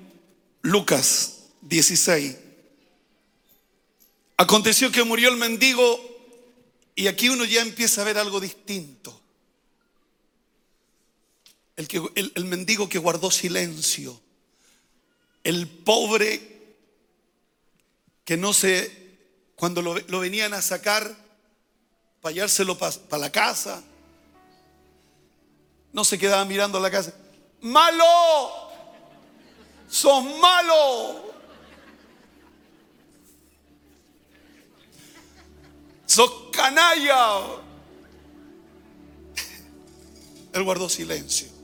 Lucas 0.63 1.43
16. 1.61 2.48
Aconteció 4.39 4.91
que 4.91 5.03
murió 5.03 5.29
el 5.29 5.37
mendigo 5.37 5.99
y 6.95 7.07
aquí 7.07 7.29
uno 7.29 7.45
ya 7.45 7.61
empieza 7.61 8.01
a 8.01 8.05
ver 8.05 8.17
algo 8.17 8.39
distinto 8.39 9.19
el, 12.35 12.45
mendigo 12.45 12.89
que 12.89 12.99
guardó 12.99 13.31
silencio, 13.31 14.19
el 15.43 15.67
pobre 15.67 16.57
que 18.25 18.35
no 18.35 18.51
se, 18.51 19.17
cuando 19.55 19.81
lo, 19.81 20.19
venían 20.19 20.53
a 20.53 20.61
sacar, 20.61 21.15
para 22.21 22.33
hallárselo 22.33 22.77
para 22.77 23.17
la 23.17 23.31
casa, 23.31 23.81
no 25.93 26.03
se 26.03 26.19
quedaba 26.19 26.43
mirando 26.43 26.79
la 26.81 26.91
casa. 26.91 27.13
Malo, 27.61 28.03
sos 29.89 30.23
malo. 30.39 31.28
Sos 36.09 36.31
canalla. 36.51 37.61
Él 40.53 40.63
guardó 40.63 40.89
silencio 40.89 41.59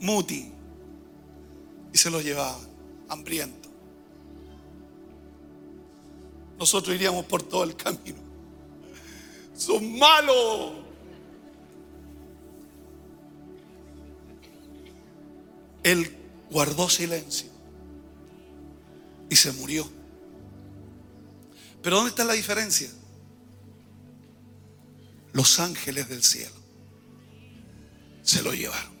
muti, 0.00 0.52
y 1.92 1.98
se 1.98 2.10
lo 2.10 2.20
llevaba 2.20 2.58
hambriento. 3.08 3.68
Nosotros 6.58 6.94
iríamos 6.94 7.24
por 7.24 7.42
todo 7.42 7.64
el 7.64 7.76
camino. 7.76 8.18
Son 9.56 9.98
malos. 9.98 10.72
Él 15.82 16.16
guardó 16.50 16.88
silencio 16.88 17.48
y 19.30 19.36
se 19.36 19.52
murió. 19.52 19.97
Pero 21.88 21.96
¿dónde 21.96 22.10
está 22.10 22.22
la 22.22 22.34
diferencia? 22.34 22.90
Los 25.32 25.58
ángeles 25.58 26.06
del 26.10 26.22
cielo 26.22 26.52
se 28.20 28.42
lo 28.42 28.52
llevaron. 28.52 28.92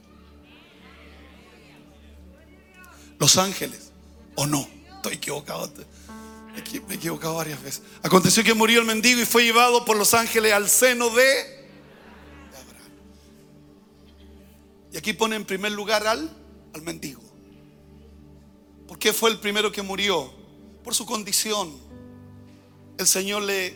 Los 3.18 3.36
ángeles. 3.36 3.90
¿O 4.36 4.46
no? 4.46 4.66
Estoy 4.96 5.16
equivocado. 5.16 5.70
Me 6.88 6.94
he 6.94 6.96
equivocado 6.96 7.34
varias 7.34 7.62
veces. 7.62 7.82
Aconteció 8.02 8.42
que 8.42 8.54
murió 8.54 8.80
el 8.80 8.86
mendigo 8.86 9.20
y 9.20 9.26
fue 9.26 9.44
llevado 9.44 9.84
por 9.84 9.98
los 9.98 10.14
ángeles 10.14 10.54
al 10.54 10.70
seno 10.70 11.10
de 11.10 11.68
Abraham. 12.54 12.92
Y 14.94 14.96
aquí 14.96 15.12
pone 15.12 15.36
en 15.36 15.44
primer 15.44 15.72
lugar 15.72 16.06
al, 16.06 16.34
al 16.72 16.80
mendigo. 16.80 17.20
¿Por 18.86 18.98
qué 18.98 19.12
fue 19.12 19.28
el 19.28 19.38
primero 19.40 19.70
que 19.70 19.82
murió? 19.82 20.32
Por 20.82 20.94
su 20.94 21.04
condición. 21.04 21.86
El 22.98 23.06
Señor 23.06 23.42
le, 23.42 23.74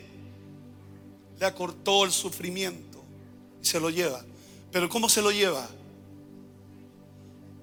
le 1.38 1.46
acortó 1.46 2.04
el 2.04 2.12
sufrimiento 2.12 3.02
y 3.62 3.66
se 3.66 3.80
lo 3.80 3.88
lleva. 3.88 4.24
Pero 4.70 4.88
¿cómo 4.88 5.08
se 5.08 5.22
lo 5.22 5.30
lleva? 5.30 5.68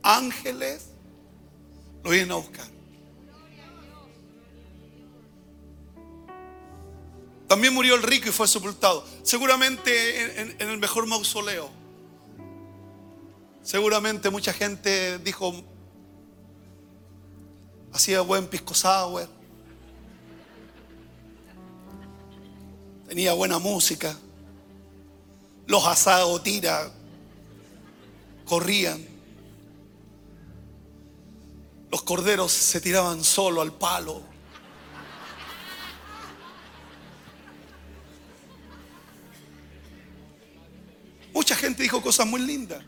Ángeles 0.02 0.88
lo 2.04 2.12
vienen 2.12 2.32
a 2.32 2.36
buscar. 2.36 2.80
También 7.50 7.74
murió 7.74 7.96
el 7.96 8.04
rico 8.04 8.30
y 8.30 8.32
fue 8.32 8.48
sepultado. 8.48 9.04
Seguramente 9.24 10.40
en, 10.40 10.70
el 10.70 10.78
mejor 10.78 11.08
mausoleo. 11.08 11.72
Seguramente 13.64 14.30
mucha 14.30 14.54
gente 14.54 15.18
dijo, 15.18 15.64
hacía 17.92 18.22
buen 18.22 18.46
pisco 18.48 18.76
sour, 18.76 19.28
tenía 23.10 23.34
buena 23.34 23.58
música, 23.58 24.16
los 25.66 25.84
asados 25.88 26.44
tira 26.44 26.92
corrían, 28.46 29.04
los 31.92 32.04
corderos 32.04 32.52
se 32.52 32.80
tiraban 32.80 33.24
solo 33.24 33.62
al 33.62 33.74
palo. 33.74 34.22
Mucha 41.34 41.56
gente 41.56 41.82
dijo 41.82 42.04
cosas 42.04 42.28
muy 42.28 42.42
lindas, 42.42 42.84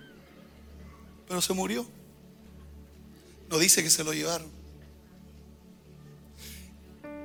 pero 1.28 1.41
se 1.41 1.53
murió. 1.53 1.88
No 3.49 3.57
dice 3.57 3.82
que 3.82 3.89
se 3.89 4.03
lo 4.03 4.13
llevaron. 4.13 4.51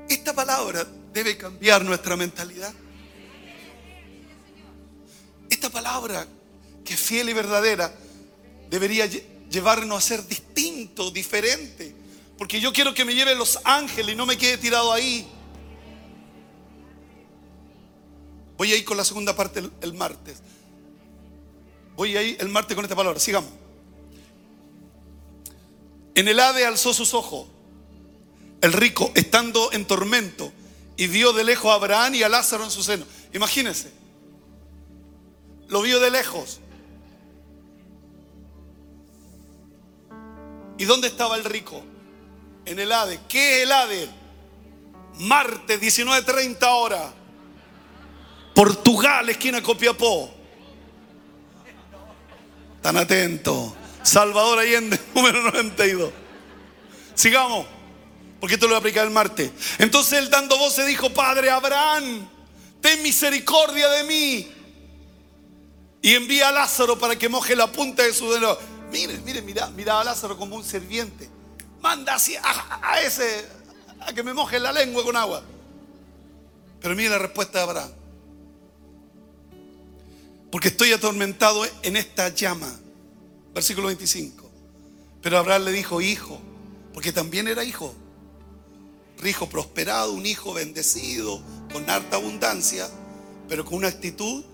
Esta 0.08 0.32
palabra 0.34 0.86
debe 1.12 1.36
cambiar 1.36 1.84
nuestra 1.84 2.16
mentalidad. 2.16 2.72
Palabra, 5.70 6.26
que 6.84 6.94
es 6.94 7.00
fiel 7.00 7.28
y 7.28 7.32
verdadera, 7.32 7.92
debería 8.70 9.06
llevarnos 9.50 9.98
a 9.98 10.00
ser 10.00 10.26
distinto, 10.26 11.10
diferente. 11.10 11.94
Porque 12.38 12.60
yo 12.60 12.72
quiero 12.72 12.92
que 12.94 13.04
me 13.04 13.14
lleven 13.14 13.38
los 13.38 13.58
ángeles 13.64 14.14
y 14.14 14.16
no 14.16 14.26
me 14.26 14.36
quede 14.36 14.58
tirado 14.58 14.92
ahí. 14.92 15.26
Voy 18.56 18.72
a 18.72 18.76
ir 18.76 18.84
con 18.84 18.96
la 18.96 19.04
segunda 19.04 19.34
parte 19.36 19.62
el, 19.80 19.94
martes. 19.94 20.38
Voy 21.94 22.16
a 22.16 22.22
ir 22.22 22.36
el 22.40 22.48
martes 22.48 22.74
con 22.74 22.84
esta 22.84 22.96
palabra. 22.96 23.20
Sigamos. 23.20 23.50
En 26.14 26.28
el 26.28 26.40
Ade 26.40 26.64
alzó 26.64 26.94
sus 26.94 27.12
ojos, 27.12 27.46
el 28.62 28.72
rico, 28.72 29.12
estando 29.14 29.70
en 29.72 29.84
tormento, 29.84 30.50
y 30.96 31.08
vio 31.08 31.34
de 31.34 31.44
lejos 31.44 31.70
a 31.70 31.74
Abraham 31.74 32.14
y 32.14 32.22
a 32.22 32.28
Lázaro 32.30 32.64
en 32.64 32.70
su 32.70 32.82
seno. 32.82 33.04
Imagínense, 33.34 33.92
lo 35.68 35.82
vio 35.82 36.00
de 36.00 36.10
lejos. 36.10 36.60
¿Y 40.78 40.84
dónde 40.84 41.08
estaba 41.08 41.36
el 41.36 41.44
rico? 41.44 41.82
En 42.64 42.78
el 42.78 42.92
Ade. 42.92 43.20
¿Qué 43.28 43.58
es 43.58 43.62
el 43.64 43.72
Ade? 43.72 44.08
Martes, 45.20 45.80
19.30 45.80 46.58
horas. 46.66 47.12
Portugal, 48.54 49.28
esquina 49.28 49.62
Copiapó. 49.62 50.30
Tan 52.82 52.96
atento. 52.96 53.74
Salvador 54.02 54.58
Allende, 54.58 54.98
número 55.14 55.42
92. 55.42 56.10
Sigamos, 57.14 57.66
porque 58.38 58.54
esto 58.54 58.66
lo 58.66 58.70
voy 58.70 58.76
a 58.76 58.78
aplicar 58.78 59.04
el 59.06 59.12
martes. 59.12 59.50
Entonces 59.78 60.18
él 60.18 60.30
dando 60.30 60.56
voz 60.58 60.74
se 60.74 60.84
dijo, 60.84 61.10
Padre 61.10 61.50
Abraham, 61.50 62.28
ten 62.80 63.02
misericordia 63.02 63.88
de 63.88 64.04
mí. 64.04 64.55
Y 66.02 66.14
envía 66.14 66.48
a 66.48 66.52
Lázaro 66.52 66.98
para 66.98 67.16
que 67.16 67.28
moje 67.28 67.56
la 67.56 67.70
punta 67.70 68.02
de 68.02 68.12
su 68.12 68.30
dedo. 68.30 68.58
Miren, 68.90 69.24
miren, 69.24 69.44
mira, 69.44 69.68
mira 69.70 70.00
a 70.00 70.04
Lázaro 70.04 70.36
como 70.36 70.56
un 70.56 70.64
serviente. 70.64 71.28
Manda 71.80 72.14
así 72.14 72.34
a, 72.36 73.00
ese, 73.02 73.46
a 74.00 74.12
que 74.12 74.22
me 74.22 74.32
moje 74.32 74.58
la 74.58 74.72
lengua 74.72 75.04
con 75.04 75.16
agua. 75.16 75.42
Pero 76.80 76.94
mire 76.94 77.10
la 77.10 77.18
respuesta 77.18 77.58
de 77.58 77.64
Abraham. 77.64 77.90
Porque 80.50 80.68
estoy 80.68 80.92
atormentado 80.92 81.66
en 81.82 81.96
esta 81.96 82.28
llama. 82.28 82.72
Versículo 83.54 83.88
25. 83.88 84.50
Pero 85.22 85.38
Abraham 85.38 85.64
le 85.64 85.72
dijo, 85.72 86.00
hijo, 86.00 86.40
porque 86.94 87.12
también 87.12 87.48
era 87.48 87.64
hijo. 87.64 87.94
Hijo 89.24 89.48
prosperado, 89.48 90.12
un 90.12 90.26
hijo 90.26 90.52
bendecido, 90.52 91.42
con 91.72 91.88
harta 91.90 92.16
abundancia, 92.16 92.88
pero 93.48 93.64
con 93.64 93.78
una 93.78 93.88
actitud 93.88 94.44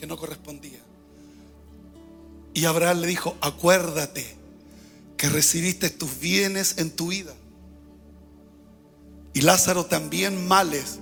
que 0.00 0.06
no 0.06 0.16
correspondía. 0.16 0.80
Y 2.54 2.64
Abraham 2.64 3.00
le 3.00 3.06
dijo, 3.06 3.36
acuérdate 3.42 4.34
que 5.18 5.28
recibiste 5.28 5.90
tus 5.90 6.18
bienes 6.18 6.78
en 6.78 6.90
tu 6.90 7.08
vida. 7.08 7.34
Y 9.34 9.42
Lázaro 9.42 9.84
también 9.84 10.48
males. 10.48 11.00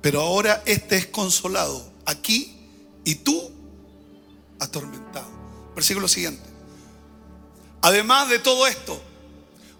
Pero 0.00 0.20
ahora 0.20 0.62
este 0.64 0.96
es 0.96 1.06
consolado 1.06 1.92
aquí 2.04 2.56
y 3.04 3.16
tú 3.16 3.50
atormentado. 4.60 5.28
Versículo 5.74 6.06
siguiente. 6.06 6.48
Además 7.82 8.28
de 8.28 8.38
todo 8.38 8.68
esto, 8.68 9.02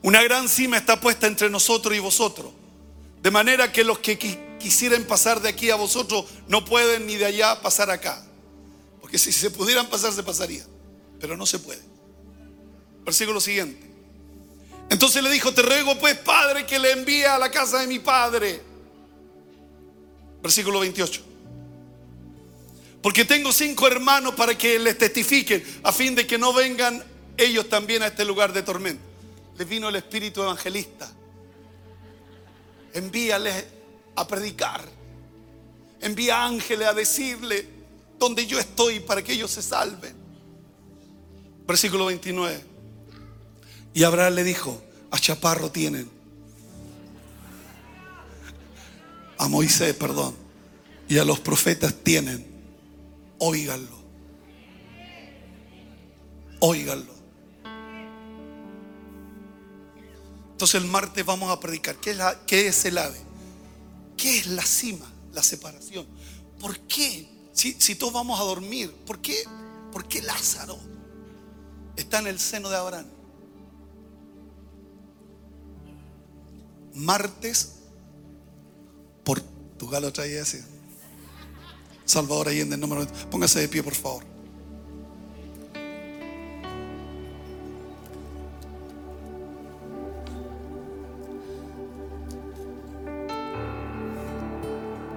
una 0.03 0.24
gran 0.24 0.49
cima 0.49 0.76
está 0.76 1.01
puesta 1.01 1.28
entre 1.28 1.49
nosotros 1.51 1.97
y 1.97 2.01
vosotros. 2.01 2.53
De 3.22 3.30
manera 3.30 3.70
que 3.70 3.84
los 3.84 4.01
que 4.01 4.18
quisieran 4.59 5.04
pasar 5.04 5.40
de 5.40 5.48
aquí 5.48 5.70
a 5.70 5.76
vosotros 5.76 6.24
no 6.48 6.64
pueden 6.64 7.07
ni 7.07 7.16
de 7.16 7.26
allá 7.26 7.61
pasar 7.61 7.90
acá. 7.90 8.24
Porque 9.00 9.18
si 9.18 9.32
se 9.32 9.50
pudieran 9.50 9.88
pasar, 9.88 10.12
se 10.12 10.22
pasaría. 10.22 10.64
Pero 11.20 11.36
no 11.36 11.46
se 11.46 11.59
puede. 11.59 11.80
Versículo 13.04 13.40
siguiente. 13.40 13.86
Entonces 14.90 15.22
le 15.22 15.30
dijo, 15.30 15.52
te 15.52 15.62
ruego 15.62 15.98
pues, 15.98 16.16
Padre, 16.18 16.66
que 16.66 16.78
le 16.78 16.92
envíe 16.92 17.24
a 17.24 17.38
la 17.38 17.50
casa 17.50 17.80
de 17.80 17.86
mi 17.86 17.98
Padre. 17.98 18.61
Versículo 20.42 20.80
28. 20.80 21.22
Porque 23.02 23.24
tengo 23.24 23.52
cinco 23.52 23.86
hermanos 23.86 24.34
para 24.34 24.59
que 24.59 24.78
les 24.78 24.98
testifiquen, 24.98 25.62
a 25.84 25.92
fin 25.92 26.14
de 26.14 26.26
que 26.26 26.38
no 26.38 26.52
vengan 26.52 27.04
ellos 27.36 27.68
también 27.68 28.02
a 28.02 28.09
este 28.09 28.24
lugar 28.24 28.52
de 28.52 28.62
tormento. 28.62 29.02
Les 29.57 29.68
vino 29.68 29.88
el 29.88 29.96
espíritu 29.96 30.42
evangelista. 30.42 31.09
Envíales 32.92 33.64
a 34.17 34.27
predicar. 34.27 34.83
Envía 36.01 36.45
ángeles 36.45 36.89
a 36.89 36.93
decirle, 36.95 37.69
donde 38.19 38.47
yo 38.47 38.59
estoy 38.59 39.01
para 39.01 39.23
que 39.23 39.33
ellos 39.33 39.51
se 39.51 39.62
salven. 39.62 40.14
Versículo 41.67 42.07
29. 42.07 42.64
Y 43.95 44.03
Abraham 44.05 44.35
le 44.35 44.45
dijo, 44.45 44.83
a 45.11 45.19
Chaparro 45.19 45.71
tienen. 45.71 46.11
A 49.39 49.49
Moisés, 49.49 49.95
perdón. 49.95 50.35
Y 51.09 51.19
a 51.19 51.25
los 51.25 51.41
profetas 51.41 51.95
tienen. 52.03 52.47
Óiganlo. 53.39 53.97
Óiganlo. 56.61 57.14
Entonces 60.53 60.81
el 60.81 60.89
martes 60.89 61.25
vamos 61.25 61.51
a 61.51 61.61
predicar. 61.61 61.97
¿Qué 61.97 62.12
es, 62.12 62.19
¿Qué 62.47 62.69
es 62.69 62.85
el 62.87 62.97
ave? 62.97 63.26
¿Qué 64.17 64.39
es 64.39 64.47
la 64.47 64.64
cima? 64.64 65.11
La 65.33 65.43
separación. 65.43 66.07
¿Por 66.59 66.79
qué 66.81 67.29
si, 67.57 67.95
todos 67.95 68.12
vamos 68.12 68.39
a 68.39 68.43
dormir, 68.43 68.93
¿por 69.07 69.19
qué, 69.21 69.35
¿por 69.91 70.07
qué 70.07 70.21
Lázaro 70.21 70.79
está 71.97 72.19
en 72.19 72.27
el 72.27 72.39
seno 72.39 72.69
de 72.69 72.77
Abraham? 72.77 73.07
Martes, 76.95 77.73
Portugal 79.25 80.05
otra 80.05 80.25
vez. 80.25 80.64
Salvador 82.05 82.49
Allende, 82.49 82.77
número. 82.77 83.07
Póngase 83.31 83.61
de 83.61 83.69
pie, 83.69 83.83
por 83.83 83.95
favor. 83.95 84.23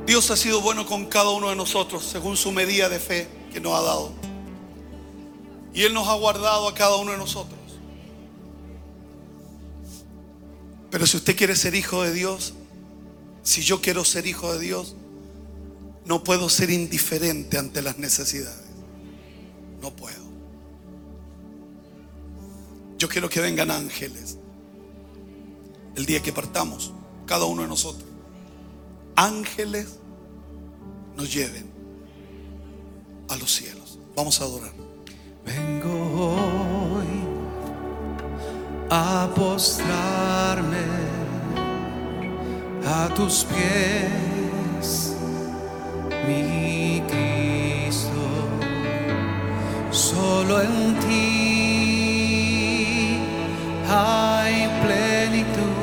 Dios 0.09 0.31
ha 0.31 0.35
sido 0.35 0.59
bueno 0.59 0.87
con 0.87 1.05
cada 1.05 1.29
uno 1.29 1.51
de 1.51 1.55
nosotros 1.55 2.03
según 2.03 2.35
su 2.35 2.51
medida 2.51 2.89
de 2.89 2.99
fe 2.99 3.27
que 3.53 3.59
nos 3.59 3.77
ha 3.77 3.83
dado. 3.83 4.11
Y 5.71 5.83
Él 5.83 5.93
nos 5.93 6.07
ha 6.07 6.15
guardado 6.15 6.67
a 6.67 6.73
cada 6.73 6.95
uno 6.95 7.11
de 7.11 7.17
nosotros. 7.19 7.59
Pero 10.89 11.05
si 11.05 11.15
usted 11.15 11.35
quiere 11.35 11.55
ser 11.55 11.75
hijo 11.75 12.01
de 12.01 12.11
Dios, 12.11 12.55
si 13.43 13.61
yo 13.61 13.81
quiero 13.81 14.03
ser 14.03 14.25
hijo 14.25 14.51
de 14.51 14.57
Dios, 14.57 14.95
no 16.05 16.23
puedo 16.23 16.49
ser 16.49 16.71
indiferente 16.71 17.59
ante 17.59 17.83
las 17.83 17.99
necesidades. 17.99 18.65
No 19.79 19.95
puedo. 19.95 20.23
Yo 22.97 23.07
quiero 23.09 23.29
que 23.29 23.41
vengan 23.41 23.69
ángeles 23.69 24.39
el 25.95 26.07
día 26.07 26.23
que 26.23 26.33
partamos, 26.33 26.93
cada 27.27 27.45
uno 27.45 27.61
de 27.61 27.67
nosotros. 27.67 28.09
Ángeles 29.15 29.98
nos 31.19 31.33
lleven 31.33 31.69
a 33.27 33.35
los 33.35 33.53
cielos. 33.53 33.99
Vamos 34.15 34.39
a 34.39 34.45
adorar. 34.45 34.71
Vengo 35.45 35.91
hoy 36.95 37.07
a 38.89 39.29
postrarme 39.35 40.77
a 42.85 43.09
tus 43.13 43.43
pies, 43.43 45.13
mi 46.25 47.03
Cristo, 47.09 48.47
solo 49.91 50.61
en 50.61 50.99
ti 51.01 51.99
hay 53.89 54.67
plenitud 54.83 55.75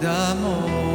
de 0.00 0.08
amor. 0.08 0.85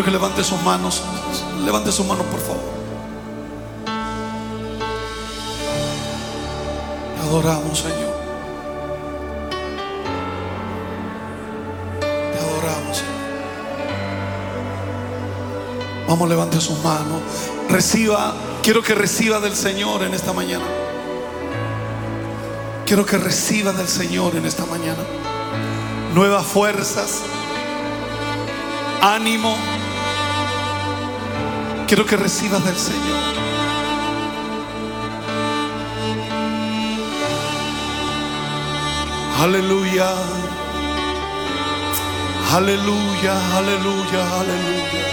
Quiero 0.00 0.12
que 0.12 0.18
levante 0.18 0.42
sus 0.42 0.62
manos. 0.62 1.02
Levante 1.62 1.92
sus 1.92 2.06
manos, 2.06 2.24
por 2.24 2.40
favor. 2.40 2.62
Adoramos, 7.22 7.78
Señor. 7.78 8.14
Te 12.00 12.38
adoramos. 12.38 13.02
Vamos, 16.08 16.28
levante 16.30 16.58
sus 16.62 16.82
manos. 16.82 17.20
Reciba, 17.68 18.32
quiero 18.62 18.80
que 18.80 18.94
reciba 18.94 19.38
del 19.38 19.54
Señor 19.54 20.02
en 20.04 20.14
esta 20.14 20.32
mañana. 20.32 20.64
Quiero 22.86 23.04
que 23.04 23.18
reciba 23.18 23.74
del 23.74 23.86
Señor 23.86 24.34
en 24.34 24.46
esta 24.46 24.64
mañana. 24.64 25.04
Nuevas 26.14 26.46
fuerzas, 26.46 27.20
ánimo. 29.02 29.79
Quiero 31.90 32.06
que 32.06 32.16
recibas 32.16 32.64
del 32.64 32.76
Señor. 32.76 33.18
Aleluya. 39.40 40.08
Aleluya, 42.52 43.56
aleluya, 43.56 44.40
aleluya. 44.40 45.04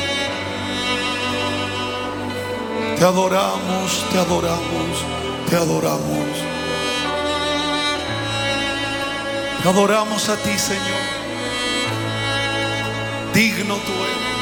Te 2.96 3.06
adoramos, 3.06 4.06
te 4.12 4.20
adoramos, 4.20 5.06
te 5.50 5.56
adoramos. 5.56 6.30
Te 9.64 9.70
adoramos 9.70 10.30
a 10.30 10.36
ti, 10.36 10.60
Señor. 10.60 11.06
Digno 13.34 13.78
tú 13.78 13.94
eres. 13.94 14.37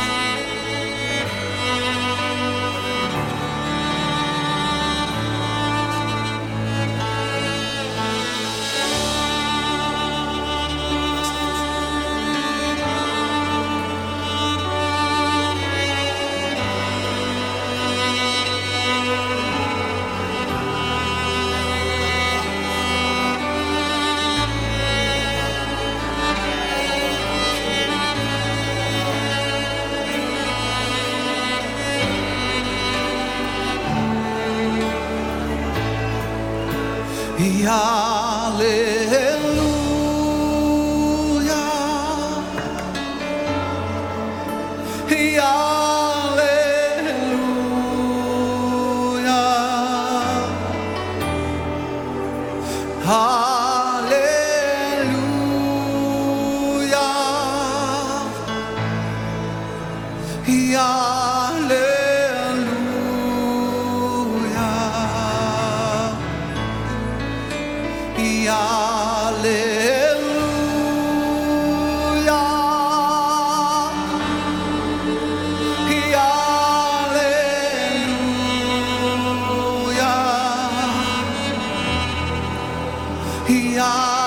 Y 83.86 84.24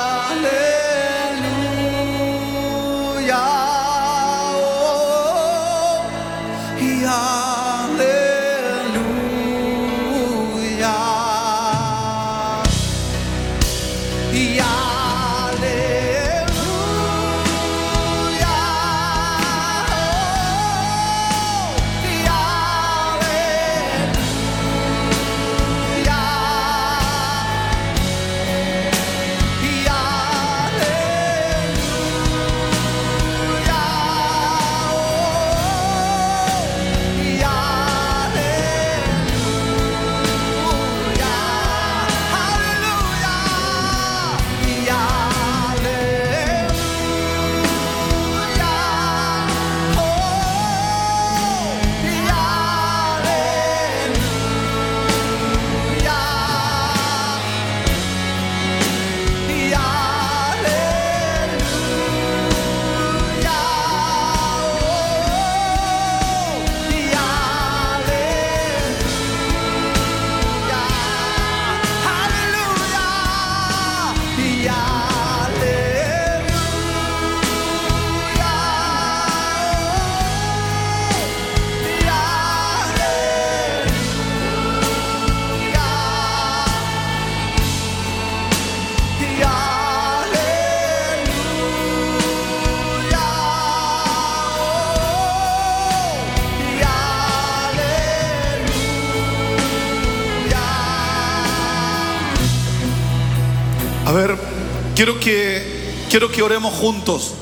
quiero 104.99 105.21
que 105.21 105.63
quiero 106.11 106.29
que 106.33 106.43
oremos 106.43 106.75
juntos. 106.75 107.35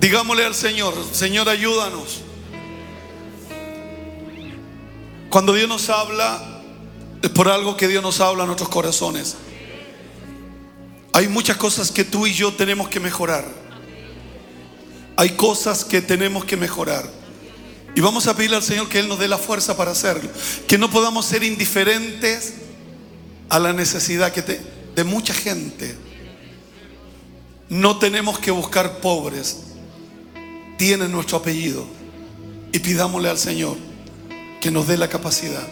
Digámosle 0.00 0.44
al 0.44 0.56
Señor, 0.56 0.92
Señor, 1.12 1.48
ayúdanos. 1.48 2.22
Cuando 5.30 5.52
Dios 5.54 5.68
nos 5.68 5.88
habla, 5.88 6.62
es 7.22 7.30
por 7.30 7.48
algo 7.48 7.76
que 7.76 7.86
Dios 7.86 8.02
nos 8.02 8.20
habla 8.20 8.42
a 8.42 8.46
nuestros 8.46 8.68
corazones. 8.70 9.36
Hay 11.12 11.28
muchas 11.28 11.58
cosas 11.58 11.92
que 11.92 12.02
tú 12.02 12.26
y 12.26 12.34
yo 12.34 12.52
tenemos 12.54 12.88
que 12.88 12.98
mejorar. 12.98 13.44
Hay 15.16 15.30
cosas 15.30 15.84
que 15.84 16.02
tenemos 16.02 16.44
que 16.44 16.56
mejorar. 16.56 17.08
Y 17.94 18.00
vamos 18.00 18.26
a 18.26 18.34
pedirle 18.34 18.56
al 18.56 18.64
Señor 18.64 18.88
que 18.88 18.98
Él 18.98 19.06
nos 19.06 19.20
dé 19.20 19.28
la 19.28 19.38
fuerza 19.38 19.76
para 19.76 19.92
hacerlo. 19.92 20.28
Que 20.66 20.76
no 20.76 20.90
podamos 20.90 21.24
ser 21.24 21.44
indiferentes 21.44 22.54
a 23.48 23.60
la 23.60 23.72
necesidad 23.72 24.32
que 24.32 24.42
te- 24.42 24.71
de 24.94 25.04
mucha 25.04 25.34
gente. 25.34 25.96
No 27.68 27.98
tenemos 27.98 28.38
que 28.38 28.50
buscar 28.50 28.98
pobres. 28.98 29.58
Tienen 30.76 31.12
nuestro 31.12 31.38
apellido. 31.38 31.86
Y 32.72 32.78
pidámosle 32.78 33.28
al 33.28 33.38
Señor 33.38 33.76
que 34.60 34.70
nos 34.70 34.86
dé 34.86 34.96
la 34.96 35.08
capacidad 35.08 35.66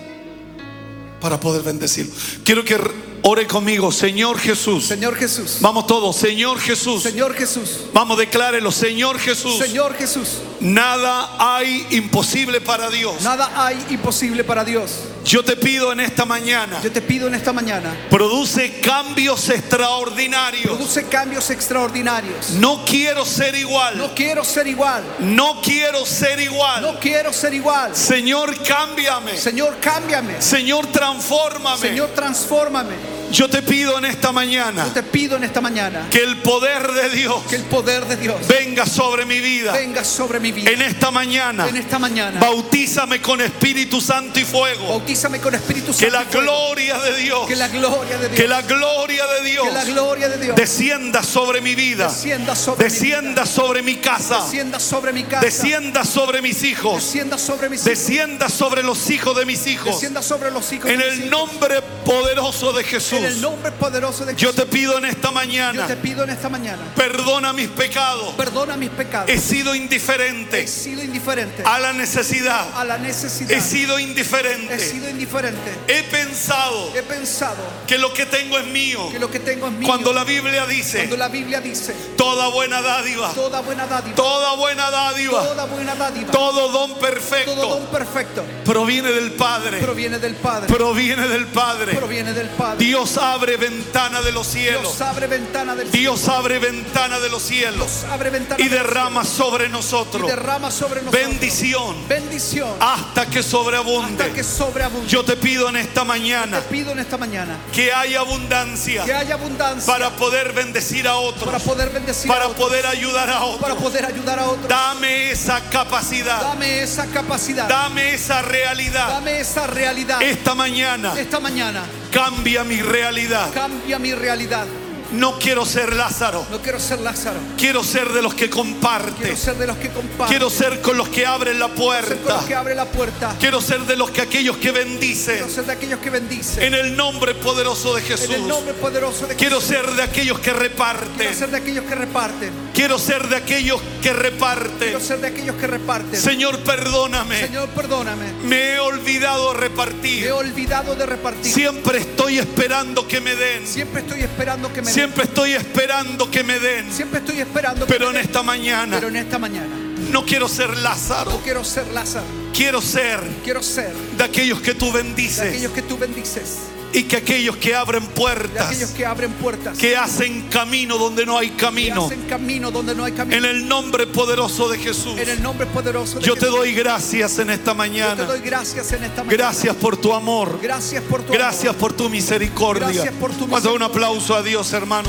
para 1.20 1.38
poder 1.38 1.62
bendecirlo. 1.62 2.12
Quiero 2.44 2.64
que 2.64 2.78
ore 3.22 3.46
conmigo, 3.46 3.92
Señor 3.92 4.38
Jesús. 4.38 4.86
Señor 4.86 5.14
Jesús. 5.16 5.58
Vamos 5.60 5.86
todos, 5.86 6.16
Señor 6.16 6.58
Jesús. 6.58 7.02
Señor 7.02 7.34
Jesús. 7.34 7.82
Vamos, 7.92 8.18
declárelo, 8.18 8.72
Señor 8.72 9.18
Jesús. 9.18 9.58
Señor 9.58 9.94
Jesús. 9.94 10.38
Nada 10.60 11.36
hay 11.38 11.86
imposible 11.90 12.60
para 12.60 12.90
Dios. 12.90 13.22
Nada 13.22 13.52
hay 13.54 13.84
imposible 13.90 14.44
para 14.44 14.64
Dios. 14.64 14.92
Yo 15.30 15.44
te 15.44 15.54
pido 15.54 15.92
en 15.92 16.00
esta 16.00 16.24
mañana, 16.24 16.80
Yo 16.82 16.90
te 16.90 17.00
pido 17.00 17.28
en 17.28 17.36
esta 17.36 17.52
mañana, 17.52 17.96
produce 18.10 18.80
cambios 18.80 19.48
extraordinarios. 19.48 20.64
produce 20.64 21.04
cambios 21.04 21.50
extraordinarios. 21.50 22.50
No 22.58 22.84
quiero 22.84 23.24
ser 23.24 23.54
igual. 23.54 23.96
No 23.96 24.12
quiero 24.12 24.42
ser 24.44 24.66
igual. 24.66 25.04
No 25.20 25.60
quiero 25.62 26.04
ser 26.04 26.40
igual. 26.40 26.82
No 26.82 26.98
quiero 26.98 27.32
ser 27.32 27.54
igual. 27.54 27.94
Señor, 27.94 28.60
cámbiame. 28.64 29.36
Señor, 29.36 29.78
cámbiame. 29.80 30.42
Señor, 30.42 30.88
transfórmame. 30.88 31.78
Señor, 31.78 32.08
transfórmame. 32.08 33.19
Yo 33.32 33.48
te 33.48 33.62
pido 33.62 33.98
en 33.98 34.04
esta 34.04 34.28
Yo 34.28 34.32
mañana 34.32 34.92
te 34.92 35.02
pido 35.02 35.36
en 35.36 35.44
esta 35.44 35.60
mañana 35.60 36.08
que 36.10 36.22
el 36.22 36.36
poder 36.38 36.90
de 36.92 37.10
Dios 37.10 37.42
que 37.48 37.56
el 37.56 37.64
poder 37.64 38.06
de 38.06 38.16
Dios 38.16 38.46
venga 38.48 38.86
sobre 38.86 39.24
mi 39.24 39.40
vida. 39.40 39.72
venga 39.72 40.04
sobre 40.04 40.40
mi 40.40 40.52
vida. 40.52 40.70
En 40.70 40.82
esta 40.82 41.10
mañana, 41.10 41.68
En 41.68 41.76
esta 41.76 41.98
mañana, 41.98 42.40
bautízame 42.40 43.20
con 43.20 43.40
Espíritu 43.40 44.00
Santo 44.00 44.40
y 44.40 44.44
fuego. 44.44 44.88
bautízame 44.88 45.40
con 45.40 45.54
Espíritu 45.54 45.92
Santo. 45.92 46.04
Que 46.06 46.10
la 46.10 46.24
gloria 46.24 46.98
de 46.98 47.16
Dios, 47.16 47.46
que 47.46 47.56
la 47.56 47.68
gloria 47.68 48.16
de 48.18 48.28
Dios, 48.28 48.36
que 48.40 48.48
la 48.48 48.62
gloria 48.62 49.26
de 49.26 49.42
Dios 49.42 49.66
que 49.66 49.74
la 49.74 49.84
gloria 49.84 50.28
de 50.28 50.38
Dios 50.38 50.56
descienda 50.56 51.22
sobre 51.22 51.60
mi 51.60 51.74
vida, 51.74 52.08
descienda 52.08 52.54
sobre 52.56 52.82
mi 52.84 52.90
descienda 52.90 53.46
sobre 53.46 53.82
mi 53.82 53.92
vida, 53.92 54.02
casa, 54.02 54.40
descienda 54.42 54.80
sobre 54.80 55.12
mi 55.12 55.22
casa, 55.24 55.40
descienda 55.44 56.04
sobre 56.04 56.42
mis 56.42 56.62
hijos, 56.62 56.94
descienda 56.94 57.38
sobre 57.38 57.68
mis 57.68 57.80
hijos, 57.80 57.90
descienda 57.90 58.48
sobre 58.48 58.82
los 58.82 59.10
hijos 59.10 59.36
de 59.36 59.44
mis 59.46 59.66
hijos. 59.66 59.86
descienda 59.92 60.22
sobre 60.22 60.50
los 60.50 60.72
hijos 60.72 60.90
En 60.90 60.98
de 60.98 61.04
mis 61.04 61.14
el 61.14 61.18
hijos. 61.26 61.30
nombre 61.30 61.82
poderoso 62.04 62.72
de 62.72 62.84
Jesús, 62.84 63.19
en 63.20 63.32
el 63.32 63.40
nombre 63.40 63.72
poderoso 63.72 64.24
de 64.24 64.34
yo 64.36 64.52
te 64.52 64.66
pido 64.66 64.98
en 64.98 65.04
esta 65.04 65.28
Yo 65.28 65.34
mañana, 65.34 65.86
te 65.86 65.96
pido 65.96 66.24
en 66.24 66.30
esta 66.30 66.48
mañana, 66.48 66.82
perdona 66.96 67.52
mis 67.52 67.68
pecados. 67.68 68.34
perdona 68.34 68.76
mis 68.76 68.90
pecados. 68.90 69.28
He 69.30 69.38
sido 69.38 69.74
He 69.74 69.78
indiferente 69.78 70.66
sido 70.66 71.02
indiferente 71.02 71.62
a 71.64 71.78
la 71.78 71.92
necesidad. 71.92 72.68
a 72.74 72.84
la 72.84 72.98
necesidad. 72.98 73.50
He 73.50 73.60
sido 73.60 73.98
He 73.98 74.02
indiferente. 74.02 74.78
sido 74.78 75.08
indiferente. 75.08 75.70
He 75.88 76.02
pensado 76.04 76.92
He 76.94 77.02
pensado 77.02 77.58
que 77.86 77.98
lo 77.98 78.12
que 78.12 78.26
tengo 78.26 78.58
es 78.58 78.66
mío. 78.66 79.08
que 79.10 79.18
lo 79.18 79.30
que 79.30 79.40
tengo 79.40 79.66
es 79.66 79.72
mío. 79.72 79.86
Cuando 79.88 80.12
la 80.12 80.24
Biblia 80.24 80.66
dice, 80.66 80.98
Cuando 80.98 81.16
la 81.16 81.28
Biblia 81.28 81.60
dice, 81.60 81.94
toda 82.16 82.48
buena 82.48 82.80
dádiva, 82.82 83.32
toda 83.32 83.60
buena 83.60 83.86
dádiva, 83.86 84.14
toda 84.16 84.54
buena 84.56 84.90
dádiva, 84.90 85.42
toda 85.42 85.64
buena 85.66 85.94
dádiva, 85.94 86.30
todo 86.30 86.68
don 86.70 86.70
todo 86.70 86.88
don 86.88 87.00
perfecto 87.00 87.90
perfecto 87.90 88.44
proviene 88.64 89.10
del 89.12 89.32
Padre. 89.32 89.78
proviene 89.78 90.18
del 90.18 90.34
Padre, 90.36 90.66
Proviene 90.68 91.28
del 91.28 91.46
Padre. 91.46 91.94
proviene 91.94 92.32
del 92.32 92.48
Padre. 92.48 92.84
Dios 92.84 93.09
abre 93.16 93.56
ventana 93.56 94.22
de 94.22 94.32
los 94.32 94.46
cielos. 94.46 94.82
Dios 94.82 95.00
abre 95.00 95.26
ventana 95.26 95.74
del 95.74 95.90
Dios 95.90 96.28
abre 96.28 96.58
ventana 96.58 97.20
de 97.20 97.28
los 97.28 97.42
cielos 97.42 98.00
Dios 98.00 98.04
abre 98.10 98.30
ventana 98.30 98.62
y 98.62 98.68
derrama 98.68 99.24
sobre 99.24 99.64
cielo 99.64 99.68
y 99.68 99.72
nosotros 99.72 100.26
derrama 100.26 100.70
sobre 100.70 101.02
nosotros 101.02 101.30
bendición 101.30 102.08
bendición 102.08 102.70
hasta 102.80 103.26
que 103.26 103.30
hasta 103.30 103.30
que 103.30 103.42
sobreabunde. 103.42 104.44
sobreabunde. 104.44 105.08
Yo 105.08 105.24
te 105.24 105.36
pido 105.36 105.68
en 105.68 105.76
esta 105.76 106.02
te 106.02 106.06
mañana 106.06 106.60
pido 106.62 106.92
en 106.92 106.98
esta 106.98 107.16
mañana 107.16 107.58
que 107.72 107.92
haya 107.92 108.20
abundancia 108.20 109.04
que 109.04 109.12
haya 109.14 109.34
abundancia 109.34 109.92
para 109.92 110.10
poder 110.10 110.52
bendecir 110.52 111.06
a 111.06 111.12
para 111.12 111.20
otros, 111.20 111.62
poder 111.62 111.90
bendecir 111.90 112.30
a 112.30 112.34
para 112.34 112.48
otros, 112.48 112.66
poder 112.66 112.86
ayudar 112.86 113.30
a 113.30 113.32
para 113.34 113.44
otros. 113.46 113.78
poder 113.78 114.04
ayudar 114.06 114.38
a 114.38 114.48
otros. 114.48 114.68
Dame 114.68 115.30
esa 115.30 115.60
capacidad, 115.70 116.40
Dame 116.40 116.82
esa 116.82 117.06
capacidad. 117.06 117.68
dame 117.68 118.14
esa 118.14 118.42
realidad. 118.42 119.08
Dame 119.08 119.40
esa 119.40 119.66
realidad. 119.66 120.22
Esta 120.22 120.54
mañana 120.54 121.14
Esta 121.18 121.40
mañana 121.40 121.82
cambia 122.10 122.64
mi 122.64 122.82
realidad. 122.82 123.52
cambia 123.52 123.98
mi 123.98 124.14
realidad. 124.14 124.66
No 125.12 125.38
quiero 125.38 125.64
ser 125.66 125.94
Lázaro, 125.96 126.46
No 126.50 126.60
quiero 126.62 126.78
ser 126.78 127.00
Lázaro. 127.00 127.38
quiero 127.58 127.82
ser 127.82 128.08
de 128.12 128.22
los 128.22 128.34
que 128.34 128.48
comparte. 128.48 129.12
Quiero 129.22 129.36
ser 129.36 129.56
de 129.56 129.66
los 129.66 129.76
que 129.76 129.88
comparten. 129.90 130.26
Quiero 130.28 130.50
ser 130.50 130.80
con 130.80 130.96
los 130.96 131.08
que 131.08 131.26
abren 131.26 131.58
la 131.58 131.66
ser 131.66 131.74
con 131.74 131.84
puerta. 131.84 132.34
los 132.36 132.44
que 132.44 132.54
abre 132.54 132.74
la 132.74 132.84
puerta. 132.86 133.34
Quiero 133.40 133.60
ser 133.60 133.80
de 133.80 133.96
los 133.96 134.10
que 134.10 134.20
aquellos 134.22 134.56
que 134.56 134.70
Quiero 134.70 134.78
bendicen 134.86 135.50
ser 135.50 135.64
de 135.64 135.72
aquellos 135.72 135.98
que 136.00 136.10
bendicen. 136.10 136.62
en 136.62 136.74
el 136.74 136.96
nombre 136.96 137.34
poderoso 137.34 137.94
de 137.94 138.02
En 138.02 138.06
Jesús. 138.06 138.30
el 138.34 138.46
nombre 138.46 138.72
poderoso 138.74 139.26
de 139.26 139.34
Quiero 139.34 139.60
Jesús. 139.60 139.76
ser 139.76 139.90
de 139.92 140.02
aquellos 140.02 140.38
que 140.38 140.44
Quiero 140.44 140.58
reparten. 140.60 141.34
ser 141.34 141.50
de 141.50 141.56
aquellos 141.56 141.84
que 141.86 141.94
reparten. 141.96 142.50
Quiero 142.72 142.98
ser 142.98 143.26
de 143.28 143.36
aquellos 143.36 143.80
que 144.02 144.12
reparten. 144.12 144.78
Quiero 144.78 145.00
ser 145.00 145.20
de 145.20 145.26
aquellos 145.26 145.56
que 145.56 145.66
reparten. 145.66 146.20
Señor, 146.20 146.58
perdóname. 146.60 147.40
Señor, 147.46 147.68
perdóname. 147.70 148.32
Me 148.44 148.74
he 148.74 148.78
olvidado 148.80 149.52
Me 149.52 149.58
he 149.58 149.60
repartir. 149.60 150.32
olvidado 150.32 150.94
de 150.94 151.04
repartir. 151.06 151.52
Siempre 151.52 151.98
estoy 151.98 152.38
esperando 152.38 153.06
que 153.08 153.20
me 153.20 153.34
den. 153.34 153.66
Siempre 153.66 154.02
estoy 154.02 154.20
esperando 154.20 154.72
que 154.72 154.80
me 154.82 154.86
den. 154.86 154.94
Siempre 155.00 155.24
estoy 155.24 155.52
esperando 155.54 156.30
que 156.30 156.44
me 156.44 156.60
den. 156.60 156.92
Siempre 156.92 157.20
estoy 157.20 157.40
esperando 157.40 157.86
que 157.86 157.92
Pero 157.94 158.06
me 158.06 158.10
en 158.10 158.16
den. 158.16 158.26
esta 158.26 158.42
mañana 158.42 158.96
Pero 158.96 159.08
en 159.08 159.16
esta 159.16 159.38
mañana 159.38 159.74
no 160.12 160.26
quiero 160.26 160.46
ser 160.46 160.76
Lázaro. 160.76 161.30
no 161.30 161.40
quiero 161.40 161.64
ser 161.64 161.86
Lázaro. 161.88 162.26
Quiero 162.52 162.82
ser 162.82 163.20
Quiero 163.42 163.62
ser 163.62 163.94
de 164.18 164.24
aquellos 164.24 164.60
que 164.60 164.74
tú 164.74 164.92
de 164.92 165.02
bendices 165.02 165.40
aquellos 165.40 165.72
que 165.72 165.80
tú 165.80 165.96
bendices. 165.96 166.58
Y 166.92 167.04
que 167.04 167.16
aquellos 167.18 167.56
que 167.56 167.74
abren 167.74 168.04
puertas, 168.06 168.66
aquellos 168.66 168.90
que 168.90 169.06
abren 169.06 169.32
puertas. 169.32 169.78
que 169.78 169.96
hacen 169.96 170.42
camino 170.48 170.98
donde 170.98 171.24
no 171.24 171.38
hay 171.38 171.50
que 171.50 171.56
camino. 171.56 172.06
hacen 172.06 172.22
camino 172.22 172.70
donde 172.70 172.94
no 172.94 173.04
hay 173.04 173.12
camino. 173.12 173.36
En 173.36 173.44
el 173.44 173.68
nombre 173.68 174.06
poderoso 174.06 174.68
de 174.68 174.78
Jesús. 174.78 175.18
En 175.18 175.28
el 175.28 175.42
nombre 175.42 175.66
poderoso 175.66 176.18
de 176.18 176.24
Yo 176.26 176.34
te 176.34 176.46
doy 176.46 176.74
gracias 176.74 177.38
en 177.38 177.50
esta 177.50 177.70
Yo 177.70 177.72
te 177.72 177.78
mañana. 177.78 178.24
doy 178.24 178.40
gracias 178.40 178.92
en 178.92 179.04
esta 179.04 179.22
mañana. 179.22 179.36
Gracias 179.36 179.76
por 179.76 179.96
tu 179.96 180.12
amor. 180.12 180.58
Gracias 180.60 181.02
por 181.04 181.22
tu 181.22 181.32
Gracias 181.32 181.68
amor. 181.74 181.80
por 181.80 181.92
tu 181.92 182.08
misericordia. 182.08 182.88
Gracias 182.88 183.14
por 183.14 183.32
tu 183.32 183.46
Vamos 183.46 183.60
a 183.60 183.68
dar 183.68 183.72
un 183.76 183.82
aplauso 183.82 184.34
a 184.34 184.42
Dios, 184.42 184.72
hermano. 184.72 185.08